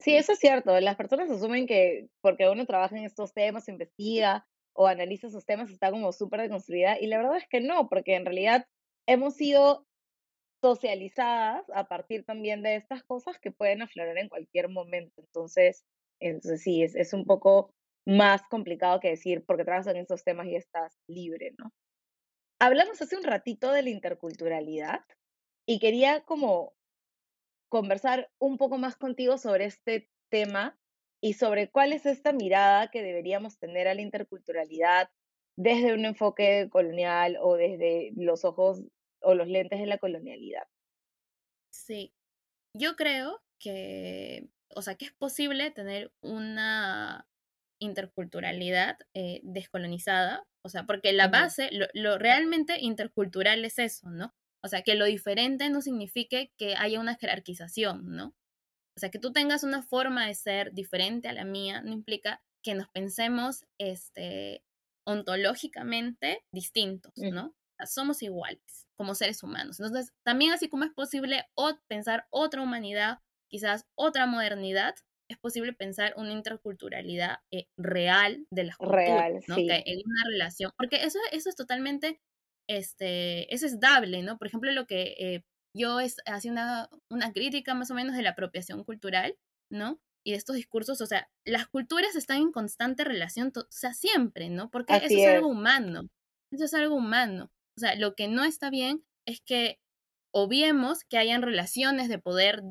Sí, 0.00 0.16
eso 0.16 0.32
es 0.32 0.38
cierto. 0.38 0.78
Las 0.80 0.96
personas 0.96 1.30
asumen 1.30 1.66
que 1.66 2.08
porque 2.20 2.48
uno 2.48 2.66
trabaja 2.66 2.96
en 2.96 3.04
estos 3.04 3.32
temas, 3.32 3.68
investiga, 3.68 4.46
o 4.80 4.86
analiza 4.86 5.26
esos 5.26 5.44
temas 5.44 5.70
está 5.70 5.90
como 5.90 6.10
súper 6.10 6.40
deconstruida 6.40 6.98
y 6.98 7.06
la 7.06 7.18
verdad 7.18 7.36
es 7.36 7.46
que 7.48 7.60
no, 7.60 7.90
porque 7.90 8.14
en 8.14 8.24
realidad 8.24 8.66
hemos 9.06 9.34
sido 9.34 9.86
socializadas 10.62 11.66
a 11.74 11.84
partir 11.86 12.24
también 12.24 12.62
de 12.62 12.76
estas 12.76 13.04
cosas 13.04 13.38
que 13.38 13.52
pueden 13.52 13.82
aflorar 13.82 14.16
en 14.16 14.30
cualquier 14.30 14.70
momento. 14.70 15.20
Entonces, 15.20 15.84
Entonces 16.18 16.62
sí, 16.62 16.82
es, 16.82 16.94
es 16.96 17.12
un 17.12 17.26
poco 17.26 17.74
más 18.06 18.40
complicado 18.48 19.00
que 19.00 19.10
decir, 19.10 19.44
porque 19.46 19.64
trabajas 19.64 19.88
en 19.88 19.98
estos 19.98 20.24
temas 20.24 20.46
y 20.46 20.56
estás 20.56 20.98
libre, 21.06 21.52
¿no? 21.58 21.72
Hablamos 22.58 23.02
hace 23.02 23.18
un 23.18 23.24
ratito 23.24 23.72
de 23.72 23.82
la 23.82 23.90
interculturalidad 23.90 25.04
y 25.68 25.78
quería 25.78 26.22
como 26.22 26.72
conversar 27.68 28.30
un 28.40 28.56
poco 28.56 28.78
más 28.78 28.96
contigo 28.96 29.36
sobre 29.36 29.66
este 29.66 30.08
tema 30.30 30.79
y 31.20 31.34
sobre 31.34 31.70
cuál 31.70 31.92
es 31.92 32.06
esta 32.06 32.32
mirada 32.32 32.90
que 32.90 33.02
deberíamos 33.02 33.58
tener 33.58 33.88
a 33.88 33.94
la 33.94 34.02
interculturalidad 34.02 35.10
desde 35.56 35.92
un 35.92 36.04
enfoque 36.04 36.68
colonial 36.70 37.36
o 37.40 37.56
desde 37.56 38.12
los 38.16 38.44
ojos 38.44 38.82
o 39.20 39.34
los 39.34 39.48
lentes 39.48 39.80
de 39.80 39.86
la 39.86 39.98
colonialidad. 39.98 40.66
Sí, 41.72 42.14
yo 42.74 42.96
creo 42.96 43.42
que, 43.58 44.48
o 44.74 44.82
sea, 44.82 44.94
que 44.94 45.04
es 45.04 45.12
posible 45.12 45.70
tener 45.70 46.12
una 46.22 47.28
interculturalidad 47.80 48.98
eh, 49.14 49.40
descolonizada, 49.42 50.46
o 50.62 50.68
sea, 50.68 50.84
porque 50.84 51.12
la 51.12 51.28
base, 51.28 51.70
lo, 51.94 52.18
realmente 52.18 52.78
intercultural 52.80 53.64
es 53.64 53.78
eso, 53.78 54.10
¿no? 54.10 54.34
O 54.62 54.68
sea, 54.68 54.82
que 54.82 54.94
lo 54.94 55.06
diferente 55.06 55.70
no 55.70 55.80
signifique 55.80 56.52
que 56.58 56.74
haya 56.76 57.00
una 57.00 57.16
jerarquización, 57.16 58.14
¿no? 58.14 58.34
O 59.00 59.06
sea, 59.08 59.10
que 59.10 59.18
tú 59.18 59.32
tengas 59.32 59.64
una 59.64 59.80
forma 59.80 60.26
de 60.26 60.34
ser 60.34 60.74
diferente 60.74 61.26
a 61.26 61.32
la 61.32 61.46
mía 61.46 61.80
no 61.80 61.90
implica 61.90 62.42
que 62.62 62.74
nos 62.74 62.86
pensemos 62.90 63.64
este, 63.78 64.62
ontológicamente 65.06 66.44
distintos, 66.52 67.14
¿no? 67.16 67.46
O 67.46 67.54
sea, 67.78 67.86
somos 67.86 68.22
iguales 68.22 68.86
como 68.98 69.14
seres 69.14 69.42
humanos. 69.42 69.80
Entonces, 69.80 70.12
también 70.22 70.52
así 70.52 70.68
como 70.68 70.84
es 70.84 70.92
posible 70.92 71.46
pensar 71.88 72.26
otra 72.28 72.60
humanidad, 72.60 73.20
quizás 73.50 73.86
otra 73.94 74.26
modernidad, 74.26 74.94
es 75.30 75.38
posible 75.38 75.72
pensar 75.72 76.12
una 76.18 76.32
interculturalidad 76.32 77.38
eh, 77.50 77.68
real 77.78 78.46
de 78.50 78.64
las 78.64 78.76
culturas, 78.76 79.06
real, 79.06 79.40
¿no? 79.48 79.56
Que 79.56 79.82
en 79.86 80.02
una 80.04 80.24
relación, 80.28 80.72
porque 80.76 81.04
eso, 81.04 81.18
eso 81.32 81.48
es 81.48 81.56
totalmente, 81.56 82.20
este, 82.68 83.54
eso 83.54 83.64
es 83.64 83.80
dable, 83.80 84.22
¿no? 84.22 84.36
Por 84.36 84.48
ejemplo, 84.48 84.70
lo 84.72 84.86
que 84.86 85.14
eh, 85.18 85.44
yo 85.74 86.00
es, 86.00 86.16
hacía 86.26 86.52
una, 86.52 86.88
una 87.10 87.32
crítica 87.32 87.74
más 87.74 87.90
o 87.90 87.94
menos 87.94 88.16
de 88.16 88.22
la 88.22 88.30
apropiación 88.30 88.84
cultural, 88.84 89.36
¿no? 89.70 90.00
Y 90.24 90.32
de 90.32 90.36
estos 90.36 90.56
discursos, 90.56 91.00
o 91.00 91.06
sea, 91.06 91.30
las 91.44 91.66
culturas 91.68 92.14
están 92.14 92.38
en 92.38 92.52
constante 92.52 93.04
relación, 93.04 93.52
o 93.56 93.66
sea, 93.70 93.94
siempre, 93.94 94.50
¿no? 94.50 94.70
Porque 94.70 94.96
eso 94.96 95.06
es 95.06 95.28
algo 95.28 95.48
humano, 95.48 96.08
eso 96.52 96.64
es 96.64 96.74
algo 96.74 96.96
humano. 96.96 97.50
O 97.76 97.80
sea, 97.80 97.94
lo 97.94 98.14
que 98.14 98.28
no 98.28 98.44
está 98.44 98.68
bien 98.68 99.04
es 99.26 99.40
que 99.40 99.78
obviemos 100.32 101.04
que 101.04 101.18
hayan 101.18 101.42
relaciones 101.42 102.08
de 102.08 102.18
poder 102.18 102.62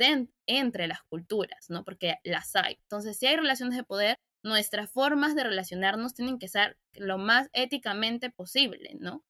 entre 0.46 0.88
las 0.88 1.02
culturas, 1.04 1.66
¿no? 1.70 1.84
Porque 1.84 2.16
las 2.24 2.56
hay. 2.56 2.78
Entonces, 2.84 3.18
si 3.18 3.26
hay 3.26 3.36
relaciones 3.36 3.76
de 3.76 3.84
poder, 3.84 4.18
nuestras 4.44 4.92
formas 4.92 5.36
de 5.36 5.44
relacionarnos 5.44 6.14
tienen 6.14 6.40
que 6.40 6.48
ser 6.48 6.78
lo 6.94 7.18
más 7.18 7.50
éticamente 7.54 8.30
posible, 8.30 8.96
¿no? 9.00 9.24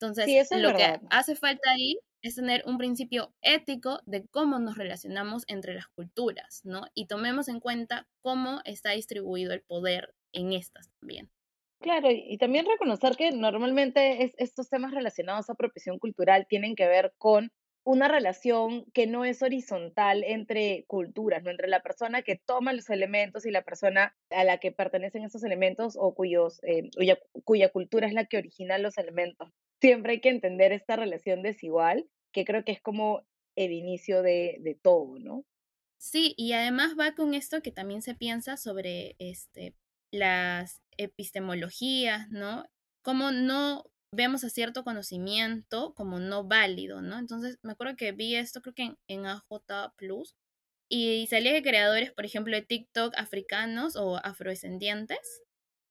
Entonces, 0.00 0.26
lo 0.50 0.74
que 0.74 1.00
hace 1.10 1.36
falta 1.36 1.70
ahí 1.70 1.98
es 2.24 2.36
tener 2.36 2.62
un 2.66 2.78
principio 2.78 3.34
ético 3.42 4.00
de 4.06 4.26
cómo 4.28 4.58
nos 4.58 4.78
relacionamos 4.78 5.44
entre 5.46 5.74
las 5.74 5.88
culturas, 5.88 6.62
¿no? 6.64 6.84
Y 6.94 7.06
tomemos 7.06 7.48
en 7.48 7.60
cuenta 7.60 8.08
cómo 8.22 8.60
está 8.64 8.92
distribuido 8.92 9.52
el 9.52 9.62
poder 9.62 10.14
en 10.32 10.52
estas 10.54 10.88
también. 11.00 11.30
Claro, 11.80 12.08
y 12.10 12.38
también 12.38 12.64
reconocer 12.64 13.14
que 13.16 13.30
normalmente 13.32 14.32
estos 14.38 14.70
temas 14.70 14.92
relacionados 14.92 15.50
a 15.50 15.52
apropiación 15.52 15.98
cultural 15.98 16.46
tienen 16.48 16.76
que 16.76 16.88
ver 16.88 17.12
con 17.18 17.52
una 17.84 18.08
relación 18.08 18.86
que 18.94 19.06
no 19.06 19.26
es 19.26 19.42
horizontal 19.42 20.24
entre 20.24 20.84
culturas, 20.86 21.42
no 21.42 21.50
entre 21.50 21.68
la 21.68 21.80
persona 21.80 22.22
que 22.22 22.40
toma 22.46 22.72
los 22.72 22.88
elementos 22.88 23.44
y 23.44 23.50
la 23.50 23.62
persona 23.62 24.16
a 24.30 24.44
la 24.44 24.58
que 24.58 24.72
pertenecen 24.72 25.24
esos 25.24 25.44
elementos 25.44 25.94
o 25.98 26.14
cuyos, 26.14 26.60
eh, 26.64 26.88
cuya, 27.44 27.68
cultura 27.68 28.06
es 28.06 28.14
la 28.14 28.24
que 28.24 28.38
origina 28.38 28.78
los 28.78 28.96
elementos. 28.96 29.50
Siempre 29.80 30.12
hay 30.12 30.20
que 30.22 30.30
entender 30.30 30.72
esta 30.72 30.96
relación 30.96 31.42
desigual, 31.42 32.08
que 32.34 32.44
creo 32.44 32.64
que 32.64 32.72
es 32.72 32.82
como 32.82 33.26
el 33.56 33.72
inicio 33.72 34.22
de, 34.22 34.58
de 34.60 34.74
todo, 34.74 35.18
¿no? 35.18 35.46
Sí, 35.96 36.34
y 36.36 36.52
además 36.52 36.96
va 37.00 37.14
con 37.14 37.32
esto 37.32 37.62
que 37.62 37.72
también 37.72 38.02
se 38.02 38.14
piensa 38.14 38.58
sobre 38.58 39.16
este, 39.18 39.74
las 40.10 40.82
epistemologías, 40.98 42.28
¿no? 42.30 42.66
Como 43.02 43.30
no 43.30 43.86
vemos 44.12 44.44
a 44.44 44.50
cierto 44.50 44.84
conocimiento 44.84 45.94
como 45.94 46.18
no 46.20 46.44
válido, 46.44 47.02
¿no? 47.02 47.18
Entonces, 47.18 47.58
me 47.62 47.72
acuerdo 47.72 47.96
que 47.96 48.12
vi 48.12 48.36
esto 48.36 48.60
creo 48.62 48.74
que 48.74 48.96
en, 49.08 49.26
AJ 49.26 49.94
Plus 49.96 50.36
y 50.88 51.26
salía 51.28 51.52
que 51.52 51.62
creadores, 51.62 52.12
por 52.12 52.24
ejemplo, 52.26 52.54
de 52.54 52.62
TikTok 52.62 53.14
africanos 53.16 53.96
o 53.96 54.18
afrodescendientes 54.18 55.42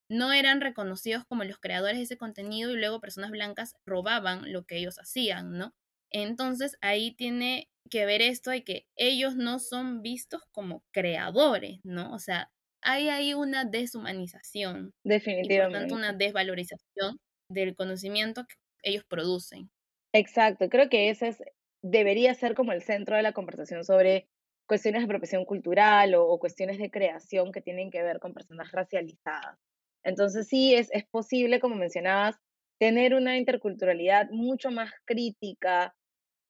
no 0.09 0.31
eran 0.33 0.61
reconocidos 0.61 1.25
como 1.25 1.43
los 1.43 1.57
creadores 1.59 1.97
de 1.97 2.03
ese 2.03 2.17
contenido 2.17 2.71
y 2.71 2.77
luego 2.77 3.01
personas 3.01 3.31
blancas 3.31 3.75
robaban 3.85 4.51
lo 4.51 4.65
que 4.65 4.77
ellos 4.77 4.99
hacían, 4.99 5.57
¿no? 5.57 5.73
Entonces, 6.13 6.77
ahí 6.81 7.15
tiene 7.15 7.67
que 7.89 8.05
ver 8.05 8.21
esto 8.21 8.51
de 8.51 8.63
que 8.63 8.85
ellos 8.95 9.35
no 9.35 9.59
son 9.59 10.01
vistos 10.01 10.41
como 10.51 10.83
creadores, 10.91 11.79
¿no? 11.83 12.13
O 12.13 12.19
sea, 12.19 12.49
hay 12.81 13.09
ahí 13.09 13.33
una 13.33 13.65
deshumanización. 13.65 14.93
Definitivamente. 15.03 15.53
Y 15.53 15.57
por 15.57 15.79
tanto, 15.79 15.95
una 15.95 16.13
desvalorización 16.13 17.19
del 17.49 17.75
conocimiento 17.75 18.45
que 18.47 18.55
ellos 18.83 19.03
producen. 19.05 19.69
Exacto, 20.13 20.69
creo 20.69 20.89
que 20.89 21.09
ese 21.09 21.29
es, 21.29 21.43
debería 21.81 22.33
ser 22.35 22.55
como 22.55 22.71
el 22.71 22.81
centro 22.81 23.15
de 23.15 23.23
la 23.23 23.33
conversación 23.33 23.83
sobre 23.83 24.27
cuestiones 24.67 25.01
de 25.01 25.05
apropiación 25.05 25.45
cultural 25.45 26.15
o, 26.15 26.37
cuestiones 26.39 26.77
de 26.77 26.91
creación 26.91 27.51
que 27.51 27.61
tienen 27.61 27.91
que 27.91 28.03
ver 28.03 28.19
con 28.19 28.33
personas 28.33 28.71
racializadas. 28.71 29.57
Entonces 30.03 30.47
sí, 30.47 30.75
es, 30.75 30.89
es 30.91 31.05
posible, 31.05 31.59
como 31.59 31.75
mencionabas, 31.75 32.37
tener 32.79 33.13
una 33.13 33.37
interculturalidad 33.37 34.29
mucho 34.31 34.71
más 34.71 34.91
crítica 35.05 35.95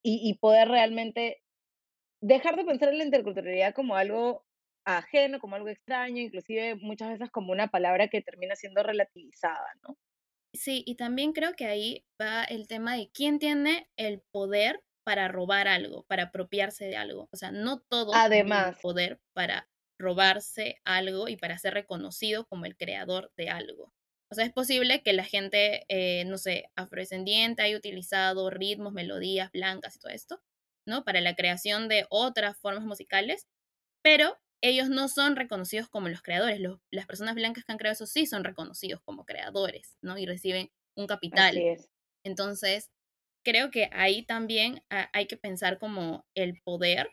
y, 0.04 0.20
y 0.30 0.34
poder 0.38 0.68
realmente 0.68 1.42
dejar 2.22 2.56
de 2.56 2.64
pensar 2.64 2.90
en 2.90 2.98
la 2.98 3.04
interculturalidad 3.04 3.74
como 3.74 3.96
algo 3.96 4.46
ajeno, 4.86 5.40
como 5.40 5.56
algo 5.56 5.68
extraño, 5.68 6.22
inclusive 6.22 6.76
muchas 6.76 7.10
veces 7.10 7.30
como 7.30 7.52
una 7.52 7.68
palabra 7.68 8.08
que 8.08 8.22
termina 8.22 8.56
siendo 8.56 8.82
relativizada, 8.82 9.66
¿no? 9.82 9.96
Sí, 10.52 10.84
y 10.86 10.94
también 10.96 11.32
creo 11.32 11.54
que 11.54 11.66
ahí 11.66 12.06
va 12.20 12.44
el 12.44 12.68
tema 12.68 12.94
de 12.96 13.10
quién 13.12 13.38
tiene 13.40 13.90
el 13.96 14.20
poder 14.30 14.84
para 15.02 15.26
robar 15.28 15.66
algo, 15.68 16.04
para 16.04 16.24
apropiarse 16.24 16.84
de 16.86 16.96
algo. 16.96 17.28
O 17.32 17.36
sea, 17.36 17.50
no 17.50 17.80
todo 17.80 18.22
Además. 18.22 18.76
el 18.76 18.76
poder 18.80 19.20
para 19.32 19.68
robarse 19.98 20.76
algo 20.84 21.28
y 21.28 21.36
para 21.36 21.58
ser 21.58 21.74
reconocido 21.74 22.46
como 22.46 22.66
el 22.66 22.76
creador 22.76 23.32
de 23.36 23.48
algo. 23.50 23.92
O 24.34 24.36
sea, 24.36 24.46
es 24.46 24.52
posible 24.52 25.00
que 25.04 25.12
la 25.12 25.22
gente, 25.22 25.84
eh, 25.86 26.24
no 26.24 26.38
sé, 26.38 26.68
afrodescendiente 26.74 27.62
haya 27.62 27.76
utilizado 27.76 28.50
ritmos, 28.50 28.92
melodías 28.92 29.52
blancas 29.52 29.94
y 29.94 30.00
todo 30.00 30.10
esto, 30.10 30.42
¿no? 30.88 31.04
Para 31.04 31.20
la 31.20 31.36
creación 31.36 31.86
de 31.86 32.04
otras 32.10 32.58
formas 32.58 32.82
musicales, 32.82 33.46
pero 34.02 34.36
ellos 34.60 34.88
no 34.88 35.06
son 35.06 35.36
reconocidos 35.36 35.88
como 35.88 36.08
los 36.08 36.20
creadores. 36.20 36.60
las 36.90 37.06
personas 37.06 37.36
blancas 37.36 37.64
que 37.64 37.70
han 37.70 37.78
creado 37.78 37.92
eso 37.92 38.06
sí 38.06 38.26
son 38.26 38.42
reconocidos 38.42 39.00
como 39.04 39.24
creadores, 39.24 39.98
¿no? 40.02 40.18
Y 40.18 40.26
reciben 40.26 40.72
un 40.96 41.06
capital. 41.06 41.64
Entonces, 42.24 42.90
creo 43.44 43.70
que 43.70 43.88
ahí 43.92 44.24
también 44.24 44.82
hay 44.90 45.26
que 45.28 45.36
pensar 45.36 45.78
como 45.78 46.26
el 46.34 46.60
poder, 46.64 47.08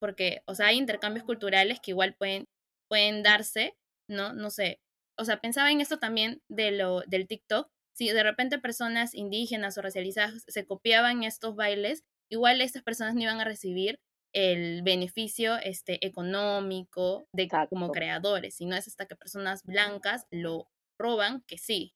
porque, 0.00 0.40
o 0.46 0.54
sea, 0.54 0.68
hay 0.68 0.78
intercambios 0.78 1.26
culturales 1.26 1.78
que 1.80 1.90
igual 1.90 2.14
pueden, 2.14 2.48
pueden 2.88 3.22
darse, 3.22 3.76
¿no? 4.08 4.32
No 4.32 4.48
sé. 4.48 4.80
O 5.16 5.24
sea, 5.24 5.40
pensaba 5.40 5.70
en 5.70 5.80
esto 5.80 5.98
también 5.98 6.42
de 6.48 6.72
lo, 6.72 7.02
del 7.02 7.26
TikTok. 7.26 7.70
Si 7.92 8.08
de 8.10 8.22
repente 8.22 8.58
personas 8.58 9.14
indígenas 9.14 9.78
o 9.78 9.82
racializadas 9.82 10.44
se 10.48 10.66
copiaban 10.66 11.22
estos 11.22 11.54
bailes, 11.54 12.04
igual 12.28 12.60
estas 12.60 12.82
personas 12.82 13.14
no 13.14 13.22
iban 13.22 13.40
a 13.40 13.44
recibir 13.44 14.00
el 14.34 14.82
beneficio 14.82 15.56
este, 15.62 16.04
económico 16.04 17.28
de 17.32 17.48
como 17.70 17.92
creadores, 17.92 18.56
sino 18.56 18.74
es 18.76 18.88
hasta 18.88 19.06
que 19.06 19.14
personas 19.14 19.62
blancas 19.64 20.26
lo 20.30 20.68
roban 20.98 21.42
que 21.46 21.56
sí. 21.56 21.94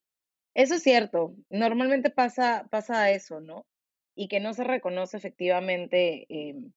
Eso 0.54 0.74
es 0.74 0.82
cierto, 0.82 1.34
normalmente 1.50 2.10
pasa, 2.10 2.66
pasa 2.70 3.10
eso, 3.10 3.40
¿no? 3.40 3.66
Y 4.14 4.28
que 4.28 4.40
no 4.40 4.54
se 4.54 4.64
reconoce 4.64 5.16
efectivamente, 5.16 6.26
em, 6.28 6.72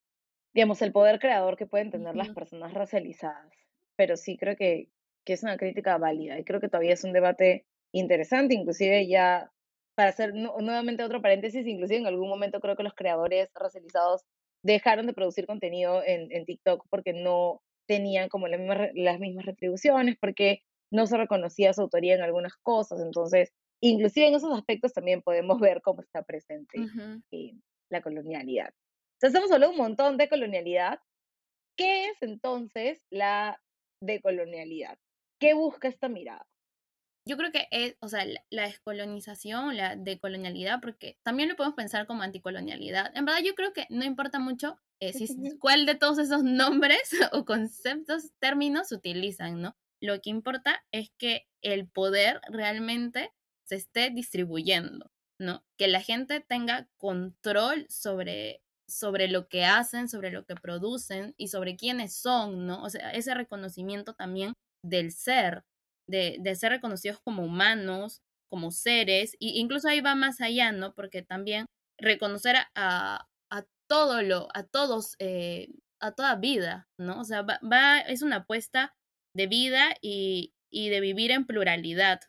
digamos, 0.53 0.81
el 0.81 0.91
poder 0.91 1.19
creador 1.19 1.57
que 1.57 1.67
pueden 1.67 1.91
tener 1.91 2.15
las 2.15 2.29
personas 2.29 2.73
racializadas. 2.73 3.53
Pero 3.95 4.17
sí 4.17 4.37
creo 4.37 4.55
que, 4.55 4.89
que 5.25 5.33
es 5.33 5.43
una 5.43 5.57
crítica 5.57 5.97
válida 5.97 6.39
y 6.39 6.43
creo 6.43 6.59
que 6.59 6.69
todavía 6.69 6.93
es 6.93 7.03
un 7.03 7.13
debate 7.13 7.65
interesante, 7.93 8.55
inclusive 8.55 9.07
ya 9.07 9.51
para 9.95 10.09
hacer 10.09 10.33
nuevamente 10.33 11.03
otro 11.03 11.21
paréntesis, 11.21 11.67
inclusive 11.67 11.99
en 11.99 12.07
algún 12.07 12.29
momento 12.29 12.59
creo 12.59 12.75
que 12.75 12.83
los 12.83 12.93
creadores 12.93 13.49
racializados 13.53 14.23
dejaron 14.63 15.07
de 15.07 15.13
producir 15.13 15.45
contenido 15.45 16.01
en, 16.03 16.31
en 16.31 16.45
TikTok 16.45 16.85
porque 16.89 17.13
no 17.13 17.61
tenían 17.87 18.29
como 18.29 18.47
las 18.47 19.19
mismas 19.19 19.45
retribuciones, 19.45 20.17
porque 20.19 20.61
no 20.91 21.07
se 21.07 21.17
reconocía 21.17 21.73
su 21.73 21.81
autoría 21.81 22.15
en 22.15 22.21
algunas 22.21 22.55
cosas. 22.57 23.01
Entonces, 23.01 23.51
inclusive 23.81 24.27
en 24.27 24.35
esos 24.35 24.53
aspectos 24.57 24.93
también 24.93 25.21
podemos 25.21 25.59
ver 25.59 25.81
cómo 25.81 26.01
está 26.01 26.23
presente 26.23 26.77
la 27.89 28.01
colonialidad. 28.01 28.73
Entonces, 29.15 29.37
hemos 29.37 29.51
hablado 29.51 29.73
un 29.73 29.77
montón 29.77 30.17
de 30.17 30.29
colonialidad. 30.29 30.99
¿Qué 31.75 32.05
es 32.05 32.17
entonces 32.21 33.01
la 33.09 33.59
de 34.01 34.19
colonialidad. 34.19 34.97
¿Qué 35.41 35.55
busca 35.55 35.87
esta 35.87 36.07
mirada? 36.07 36.47
Yo 37.25 37.35
creo 37.35 37.51
que 37.51 37.67
es, 37.71 37.95
o 37.99 38.07
sea, 38.07 38.25
la 38.51 38.63
descolonización, 38.63 39.75
la 39.75 39.95
decolonialidad, 39.95 40.79
porque 40.81 41.17
también 41.23 41.49
lo 41.49 41.55
podemos 41.55 41.75
pensar 41.75 42.05
como 42.05 42.21
anticolonialidad. 42.21 43.11
En 43.15 43.25
verdad, 43.25 43.41
yo 43.43 43.55
creo 43.55 43.73
que 43.73 43.87
no 43.89 44.05
importa 44.05 44.37
mucho 44.37 44.77
eh, 44.99 45.11
cuál 45.59 45.87
de 45.87 45.95
todos 45.95 46.19
esos 46.19 46.43
nombres 46.43 47.01
o 47.31 47.43
conceptos, 47.43 48.29
términos 48.39 48.91
utilizan, 48.91 49.61
¿no? 49.61 49.75
Lo 49.99 50.21
que 50.21 50.29
importa 50.29 50.83
es 50.91 51.11
que 51.17 51.47
el 51.63 51.87
poder 51.87 52.39
realmente 52.47 53.31
se 53.63 53.77
esté 53.77 54.11
distribuyendo, 54.11 55.11
¿no? 55.39 55.63
Que 55.75 55.87
la 55.87 56.01
gente 56.01 56.39
tenga 56.39 56.87
control 56.97 57.87
sobre, 57.89 58.61
sobre 58.87 59.27
lo 59.27 59.47
que 59.47 59.65
hacen, 59.65 60.07
sobre 60.07 60.29
lo 60.29 60.45
que 60.45 60.53
producen 60.53 61.33
y 61.35 61.47
sobre 61.47 61.77
quiénes 61.77 62.15
son, 62.15 62.67
¿no? 62.67 62.83
O 62.83 62.91
sea, 62.91 63.11
ese 63.11 63.33
reconocimiento 63.33 64.13
también 64.13 64.53
del 64.83 65.11
ser, 65.11 65.63
de, 66.09 66.37
de 66.39 66.55
ser 66.55 66.71
reconocidos 66.71 67.19
como 67.23 67.43
humanos, 67.43 68.21
como 68.49 68.71
seres, 68.71 69.33
e 69.35 69.57
incluso 69.59 69.87
ahí 69.87 70.01
va 70.01 70.15
más 70.15 70.41
allá, 70.41 70.71
¿no? 70.71 70.93
Porque 70.93 71.21
también 71.21 71.65
reconocer 71.99 72.55
a, 72.75 73.27
a 73.51 73.65
todo 73.87 74.21
lo, 74.21 74.49
a 74.53 74.63
todos, 74.63 75.15
eh, 75.19 75.69
a 76.01 76.11
toda 76.13 76.35
vida, 76.35 76.89
¿no? 76.99 77.21
O 77.21 77.23
sea, 77.23 77.43
va, 77.43 77.99
es 77.99 78.21
una 78.21 78.37
apuesta 78.37 78.93
de 79.35 79.47
vida 79.47 79.95
y, 80.01 80.53
y 80.71 80.89
de 80.89 80.99
vivir 80.99 81.31
en 81.31 81.45
pluralidad, 81.45 82.21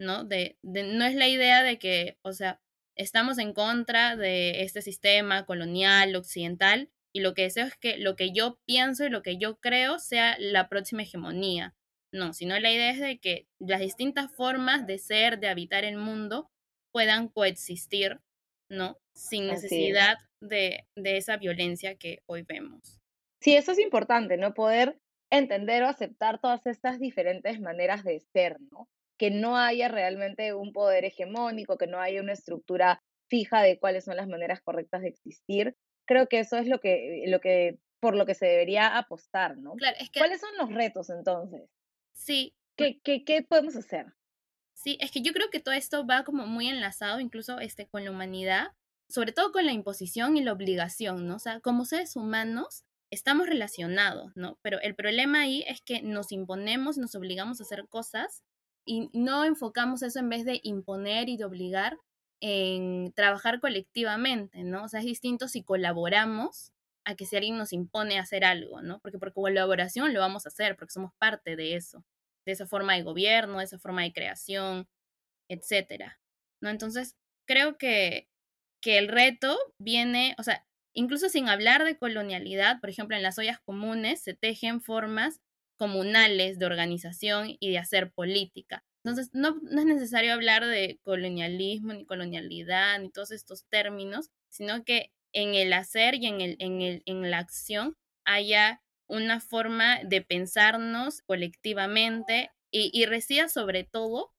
¿no? 0.00 0.24
De, 0.24 0.58
de, 0.62 0.82
no 0.84 1.04
es 1.04 1.14
la 1.14 1.28
idea 1.28 1.62
de 1.62 1.78
que, 1.78 2.18
o 2.22 2.32
sea, 2.32 2.60
estamos 2.96 3.38
en 3.38 3.52
contra 3.52 4.16
de 4.16 4.62
este 4.62 4.82
sistema 4.82 5.46
colonial 5.46 6.16
occidental 6.16 6.90
y 7.14 7.20
lo 7.20 7.34
que 7.34 7.42
deseo 7.42 7.66
es 7.66 7.76
que 7.76 7.98
lo 7.98 8.16
que 8.16 8.32
yo 8.32 8.58
pienso 8.66 9.04
y 9.04 9.10
lo 9.10 9.22
que 9.22 9.38
yo 9.38 9.58
creo 9.60 9.98
sea 9.98 10.36
la 10.38 10.68
próxima 10.68 11.02
hegemonía. 11.02 11.74
No, 12.12 12.32
sino 12.32 12.58
la 12.58 12.70
idea 12.70 12.90
es 12.90 13.00
de 13.00 13.18
que 13.18 13.46
las 13.58 13.80
distintas 13.80 14.34
formas 14.34 14.86
de 14.86 14.98
ser, 14.98 15.38
de 15.40 15.48
habitar 15.48 15.84
el 15.84 15.96
mundo, 15.96 16.50
puedan 16.92 17.28
coexistir, 17.28 18.20
¿no? 18.70 18.98
Sin 19.14 19.46
necesidad 19.46 20.16
de, 20.40 20.86
de 20.96 21.16
esa 21.16 21.36
violencia 21.36 21.96
que 21.96 22.20
hoy 22.26 22.42
vemos. 22.42 22.98
Sí, 23.40 23.56
eso 23.56 23.72
es 23.72 23.78
importante, 23.78 24.36
¿no? 24.36 24.54
Poder 24.54 24.98
entender 25.30 25.82
o 25.82 25.88
aceptar 25.88 26.40
todas 26.40 26.66
estas 26.66 26.98
diferentes 26.98 27.60
maneras 27.60 28.04
de 28.04 28.20
ser, 28.20 28.56
¿no? 28.72 28.88
Que 29.18 29.30
no 29.30 29.58
haya 29.58 29.88
realmente 29.88 30.54
un 30.54 30.72
poder 30.72 31.04
hegemónico, 31.04 31.76
que 31.76 31.86
no 31.86 32.00
haya 32.00 32.22
una 32.22 32.32
estructura 32.32 33.02
fija 33.28 33.62
de 33.62 33.78
cuáles 33.78 34.04
son 34.04 34.16
las 34.16 34.28
maneras 34.28 34.60
correctas 34.62 35.02
de 35.02 35.08
existir. 35.08 35.76
Creo 36.06 36.28
que 36.28 36.38
eso 36.38 36.56
es 36.56 36.66
lo 36.66 36.80
que, 36.80 37.24
lo 37.26 37.40
que 37.40 37.78
por 38.00 38.16
lo 38.16 38.26
que 38.26 38.34
se 38.34 38.46
debería 38.46 38.96
apostar, 38.96 39.58
¿no? 39.58 39.74
Claro, 39.74 39.96
es 40.00 40.10
que, 40.10 40.20
¿Cuáles 40.20 40.40
son 40.40 40.56
los 40.56 40.72
retos 40.72 41.10
entonces? 41.10 41.68
Sí. 42.18 42.54
¿Qué, 42.76 43.00
qué, 43.02 43.24
qué 43.24 43.42
podemos 43.42 43.74
hacer? 43.76 44.14
Sí, 44.74 44.98
es 45.00 45.10
que 45.10 45.22
yo 45.22 45.32
creo 45.32 45.50
que 45.50 45.60
todo 45.60 45.74
esto 45.74 46.06
va 46.06 46.24
como 46.24 46.46
muy 46.46 46.68
enlazado 46.68 47.20
incluso 47.20 47.58
este, 47.58 47.88
con 47.88 48.04
la 48.04 48.10
humanidad, 48.10 48.68
sobre 49.08 49.32
todo 49.32 49.50
con 49.50 49.66
la 49.66 49.72
imposición 49.72 50.36
y 50.36 50.42
la 50.42 50.52
obligación, 50.52 51.26
¿no? 51.26 51.36
O 51.36 51.38
sea, 51.38 51.60
como 51.60 51.84
seres 51.84 52.14
humanos 52.16 52.84
estamos 53.10 53.46
relacionados, 53.48 54.36
¿no? 54.36 54.58
Pero 54.62 54.80
el 54.80 54.94
problema 54.94 55.40
ahí 55.40 55.64
es 55.66 55.80
que 55.80 56.02
nos 56.02 56.30
imponemos, 56.30 56.98
nos 56.98 57.14
obligamos 57.14 57.60
a 57.60 57.64
hacer 57.64 57.88
cosas 57.88 58.44
y 58.84 59.10
no 59.12 59.44
enfocamos 59.44 60.02
eso 60.02 60.18
en 60.18 60.28
vez 60.28 60.44
de 60.44 60.60
imponer 60.62 61.28
y 61.28 61.36
de 61.36 61.44
obligar 61.44 61.98
en 62.40 63.12
trabajar 63.14 63.60
colectivamente, 63.60 64.62
¿no? 64.62 64.84
O 64.84 64.88
sea, 64.88 65.00
es 65.00 65.06
distinto 65.06 65.48
si 65.48 65.62
colaboramos 65.62 66.72
a 67.04 67.14
que 67.14 67.26
si 67.26 67.36
alguien 67.36 67.56
nos 67.58 67.72
impone 67.72 68.18
hacer 68.18 68.44
algo, 68.44 68.82
¿no? 68.82 69.00
Porque 69.00 69.18
por 69.18 69.32
colaboración 69.32 70.12
lo 70.14 70.20
vamos 70.20 70.46
a 70.46 70.50
hacer, 70.50 70.76
porque 70.76 70.92
somos 70.92 71.12
parte 71.18 71.56
de 71.56 71.76
eso, 71.76 72.04
de 72.46 72.52
esa 72.52 72.66
forma 72.66 72.94
de 72.94 73.02
gobierno, 73.02 73.58
de 73.58 73.64
esa 73.64 73.78
forma 73.78 74.02
de 74.02 74.12
creación, 74.12 74.88
etcétera, 75.48 76.20
¿no? 76.62 76.70
Entonces, 76.70 77.16
creo 77.46 77.78
que, 77.78 78.28
que 78.82 78.98
el 78.98 79.08
reto 79.08 79.58
viene, 79.78 80.34
o 80.38 80.42
sea, 80.42 80.66
incluso 80.94 81.28
sin 81.28 81.48
hablar 81.48 81.84
de 81.84 81.96
colonialidad, 81.98 82.80
por 82.80 82.90
ejemplo, 82.90 83.16
en 83.16 83.22
las 83.22 83.38
ollas 83.38 83.60
comunes 83.60 84.22
se 84.22 84.34
tejen 84.34 84.80
formas 84.82 85.40
comunales 85.78 86.58
de 86.58 86.66
organización 86.66 87.56
y 87.60 87.70
de 87.70 87.78
hacer 87.78 88.12
política. 88.12 88.84
Entonces, 89.04 89.30
no, 89.32 89.58
no 89.62 89.80
es 89.80 89.86
necesario 89.86 90.34
hablar 90.34 90.66
de 90.66 91.00
colonialismo, 91.04 91.94
ni 91.94 92.04
colonialidad, 92.04 92.98
ni 93.00 93.10
todos 93.10 93.30
estos 93.30 93.64
términos, 93.68 94.30
sino 94.50 94.84
que 94.84 95.12
en 95.32 95.54
el 95.54 95.72
hacer 95.72 96.14
y 96.14 96.26
en, 96.26 96.40
el, 96.40 96.56
en, 96.58 96.82
el, 96.82 97.02
en 97.06 97.30
la 97.30 97.38
acción 97.38 97.94
haya 98.24 98.80
una 99.08 99.40
forma 99.40 100.02
de 100.04 100.22
pensarnos 100.22 101.22
colectivamente 101.22 102.50
y, 102.70 102.90
y 102.92 103.06
resida 103.06 103.48
sobre 103.48 103.84
todo, 103.84 104.32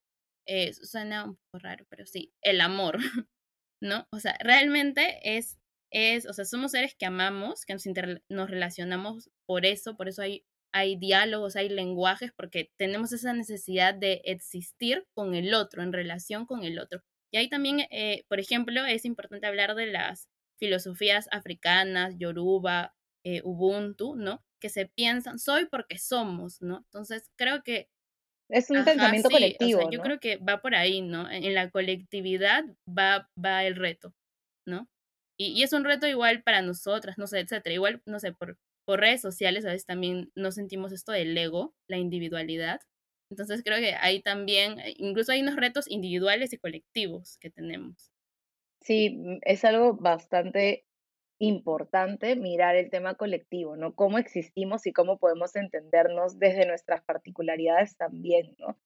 eh, 0.47 0.73
suena 0.73 1.25
un 1.25 1.35
poco 1.35 1.63
raro, 1.63 1.85
pero 1.89 2.05
sí, 2.05 2.33
el 2.41 2.61
amor, 2.61 2.97
¿no? 3.81 4.07
O 4.11 4.19
sea, 4.19 4.37
realmente 4.41 5.19
es, 5.37 5.57
es 5.91 6.27
o 6.27 6.33
sea, 6.33 6.45
somos 6.45 6.71
seres 6.71 6.95
que 6.95 7.05
amamos, 7.05 7.65
que 7.65 7.73
nos, 7.73 7.83
nos 8.29 8.49
relacionamos 8.49 9.29
por 9.47 9.65
eso, 9.65 9.95
por 9.97 10.07
eso 10.07 10.21
hay, 10.21 10.43
hay 10.73 10.95
diálogos, 10.97 11.55
hay 11.55 11.69
lenguajes, 11.69 12.31
porque 12.35 12.71
tenemos 12.77 13.11
esa 13.11 13.33
necesidad 13.33 13.95
de 13.95 14.21
existir 14.25 15.05
con 15.15 15.33
el 15.33 15.53
otro, 15.53 15.81
en 15.81 15.93
relación 15.93 16.45
con 16.45 16.63
el 16.63 16.79
otro. 16.79 17.01
Y 17.31 17.37
ahí 17.37 17.49
también, 17.49 17.81
eh, 17.91 18.23
por 18.27 18.39
ejemplo, 18.39 18.85
es 18.85 19.05
importante 19.05 19.47
hablar 19.47 19.75
de 19.75 19.87
las 19.87 20.27
filosofías 20.59 21.27
africanas, 21.31 22.15
yoruba, 22.17 22.95
eh, 23.23 23.41
ubuntu, 23.43 24.15
¿no? 24.15 24.43
Que 24.59 24.69
se 24.69 24.85
piensan, 24.85 25.39
soy 25.39 25.65
porque 25.65 25.97
somos, 25.97 26.61
¿no? 26.61 26.77
Entonces, 26.85 27.31
creo 27.37 27.63
que... 27.63 27.89
Es 28.49 28.69
un 28.69 28.83
pensamiento 28.83 29.29
colectivo. 29.29 29.89
Yo 29.91 30.01
creo 30.01 30.19
que 30.19 30.37
va 30.37 30.61
por 30.61 30.75
ahí, 30.75 31.01
¿no? 31.01 31.29
En 31.29 31.53
la 31.53 31.69
colectividad 31.69 32.63
va, 32.87 33.29
va 33.43 33.63
el 33.63 33.75
reto, 33.75 34.15
¿no? 34.65 34.89
Y, 35.37 35.59
y, 35.59 35.63
es 35.63 35.71
un 35.71 35.85
reto 35.85 36.07
igual 36.07 36.43
para 36.43 36.61
nosotras, 36.61 37.17
no 37.17 37.27
sé, 37.27 37.39
etcétera. 37.39 37.73
Igual, 37.73 38.01
no 38.05 38.19
sé, 38.19 38.33
por, 38.33 38.57
por 38.85 38.99
redes 38.99 39.21
sociales 39.21 39.65
a 39.65 39.69
veces 39.69 39.85
también 39.85 40.31
nos 40.33 40.55
sentimos 40.55 40.91
esto 40.91 41.11
del 41.11 41.37
ego, 41.37 41.75
la 41.87 41.97
individualidad. 41.97 42.81
Entonces 43.29 43.61
creo 43.63 43.77
que 43.77 43.93
ahí 43.93 44.21
también, 44.21 44.79
eh, 44.79 44.95
incluso 44.97 45.31
hay 45.31 45.43
unos 45.43 45.55
retos 45.55 45.87
individuales 45.87 46.53
y 46.53 46.57
colectivos 46.57 47.37
que 47.37 47.51
tenemos. 47.51 48.08
Sí, 48.81 49.09
mm, 49.17 49.39
es 49.43 49.65
algo 49.65 49.93
bastante 49.95 50.85
importante 51.39 52.35
mirar 52.35 52.75
el 52.75 52.89
tema 52.89 53.15
colectivo, 53.15 53.77
¿no? 53.77 53.95
Cómo 53.95 54.17
existimos 54.17 54.85
y 54.87 54.93
cómo 54.93 55.19
podemos 55.19 55.55
entendernos 55.55 56.39
desde 56.39 56.65
nuestras 56.67 57.03
particularidades 57.03 57.95
también, 57.97 58.55
¿no? 58.59 58.77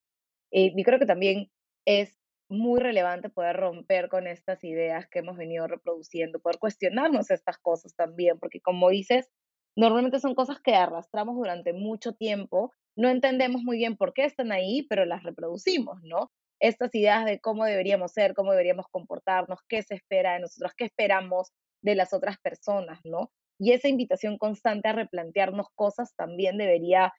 Eh, 0.52 0.72
y 0.76 0.84
creo 0.84 0.98
que 1.00 1.06
también 1.06 1.50
es 1.86 2.18
muy 2.50 2.80
relevante 2.80 3.30
poder 3.30 3.56
romper 3.56 4.08
con 4.08 4.26
estas 4.28 4.64
ideas 4.64 5.08
que 5.08 5.20
hemos 5.20 5.36
venido 5.38 5.66
reproduciendo, 5.68 6.40
poder 6.40 6.58
cuestionarnos 6.58 7.30
estas 7.30 7.58
cosas 7.58 7.94
también, 7.96 8.38
porque 8.40 8.60
como 8.60 8.90
dices, 8.90 9.30
normalmente 9.76 10.20
son 10.20 10.34
cosas 10.34 10.60
que 10.60 10.74
arrastramos 10.74 11.36
durante 11.36 11.72
mucho 11.72 12.14
tiempo, 12.14 12.72
no 12.96 13.10
entendemos 13.10 13.62
muy 13.62 13.78
bien 13.78 13.96
por 13.96 14.14
qué 14.14 14.24
están 14.24 14.52
ahí, 14.52 14.84
pero 14.88 15.04
las 15.06 15.24
reproducimos, 15.24 16.00
¿no? 16.04 16.32
Estas 16.60 16.94
ideas 16.94 17.24
de 17.24 17.40
cómo 17.40 17.64
deberíamos 17.64 18.12
ser, 18.12 18.34
cómo 18.34 18.52
deberíamos 18.52 18.86
comportarnos, 18.90 19.60
qué 19.68 19.82
se 19.82 19.94
espera 19.94 20.34
de 20.34 20.40
nosotros, 20.40 20.72
qué 20.76 20.84
esperamos 20.86 21.52
de 21.82 21.94
las 21.94 22.12
otras 22.12 22.38
personas, 22.38 23.00
¿no? 23.04 23.30
Y 23.58 23.72
esa 23.72 23.88
invitación 23.88 24.38
constante 24.38 24.88
a 24.88 24.92
replantearnos 24.92 25.68
cosas 25.74 26.14
también 26.16 26.58
debería 26.58 27.12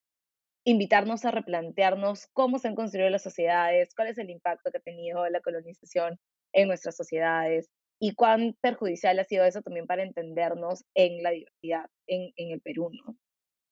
invitarnos 0.65 1.23
a 1.25 1.31
replantearnos 1.31 2.27
cómo 2.33 2.57
se 2.59 2.67
han 2.67 2.75
construido 2.75 3.09
las 3.09 3.23
sociedades, 3.23 3.93
cuál 3.95 4.09
es 4.09 4.17
el 4.17 4.29
impacto 4.29 4.71
que 4.71 4.79
ha 4.79 4.81
tenido 4.81 5.27
la 5.29 5.39
colonización 5.41 6.19
en 6.53 6.67
nuestras 6.67 6.95
sociedades 6.95 7.69
y 7.99 8.15
cuán 8.15 8.55
perjudicial 8.61 9.19
ha 9.19 9.23
sido 9.23 9.45
eso 9.45 9.61
también 9.61 9.86
para 9.86 10.03
entendernos 10.03 10.83
en 10.95 11.21
la 11.21 11.31
diversidad 11.31 11.86
en, 12.07 12.31
en 12.36 12.51
el 12.51 12.61
Perú, 12.61 12.89
¿no? 12.91 13.15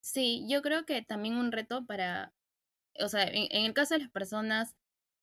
Sí, 0.02 0.46
yo 0.48 0.62
creo 0.62 0.86
que 0.86 1.02
también 1.02 1.36
un 1.36 1.52
reto 1.52 1.86
para, 1.86 2.34
o 3.00 3.08
sea, 3.08 3.24
en, 3.24 3.48
en 3.50 3.66
el 3.66 3.74
caso 3.74 3.96
de 3.96 4.02
las 4.02 4.12
personas 4.12 4.76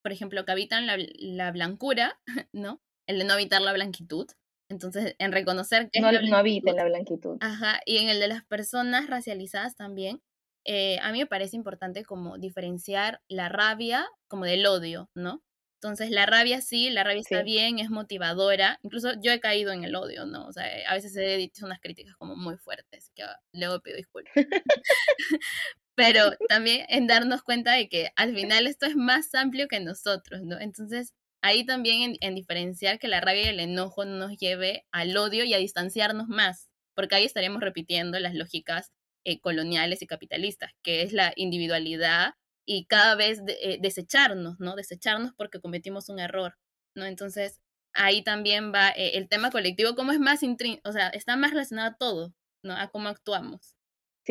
por 0.03 0.13
ejemplo, 0.13 0.45
que 0.45 0.53
habitan 0.53 0.87
la, 0.87 0.97
la, 1.19 1.51
blancura, 1.53 2.19
¿no? 2.53 2.81
El 3.07 3.19
de 3.19 3.25
no 3.25 3.35
habitar 3.35 3.61
la 3.61 3.73
blanquitud. 3.73 4.27
Entonces, 4.69 5.17
en 5.19 5.33
reconocer 5.33 5.91
que... 5.91 6.01
No, 6.01 6.13
no 6.13 6.37
habiten 6.37 6.77
la 6.77 6.85
blanquitud. 6.85 7.39
Ajá, 7.41 7.81
y 7.85 7.99
en 7.99 8.09
el 8.09 8.21
de 8.21 8.29
las 8.29 8.45
personas 8.45 9.09
racializadas 9.09 9.75
también, 9.75 10.23
eh, 10.65 10.99
a 11.01 11.11
mí 11.11 11.19
me 11.19 11.27
parece 11.27 11.57
importante 11.57 12.05
como 12.05 12.39
diferenciar 12.39 13.21
la 13.29 13.49
rabia 13.49 14.07
como 14.29 14.45
del 14.45 14.67
odio, 14.67 15.11
¿no? 15.15 15.43
Entonces, 15.83 16.11
la 16.11 16.27
rabia 16.27 16.61
sí, 16.61 16.91
la 16.91 17.05
rabia 17.05 17.21
está 17.21 17.43
bien, 17.43 17.79
es 17.79 17.89
motivadora. 17.89 18.79
Incluso 18.83 19.15
yo 19.23 19.33
he 19.33 19.41
caído 19.41 19.73
en 19.73 19.83
el 19.83 19.97
odio, 19.97 20.27
¿no? 20.27 20.47
O 20.47 20.53
sea, 20.53 20.67
a 20.87 20.93
veces 20.93 21.17
he 21.17 21.39
dicho 21.39 21.65
unas 21.65 21.81
críticas 21.81 22.15
como 22.17 22.37
muy 22.37 22.59
fuertes, 22.59 23.11
que 23.15 23.25
luego 23.55 23.81
pido 23.81 23.97
disculpas. 23.97 24.35
pero 26.01 26.33
también 26.49 26.87
en 26.89 27.07
darnos 27.07 27.43
cuenta 27.43 27.73
de 27.73 27.89
que 27.89 28.11
al 28.17 28.35
final 28.35 28.67
esto 28.67 28.87
es 28.87 28.97
más 28.97 29.35
amplio 29.35 29.69
que 29.69 29.81
nosotros, 29.81 30.43
¿no? 30.43 30.59
Entonces, 30.59 31.15
ahí 31.43 31.65
también 31.65 32.17
en, 32.21 32.35
diferenciar 32.35 32.99
que 32.99 33.09
la 33.09 33.21
rabia 33.21 33.45
y 33.45 33.49
el 33.49 33.61
enojo 33.61 34.05
no 34.05 34.17
nos 34.17 34.37
lleve 34.39 34.87
al 34.93 35.17
odio 35.17 35.45
y 35.45 35.55
a 35.55 35.59
distanciarnos 35.59 36.29
más, 36.29 36.71
porque 36.95 37.17
ahí 37.17 37.25
estaríamos 37.25 37.61
repitiendo 37.61 38.19
las 38.19 38.35
lógicas 38.35 38.93
eh, 39.25 39.41
coloniales 39.41 40.01
y 40.03 40.07
capitalistas, 40.07 40.73
que 40.83 41.03
es 41.03 41.13
la 41.13 41.33
individualidad 41.37 42.35
y 42.67 42.87
cada 42.87 43.15
vez 43.15 43.43
eh, 43.47 43.79
desecharnos, 43.81 44.59
¿no? 44.59 44.77
Desecharnos 44.77 45.33
porque 45.37 45.61
cometimos 45.61 46.09
un 46.09 46.19
error, 46.19 46.57
¿no? 46.95 47.05
Entonces, 47.05 47.61
ahí 47.93 48.23
también 48.23 48.73
va 48.73 48.91
eh, 48.91 49.19
el 49.19 49.29
tema 49.29 49.51
colectivo, 49.51 49.95
cómo 49.95 50.13
es 50.13 50.19
más, 50.19 50.41
o 50.85 50.93
sea, 50.93 51.09
está 51.09 51.37
más 51.37 51.51
relacionado 51.51 51.89
a 51.91 51.97
todo, 51.97 52.35
¿no? 52.63 52.77
A 52.77 52.89
cómo 52.89 53.09
actuamos. 53.09 53.75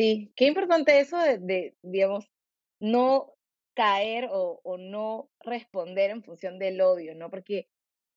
Sí, 0.00 0.32
qué 0.34 0.46
importante 0.46 0.98
eso 0.98 1.18
de, 1.18 1.76
digamos, 1.82 2.26
no 2.80 3.34
caer 3.74 4.30
o, 4.32 4.62
no 4.78 5.28
responder 5.40 6.10
en 6.10 6.22
función 6.22 6.58
del 6.58 6.80
odio, 6.80 7.14
¿no? 7.14 7.28
Porque 7.28 7.68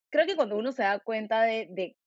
creo 0.09 0.25
que 0.25 0.37
cuando 0.37 0.55
uno 0.57 0.71
se 0.71 0.83
da 0.83 0.99
cuenta 0.99 1.43
de, 1.43 1.67
de 1.71 1.97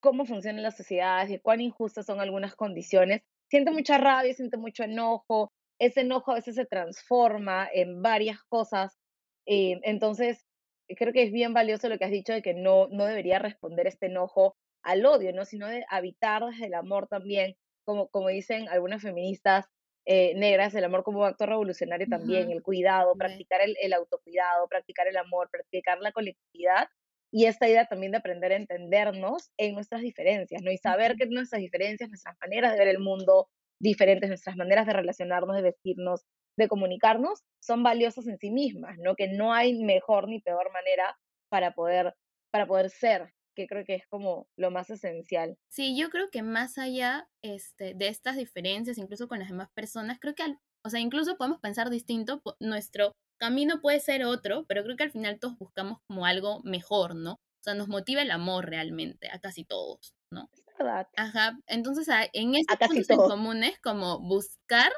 cómo 0.00 0.24
funcionan 0.26 0.64
las 0.64 0.76
sociedades 0.76 1.30
y 1.30 1.38
cuán 1.38 1.60
injustas 1.60 2.06
son 2.06 2.20
algunas 2.20 2.56
condiciones, 2.56 3.22
siente 3.48 3.70
mucha 3.70 3.98
rabia, 3.98 4.34
siente 4.34 4.56
mucho 4.56 4.82
enojo, 4.82 5.52
ese 5.78 6.00
enojo 6.00 6.32
a 6.32 6.36
veces 6.36 6.56
se 6.56 6.66
transforma 6.66 7.68
en 7.72 8.02
varias 8.02 8.42
cosas, 8.42 8.98
eh, 9.46 9.78
entonces 9.84 10.44
creo 10.88 11.12
que 11.12 11.22
es 11.22 11.30
bien 11.30 11.54
valioso 11.54 11.88
lo 11.88 11.98
que 11.98 12.04
has 12.06 12.10
dicho 12.10 12.32
de 12.32 12.42
que 12.42 12.54
no, 12.54 12.88
no 12.88 13.04
debería 13.04 13.38
responder 13.38 13.86
este 13.86 14.06
enojo 14.06 14.56
al 14.82 15.06
odio, 15.06 15.32
¿no? 15.32 15.44
sino 15.44 15.68
de 15.68 15.84
habitar 15.88 16.44
desde 16.44 16.66
el 16.66 16.74
amor 16.74 17.06
también, 17.06 17.56
como, 17.84 18.08
como 18.08 18.28
dicen 18.28 18.68
algunas 18.68 19.02
feministas 19.02 19.66
eh, 20.06 20.34
negras, 20.36 20.74
el 20.74 20.84
amor 20.84 21.02
como 21.02 21.20
un 21.20 21.26
acto 21.26 21.46
revolucionario 21.46 22.06
también, 22.08 22.50
el 22.50 22.62
cuidado, 22.62 23.14
practicar 23.16 23.62
el, 23.62 23.76
el 23.80 23.92
autocuidado, 23.94 24.68
practicar 24.68 25.08
el 25.08 25.16
amor, 25.16 25.48
practicar 25.50 25.98
la 26.00 26.12
colectividad 26.12 26.88
y 27.34 27.46
esta 27.46 27.68
idea 27.68 27.86
también 27.86 28.12
de 28.12 28.18
aprender 28.18 28.52
a 28.52 28.56
entendernos 28.56 29.50
en 29.56 29.74
nuestras 29.74 30.02
diferencias, 30.02 30.62
¿no? 30.62 30.70
Y 30.70 30.78
saber 30.78 31.16
que 31.16 31.26
nuestras 31.26 31.60
diferencias, 31.60 32.08
nuestras 32.08 32.36
maneras 32.40 32.72
de 32.72 32.78
ver 32.78 32.86
el 32.86 33.00
mundo 33.00 33.48
diferentes, 33.80 34.28
nuestras 34.28 34.54
maneras 34.56 34.86
de 34.86 34.92
relacionarnos, 34.92 35.56
de 35.56 35.62
vestirnos, 35.62 36.24
de 36.56 36.68
comunicarnos, 36.68 37.42
son 37.60 37.82
valiosas 37.82 38.28
en 38.28 38.38
sí 38.38 38.52
mismas, 38.52 38.98
¿no? 38.98 39.16
Que 39.16 39.26
no 39.26 39.52
hay 39.52 39.82
mejor 39.82 40.28
ni 40.28 40.40
peor 40.40 40.70
manera 40.72 41.16
para 41.48 41.74
poder, 41.74 42.14
para 42.52 42.66
poder 42.66 42.90
ser, 42.90 43.32
que 43.54 43.66
creo 43.66 43.84
que 43.84 43.94
es 43.94 44.06
como 44.06 44.48
lo 44.56 44.70
más 44.70 44.90
esencial. 44.90 45.56
Sí, 45.68 45.96
yo 45.96 46.10
creo 46.10 46.30
que 46.30 46.42
más 46.42 46.78
allá 46.78 47.28
este, 47.42 47.94
de 47.94 48.08
estas 48.08 48.36
diferencias, 48.36 48.98
incluso 48.98 49.28
con 49.28 49.38
las 49.38 49.48
demás 49.48 49.70
personas, 49.74 50.18
creo 50.20 50.34
que, 50.34 50.44
o 50.84 50.90
sea, 50.90 51.00
incluso 51.00 51.36
podemos 51.36 51.60
pensar 51.60 51.90
distinto, 51.90 52.42
nuestro 52.60 53.12
camino 53.38 53.80
puede 53.80 54.00
ser 54.00 54.24
otro, 54.24 54.64
pero 54.66 54.84
creo 54.84 54.96
que 54.96 55.04
al 55.04 55.10
final 55.10 55.38
todos 55.38 55.58
buscamos 55.58 55.98
como 56.06 56.26
algo 56.26 56.60
mejor, 56.64 57.14
¿no? 57.14 57.32
O 57.34 57.62
sea, 57.64 57.74
nos 57.74 57.88
motiva 57.88 58.22
el 58.22 58.30
amor 58.30 58.66
realmente 58.66 59.30
a 59.30 59.38
casi 59.38 59.64
todos, 59.64 60.14
¿no? 60.30 60.50
verdad. 60.78 61.08
Ajá, 61.16 61.58
entonces 61.66 62.08
en 62.32 62.56
estos 62.56 62.76
puntos 62.78 63.08
en 63.08 63.16
comunes 63.16 63.78
como 63.80 64.20
buscar 64.20 64.92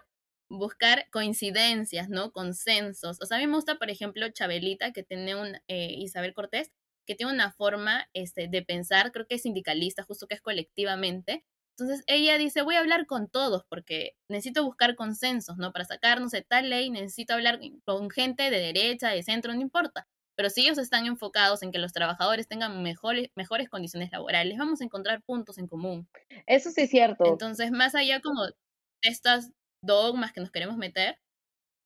buscar 0.48 1.08
coincidencias, 1.10 2.08
¿no? 2.08 2.30
Consensos. 2.32 3.18
O 3.20 3.26
sea, 3.26 3.38
a 3.38 3.40
mí 3.40 3.46
me 3.46 3.56
gusta, 3.56 3.76
por 3.78 3.90
ejemplo, 3.90 4.28
Chabelita, 4.30 4.92
que 4.92 5.02
tiene 5.02 5.34
un, 5.34 5.56
eh, 5.68 5.92
Isabel 5.96 6.34
Cortés, 6.34 6.70
que 7.06 7.14
tiene 7.14 7.32
una 7.32 7.52
forma 7.52 8.08
este, 8.12 8.48
de 8.48 8.62
pensar, 8.62 9.12
creo 9.12 9.26
que 9.26 9.36
es 9.36 9.42
sindicalista, 9.42 10.02
justo 10.02 10.26
que 10.26 10.34
es 10.34 10.40
colectivamente, 10.42 11.44
entonces 11.78 12.04
ella 12.06 12.38
dice, 12.38 12.62
voy 12.62 12.76
a 12.76 12.80
hablar 12.80 13.06
con 13.06 13.28
todos 13.28 13.64
porque 13.68 14.16
necesito 14.30 14.64
buscar 14.64 14.96
consensos, 14.96 15.58
¿no? 15.58 15.72
Para 15.72 15.84
sacarnos 15.84 16.30
de 16.30 16.40
tal 16.40 16.70
ley 16.70 16.88
necesito 16.88 17.34
hablar 17.34 17.60
con 17.84 18.08
gente 18.08 18.50
de 18.50 18.58
derecha, 18.58 19.10
de 19.10 19.22
centro, 19.22 19.52
no 19.52 19.60
importa. 19.60 20.08
Pero 20.36 20.48
si 20.48 20.62
ellos 20.62 20.78
están 20.78 21.04
enfocados 21.04 21.62
en 21.62 21.72
que 21.72 21.78
los 21.78 21.92
trabajadores 21.92 22.48
tengan 22.48 22.82
mejores, 22.82 23.28
mejores 23.34 23.68
condiciones 23.68 24.10
laborales, 24.10 24.56
vamos 24.56 24.80
a 24.80 24.84
encontrar 24.84 25.22
puntos 25.22 25.58
en 25.58 25.66
común. 25.66 26.08
Eso 26.46 26.70
sí 26.70 26.82
es 26.82 26.90
cierto. 26.90 27.24
Entonces, 27.26 27.70
más 27.70 27.94
allá 27.94 28.20
como 28.20 28.46
de 28.46 28.54
estas 29.02 29.50
dogmas 29.82 30.32
que 30.32 30.40
nos 30.40 30.50
queremos 30.50 30.78
meter, 30.78 31.18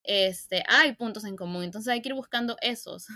este, 0.05 0.63
hay 0.69 0.95
puntos 0.95 1.25
en 1.25 1.37
común. 1.37 1.65
Entonces 1.65 1.93
hay 1.93 2.01
que 2.01 2.11
ir 2.11 2.15
buscando 2.15 2.57
esos 2.61 3.07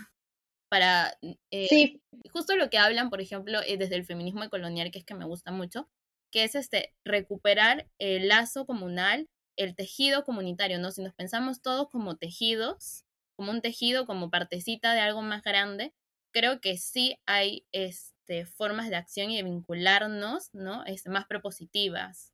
para... 0.69 1.17
Eh, 1.51 1.67
sí. 1.67 2.01
Justo 2.31 2.55
lo 2.55 2.69
que 2.69 2.77
hablan, 2.77 3.09
por 3.09 3.21
ejemplo, 3.21 3.59
eh, 3.65 3.77
desde 3.77 3.95
el 3.95 4.05
feminismo 4.05 4.49
colonial, 4.49 4.91
que 4.91 4.99
es 4.99 5.05
que 5.05 5.15
me 5.15 5.25
gusta 5.25 5.51
mucho, 5.51 5.89
que 6.31 6.43
es 6.43 6.55
este, 6.55 6.93
recuperar 7.03 7.87
el 7.99 8.27
lazo 8.27 8.65
comunal, 8.65 9.29
el 9.57 9.75
tejido 9.75 10.23
comunitario, 10.23 10.79
¿no? 10.79 10.91
Si 10.91 11.01
nos 11.01 11.13
pensamos 11.13 11.61
todos 11.61 11.89
como 11.89 12.17
tejidos, 12.17 13.05
como 13.35 13.51
un 13.51 13.61
tejido, 13.61 14.05
como 14.05 14.29
partecita 14.29 14.93
de 14.93 14.99
algo 14.99 15.21
más 15.21 15.43
grande, 15.43 15.93
creo 16.33 16.59
que 16.59 16.77
sí 16.77 17.17
hay 17.25 17.65
este, 17.71 18.45
formas 18.45 18.89
de 18.89 18.97
acción 18.97 19.31
y 19.31 19.37
de 19.37 19.43
vincularnos, 19.43 20.53
¿no? 20.53 20.83
Este, 20.85 21.09
más 21.09 21.25
propositivas. 21.25 22.33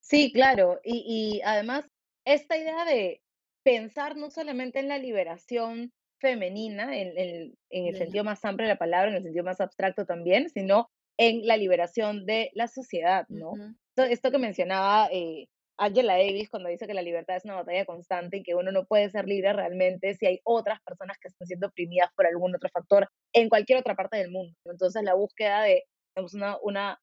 Sí, 0.00 0.32
claro. 0.32 0.80
Y, 0.84 1.04
y 1.06 1.40
además, 1.42 1.88
esta 2.24 2.56
idea 2.56 2.84
de 2.84 3.22
pensar 3.64 4.16
no 4.16 4.30
solamente 4.30 4.78
en 4.78 4.88
la 4.88 4.98
liberación 4.98 5.92
femenina, 6.22 6.96
en, 6.96 7.12
en 7.18 7.86
el 7.86 7.96
sentido 7.96 8.24
más 8.24 8.42
amplio 8.44 8.66
de 8.66 8.74
la 8.74 8.78
palabra, 8.78 9.10
en 9.10 9.16
el 9.16 9.22
sentido 9.24 9.44
más 9.44 9.60
abstracto 9.60 10.06
también, 10.06 10.48
sino 10.48 10.88
en 11.18 11.46
la 11.46 11.56
liberación 11.56 12.24
de 12.24 12.50
la 12.54 12.68
sociedad, 12.68 13.26
¿no? 13.28 13.52
Esto 13.96 14.30
que 14.30 14.38
mencionaba 14.38 15.08
eh, 15.12 15.48
Angela 15.76 16.14
Davis 16.14 16.48
cuando 16.48 16.70
dice 16.70 16.86
que 16.86 16.94
la 16.94 17.02
libertad 17.02 17.36
es 17.36 17.44
una 17.44 17.56
batalla 17.56 17.84
constante 17.84 18.38
y 18.38 18.42
que 18.42 18.54
uno 18.54 18.72
no 18.72 18.86
puede 18.86 19.10
ser 19.10 19.26
libre 19.26 19.52
realmente 19.52 20.14
si 20.14 20.26
hay 20.26 20.40
otras 20.44 20.80
personas 20.82 21.18
que 21.18 21.28
están 21.28 21.46
siendo 21.46 21.66
oprimidas 21.66 22.10
por 22.16 22.26
algún 22.26 22.54
otro 22.54 22.70
factor 22.70 23.08
en 23.34 23.48
cualquier 23.48 23.78
otra 23.78 23.94
parte 23.94 24.16
del 24.16 24.30
mundo. 24.30 24.54
Entonces 24.64 25.02
la 25.02 25.14
búsqueda 25.14 25.62
de 25.62 25.84
una, 26.16 26.56
una 26.62 27.00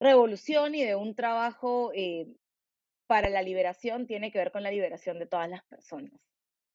revolución 0.00 0.74
y 0.74 0.84
de 0.84 0.94
un 0.94 1.14
trabajo 1.14 1.92
eh, 1.94 2.26
para 3.06 3.30
la 3.30 3.42
liberación 3.42 4.06
tiene 4.06 4.30
que 4.30 4.38
ver 4.38 4.52
con 4.52 4.62
la 4.62 4.70
liberación 4.70 5.18
de 5.18 5.26
todas 5.26 5.48
las 5.48 5.64
personas. 5.64 6.12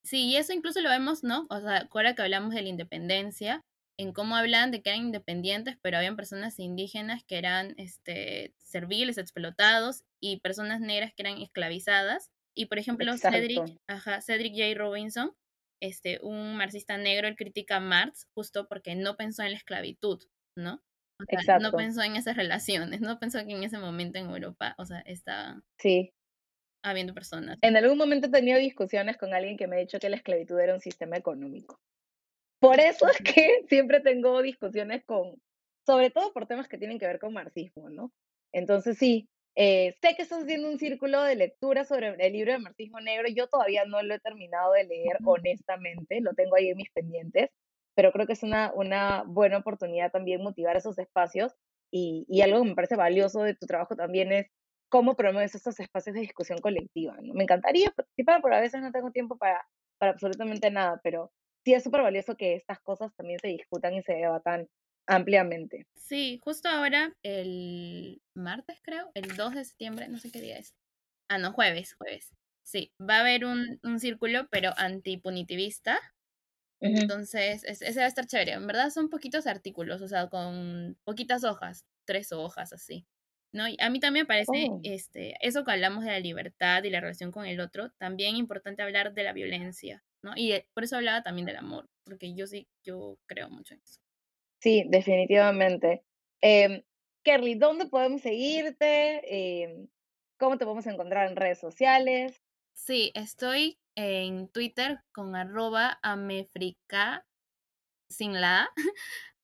Sí, 0.04 0.28
y 0.28 0.36
eso 0.36 0.54
incluso 0.54 0.82
lo 0.82 0.90
vemos, 0.90 1.24
¿no? 1.24 1.48
O 1.50 1.60
sea, 1.62 1.88
ahora 1.92 2.14
que 2.14 2.22
hablamos 2.22 2.54
de 2.54 2.62
la 2.62 2.70
independencia, 2.70 3.62
en 3.98 4.12
cómo 4.12 4.36
hablan 4.36 4.72
de 4.72 4.82
que 4.82 4.90
eran 4.90 5.06
independientes, 5.06 5.78
pero 5.82 5.98
habían 5.98 6.16
personas 6.16 6.60
indígenas 6.60 7.24
que 7.26 7.38
eran 7.38 7.76
este, 7.78 8.54
serviles, 8.58 9.18
explotados, 9.18 10.04
y 10.20 10.40
personas 10.40 10.82
negras 10.82 11.14
que 11.16 11.24
eran 11.24 11.42
esclavizadas. 11.42 12.32
Y 12.56 12.68
por 12.68 12.80
ejemplo, 12.80 13.16
Cedric, 13.18 13.78
ajá, 13.88 14.22
Cedric 14.22 14.54
J. 14.54 14.74
Robinson, 14.76 15.36
este, 15.82 16.20
un 16.22 16.56
marxista 16.56 16.98
negro, 16.98 17.28
él 17.28 17.36
critica 17.36 17.78
a 17.78 17.82
Marx 17.82 18.28
justo 18.34 18.68
porque 18.68 18.96
no 18.96 19.16
pensó 19.18 19.44
en 19.44 19.52
la 19.52 19.58
esclavitud, 19.58 20.24
¿no? 20.58 20.82
no 21.62 21.72
pensó 21.72 22.02
en 22.02 22.16
esas 22.16 22.38
relaciones, 22.38 23.02
no 23.02 23.20
pensó 23.20 23.46
que 23.46 23.54
en 23.54 23.64
ese 23.64 23.78
momento 23.78 24.18
en 24.20 24.30
Europa, 24.30 24.76
o 24.78 24.86
sea, 24.86 25.00
estaba 25.02 25.62
sí. 25.80 26.12
Habiendo 26.84 27.14
personas. 27.14 27.58
En 27.62 27.76
algún 27.78 27.98
momento 27.98 28.28
he 28.28 28.32
tenido 28.32 28.60
discusiones 28.60 29.18
con 29.18 29.34
alguien 29.34 29.58
que 29.58 29.68
me 29.68 29.78
ha 29.78 29.80
dicho 29.80 30.00
que 30.00 30.10
la 30.10 30.18
esclavitud 30.18 30.60
era 30.60 30.74
un 30.74 30.82
sistema 30.82 31.18
económico. 31.18 31.80
Por 32.60 32.80
eso 32.80 33.08
es 33.08 33.18
que 33.18 33.66
siempre 33.68 34.00
tengo 34.02 34.42
discusiones 34.42 35.04
con, 35.06 35.42
sobre 35.86 36.12
todo 36.12 36.32
por 36.34 36.48
temas 36.48 36.68
que 36.68 36.78
tienen 36.78 37.00
que 37.00 37.08
ver 37.08 37.20
con 37.20 37.34
marxismo, 37.34 37.90
¿no? 37.90 38.12
Entonces 38.52 38.98
sí, 38.98 39.28
eh, 39.56 39.96
sé 40.02 40.16
que 40.16 40.24
estás 40.24 40.44
haciendo 40.44 40.70
un 40.70 40.80
círculo 40.80 41.22
de 41.24 41.36
lectura 41.36 41.86
sobre 41.86 42.16
el 42.20 42.34
libro 42.34 42.52
de 42.52 42.60
marxismo 42.60 43.00
negro. 43.00 43.28
Yo 43.30 43.48
todavía 43.48 43.86
no 43.86 44.02
lo 44.02 44.16
he 44.16 44.20
terminado 44.20 44.74
de 44.74 44.86
leer, 44.86 45.18
honestamente, 45.26 46.22
lo 46.22 46.34
tengo 46.34 46.56
ahí 46.56 46.70
en 46.70 46.78
mis 46.78 46.92
pendientes, 46.92 47.50
pero 47.96 48.12
creo 48.12 48.28
que 48.28 48.34
es 48.34 48.44
una, 48.44 48.72
una 48.74 49.24
buena 49.26 49.58
oportunidad 49.58 50.12
también 50.12 50.42
motivar 50.42 50.76
esos 50.76 50.98
espacios 50.98 51.54
y, 51.92 52.26
y 52.28 52.42
algo 52.42 52.62
que 52.62 52.70
me 52.70 52.76
parece 52.76 52.96
valioso 52.96 53.44
de 53.44 53.56
tu 53.56 53.68
trabajo 53.68 53.96
también 53.96 54.32
es 54.32 54.48
cómo 54.94 55.16
promueves 55.16 55.56
estos 55.56 55.80
espacios 55.80 56.14
de 56.14 56.22
discusión 56.22 56.60
colectiva. 56.60 57.18
¿no? 57.20 57.34
Me 57.34 57.46
encantaría 57.46 57.90
participar, 57.90 58.44
pero 58.44 58.56
a 58.56 58.60
veces 58.60 58.80
no 58.80 58.92
tengo 58.92 59.10
tiempo 59.10 59.40
para, 59.40 59.68
para 59.98 60.12
absolutamente 60.12 60.70
nada, 60.70 61.02
pero 61.04 61.32
sí 61.66 61.74
es 61.74 61.84
súper 61.84 62.04
valioso 62.04 62.38
que 62.38 62.54
estas 62.54 62.80
cosas 62.80 63.12
también 63.16 63.40
se 63.40 63.48
discutan 63.48 63.96
y 63.96 64.04
se 64.04 64.14
debatan 64.14 64.70
ampliamente. 65.08 65.88
Sí, 65.96 66.40
justo 66.44 66.70
ahora, 66.70 67.12
el 67.24 68.22
martes 68.36 68.78
creo, 68.84 69.10
el 69.16 69.36
2 69.36 69.56
de 69.56 69.66
septiembre, 69.66 70.08
no 70.10 70.20
sé 70.20 70.30
qué 70.30 70.42
día 70.42 70.60
es. 70.60 70.76
Ah, 71.28 71.40
no, 71.40 71.54
jueves, 71.54 71.96
jueves. 71.96 72.32
Sí, 72.62 72.94
va 73.02 73.18
a 73.18 73.22
haber 73.22 73.46
un, 73.46 73.80
un 73.82 74.00
círculo, 74.00 74.48
pero 74.52 74.74
antipunitivista. 74.78 75.98
Entonces, 76.80 77.64
ese 77.64 78.00
va 78.00 78.06
a 78.06 78.10
estar 78.10 78.28
chévere. 78.28 78.52
En 78.52 78.68
verdad 78.68 78.92
son 78.92 79.10
poquitos 79.10 79.48
artículos, 79.48 80.04
o 80.04 80.08
sea, 80.08 80.30
con 80.30 80.96
poquitas 81.04 81.44
hojas, 81.44 81.84
tres 82.06 82.32
hojas 82.32 82.74
así. 82.74 83.08
¿No? 83.54 83.68
Y 83.68 83.78
a 83.80 83.90
mí 83.90 84.00
también 84.00 84.24
me 84.24 84.28
parece 84.28 84.68
oh. 84.70 84.80
este, 84.84 85.36
eso 85.42 85.64
que 85.64 85.72
hablamos 85.72 86.04
de 86.04 86.12
la 86.12 86.20
libertad 86.20 86.84
y 86.84 86.90
la 86.90 87.00
relación 87.00 87.32
con 87.32 87.46
el 87.46 87.60
otro, 87.60 87.92
también 88.00 88.36
importante 88.36 88.82
hablar 88.82 89.14
de 89.14 89.24
la 89.24 89.32
violencia, 89.32 90.04
¿no? 90.24 90.34
Y 90.36 90.54
por 90.74 90.84
eso 90.84 90.98
hablaba 90.98 91.22
también 91.22 91.46
del 91.46 91.58
amor, 91.58 91.88
porque 92.04 92.34
yo 92.34 92.48
sí, 92.48 92.68
yo 92.84 93.18
creo 93.28 93.50
mucho 93.50 93.76
en 93.76 93.82
eso. 93.82 94.00
Sí, 94.60 94.84
definitivamente. 94.88 96.04
Eh, 96.42 96.84
Kerly, 97.24 97.56
¿dónde 97.56 97.86
podemos 97.86 98.22
seguirte? 98.22 99.22
Eh, 99.28 99.88
¿Cómo 100.40 100.58
te 100.58 100.66
podemos 100.66 100.88
encontrar 100.88 101.30
en 101.30 101.36
redes 101.36 101.60
sociales? 101.60 102.42
Sí, 102.74 103.12
estoy 103.14 103.78
en 103.96 104.48
Twitter 104.50 105.00
con 105.14 105.36
arroba 105.36 106.00
amefrica, 106.02 107.26
sin 108.10 108.42
la 108.42 108.70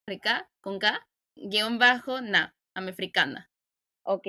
frica, 0.05 0.49
con 0.61 0.79
K, 0.79 1.07
guion 1.35 1.77
bajo, 1.77 2.21
na, 2.21 2.55
amefricana. 2.73 3.48
Ok, 4.11 4.25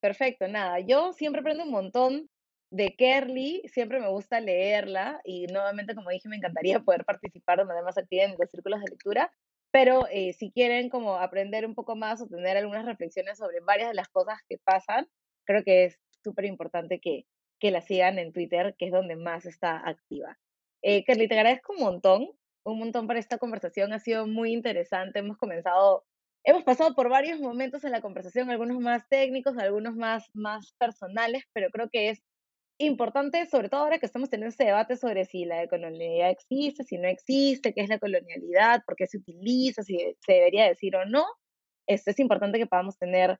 perfecto, 0.00 0.48
nada. 0.48 0.80
Yo 0.80 1.12
siempre 1.12 1.42
aprendo 1.42 1.62
un 1.62 1.70
montón 1.70 2.28
de 2.72 2.96
Kerly, 2.96 3.62
siempre 3.66 4.00
me 4.00 4.08
gusta 4.08 4.40
leerla 4.40 5.20
y 5.24 5.46
nuevamente, 5.46 5.94
como 5.94 6.10
dije, 6.10 6.28
me 6.28 6.36
encantaría 6.36 6.80
poder 6.84 7.04
participar 7.04 7.58
de 7.58 7.64
manera 7.66 7.84
más 7.84 7.96
activa 7.96 8.24
en 8.24 8.34
los 8.36 8.50
círculos 8.50 8.80
de 8.80 8.90
lectura, 8.90 9.32
pero 9.70 10.08
eh, 10.10 10.32
si 10.32 10.50
quieren 10.50 10.88
como 10.90 11.18
aprender 11.18 11.64
un 11.66 11.76
poco 11.76 11.94
más 11.94 12.20
o 12.20 12.26
tener 12.26 12.56
algunas 12.56 12.84
reflexiones 12.84 13.38
sobre 13.38 13.60
varias 13.60 13.90
de 13.90 13.94
las 13.94 14.08
cosas 14.08 14.40
que 14.48 14.58
pasan, 14.58 15.08
creo 15.44 15.62
que 15.62 15.84
es 15.84 16.00
súper 16.24 16.46
importante 16.46 16.98
que, 16.98 17.24
que 17.60 17.70
la 17.70 17.80
sigan 17.80 18.18
en 18.18 18.32
Twitter, 18.32 18.74
que 18.76 18.86
es 18.86 18.92
donde 18.92 19.14
más 19.14 19.46
está 19.46 19.88
activa. 19.88 20.36
Eh, 20.82 21.04
Kerly, 21.04 21.28
te 21.28 21.36
agradezco 21.36 21.74
un 21.74 21.80
montón, 21.80 22.28
un 22.64 22.78
montón 22.80 23.06
para 23.06 23.20
esta 23.20 23.38
conversación, 23.38 23.92
ha 23.92 24.00
sido 24.00 24.26
muy 24.26 24.52
interesante, 24.52 25.20
hemos 25.20 25.38
comenzado, 25.38 26.04
hemos 26.44 26.64
pasado 26.64 26.94
por 26.94 27.08
varios 27.08 27.40
momentos 27.40 27.84
en 27.84 27.92
la 27.92 28.00
conversación, 28.00 28.50
algunos 28.50 28.78
más 28.80 29.08
técnicos, 29.08 29.56
algunos 29.58 29.94
más, 29.96 30.28
más 30.34 30.74
personales, 30.78 31.44
pero 31.52 31.70
creo 31.70 31.88
que 31.90 32.10
es 32.10 32.22
importante, 32.78 33.46
sobre 33.46 33.68
todo 33.68 33.82
ahora 33.82 33.98
que 33.98 34.06
estamos 34.06 34.28
teniendo 34.30 34.52
ese 34.52 34.64
debate 34.64 34.96
sobre 34.96 35.24
si 35.24 35.44
la 35.44 35.68
colonialidad 35.68 36.30
existe, 36.30 36.84
si 36.84 36.98
no 36.98 37.08
existe, 37.08 37.72
qué 37.72 37.82
es 37.82 37.88
la 37.88 37.98
colonialidad, 37.98 38.82
por 38.84 38.96
qué 38.96 39.06
se 39.06 39.18
utiliza, 39.18 39.82
si 39.82 39.98
se 40.20 40.32
debería 40.32 40.66
decir 40.66 40.96
o 40.96 41.04
no. 41.04 41.24
Este, 41.86 42.12
es 42.12 42.18
importante 42.18 42.58
que 42.58 42.66
podamos 42.66 42.98
tener 42.98 43.38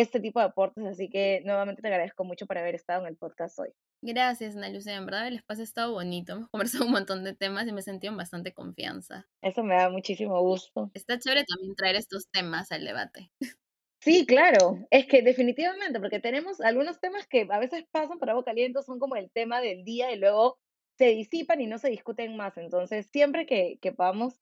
este 0.00 0.20
tipo 0.20 0.40
de 0.40 0.46
aportes, 0.46 0.84
así 0.84 1.08
que 1.08 1.40
nuevamente 1.44 1.80
te 1.80 1.88
agradezco 1.88 2.24
mucho 2.24 2.46
por 2.46 2.58
haber 2.58 2.74
estado 2.74 3.02
en 3.02 3.08
el 3.08 3.16
podcast 3.16 3.58
hoy. 3.58 3.70
Gracias, 4.02 4.54
Ana 4.54 4.68
en 4.68 5.06
verdad 5.06 5.26
el 5.26 5.36
espacio 5.36 5.62
ha 5.62 5.64
estado 5.64 5.92
bonito, 5.92 6.34
hemos 6.34 6.50
conversado 6.50 6.84
un 6.84 6.92
montón 6.92 7.24
de 7.24 7.34
temas 7.34 7.66
y 7.66 7.72
me 7.72 7.80
sentí 7.80 8.06
en 8.06 8.16
bastante 8.16 8.52
confianza. 8.52 9.26
Eso 9.40 9.62
me 9.64 9.74
da 9.74 9.88
muchísimo 9.88 10.38
gusto. 10.42 10.90
Está 10.92 11.18
chévere 11.18 11.44
también 11.44 11.74
traer 11.76 11.96
estos 11.96 12.28
temas 12.30 12.72
al 12.72 12.84
debate. 12.84 13.30
Sí, 13.98 14.24
claro, 14.24 14.86
es 14.90 15.06
que 15.06 15.20
definitivamente, 15.20 15.98
porque 15.98 16.20
tenemos 16.20 16.60
algunos 16.60 17.00
temas 17.00 17.26
que 17.26 17.48
a 17.50 17.58
veces 17.58 17.86
pasan 17.90 18.20
por 18.20 18.30
agua 18.30 18.44
caliente, 18.44 18.80
son 18.82 19.00
como 19.00 19.16
el 19.16 19.32
tema 19.32 19.60
del 19.60 19.82
día 19.82 20.12
y 20.12 20.18
luego 20.18 20.60
se 20.96 21.06
disipan 21.06 21.60
y 21.60 21.66
no 21.66 21.78
se 21.78 21.88
discuten 21.88 22.36
más. 22.36 22.56
Entonces, 22.56 23.08
siempre 23.10 23.46
que, 23.46 23.78
que 23.82 23.90
podamos 23.90 24.38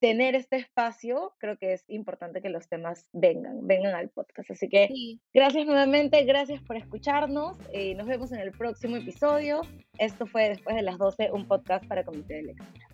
tener 0.00 0.34
este 0.34 0.56
espacio, 0.56 1.34
creo 1.38 1.56
que 1.58 1.72
es 1.72 1.84
importante 1.88 2.42
que 2.42 2.50
los 2.50 2.68
temas 2.68 3.08
vengan, 3.12 3.66
vengan 3.66 3.94
al 3.94 4.10
podcast. 4.10 4.50
Así 4.50 4.68
que 4.68 4.88
gracias 5.32 5.66
nuevamente, 5.66 6.24
gracias 6.24 6.62
por 6.62 6.76
escucharnos. 6.76 7.58
Eh, 7.72 7.94
nos 7.94 8.06
vemos 8.06 8.32
en 8.32 8.40
el 8.40 8.52
próximo 8.52 8.96
episodio. 8.96 9.62
Esto 9.98 10.26
fue 10.26 10.48
después 10.48 10.76
de 10.76 10.82
las 10.82 10.98
12, 10.98 11.30
un 11.32 11.46
podcast 11.46 11.86
para 11.86 12.04
Comité 12.04 12.34
de 12.34 12.42
Lectura. 12.42 12.88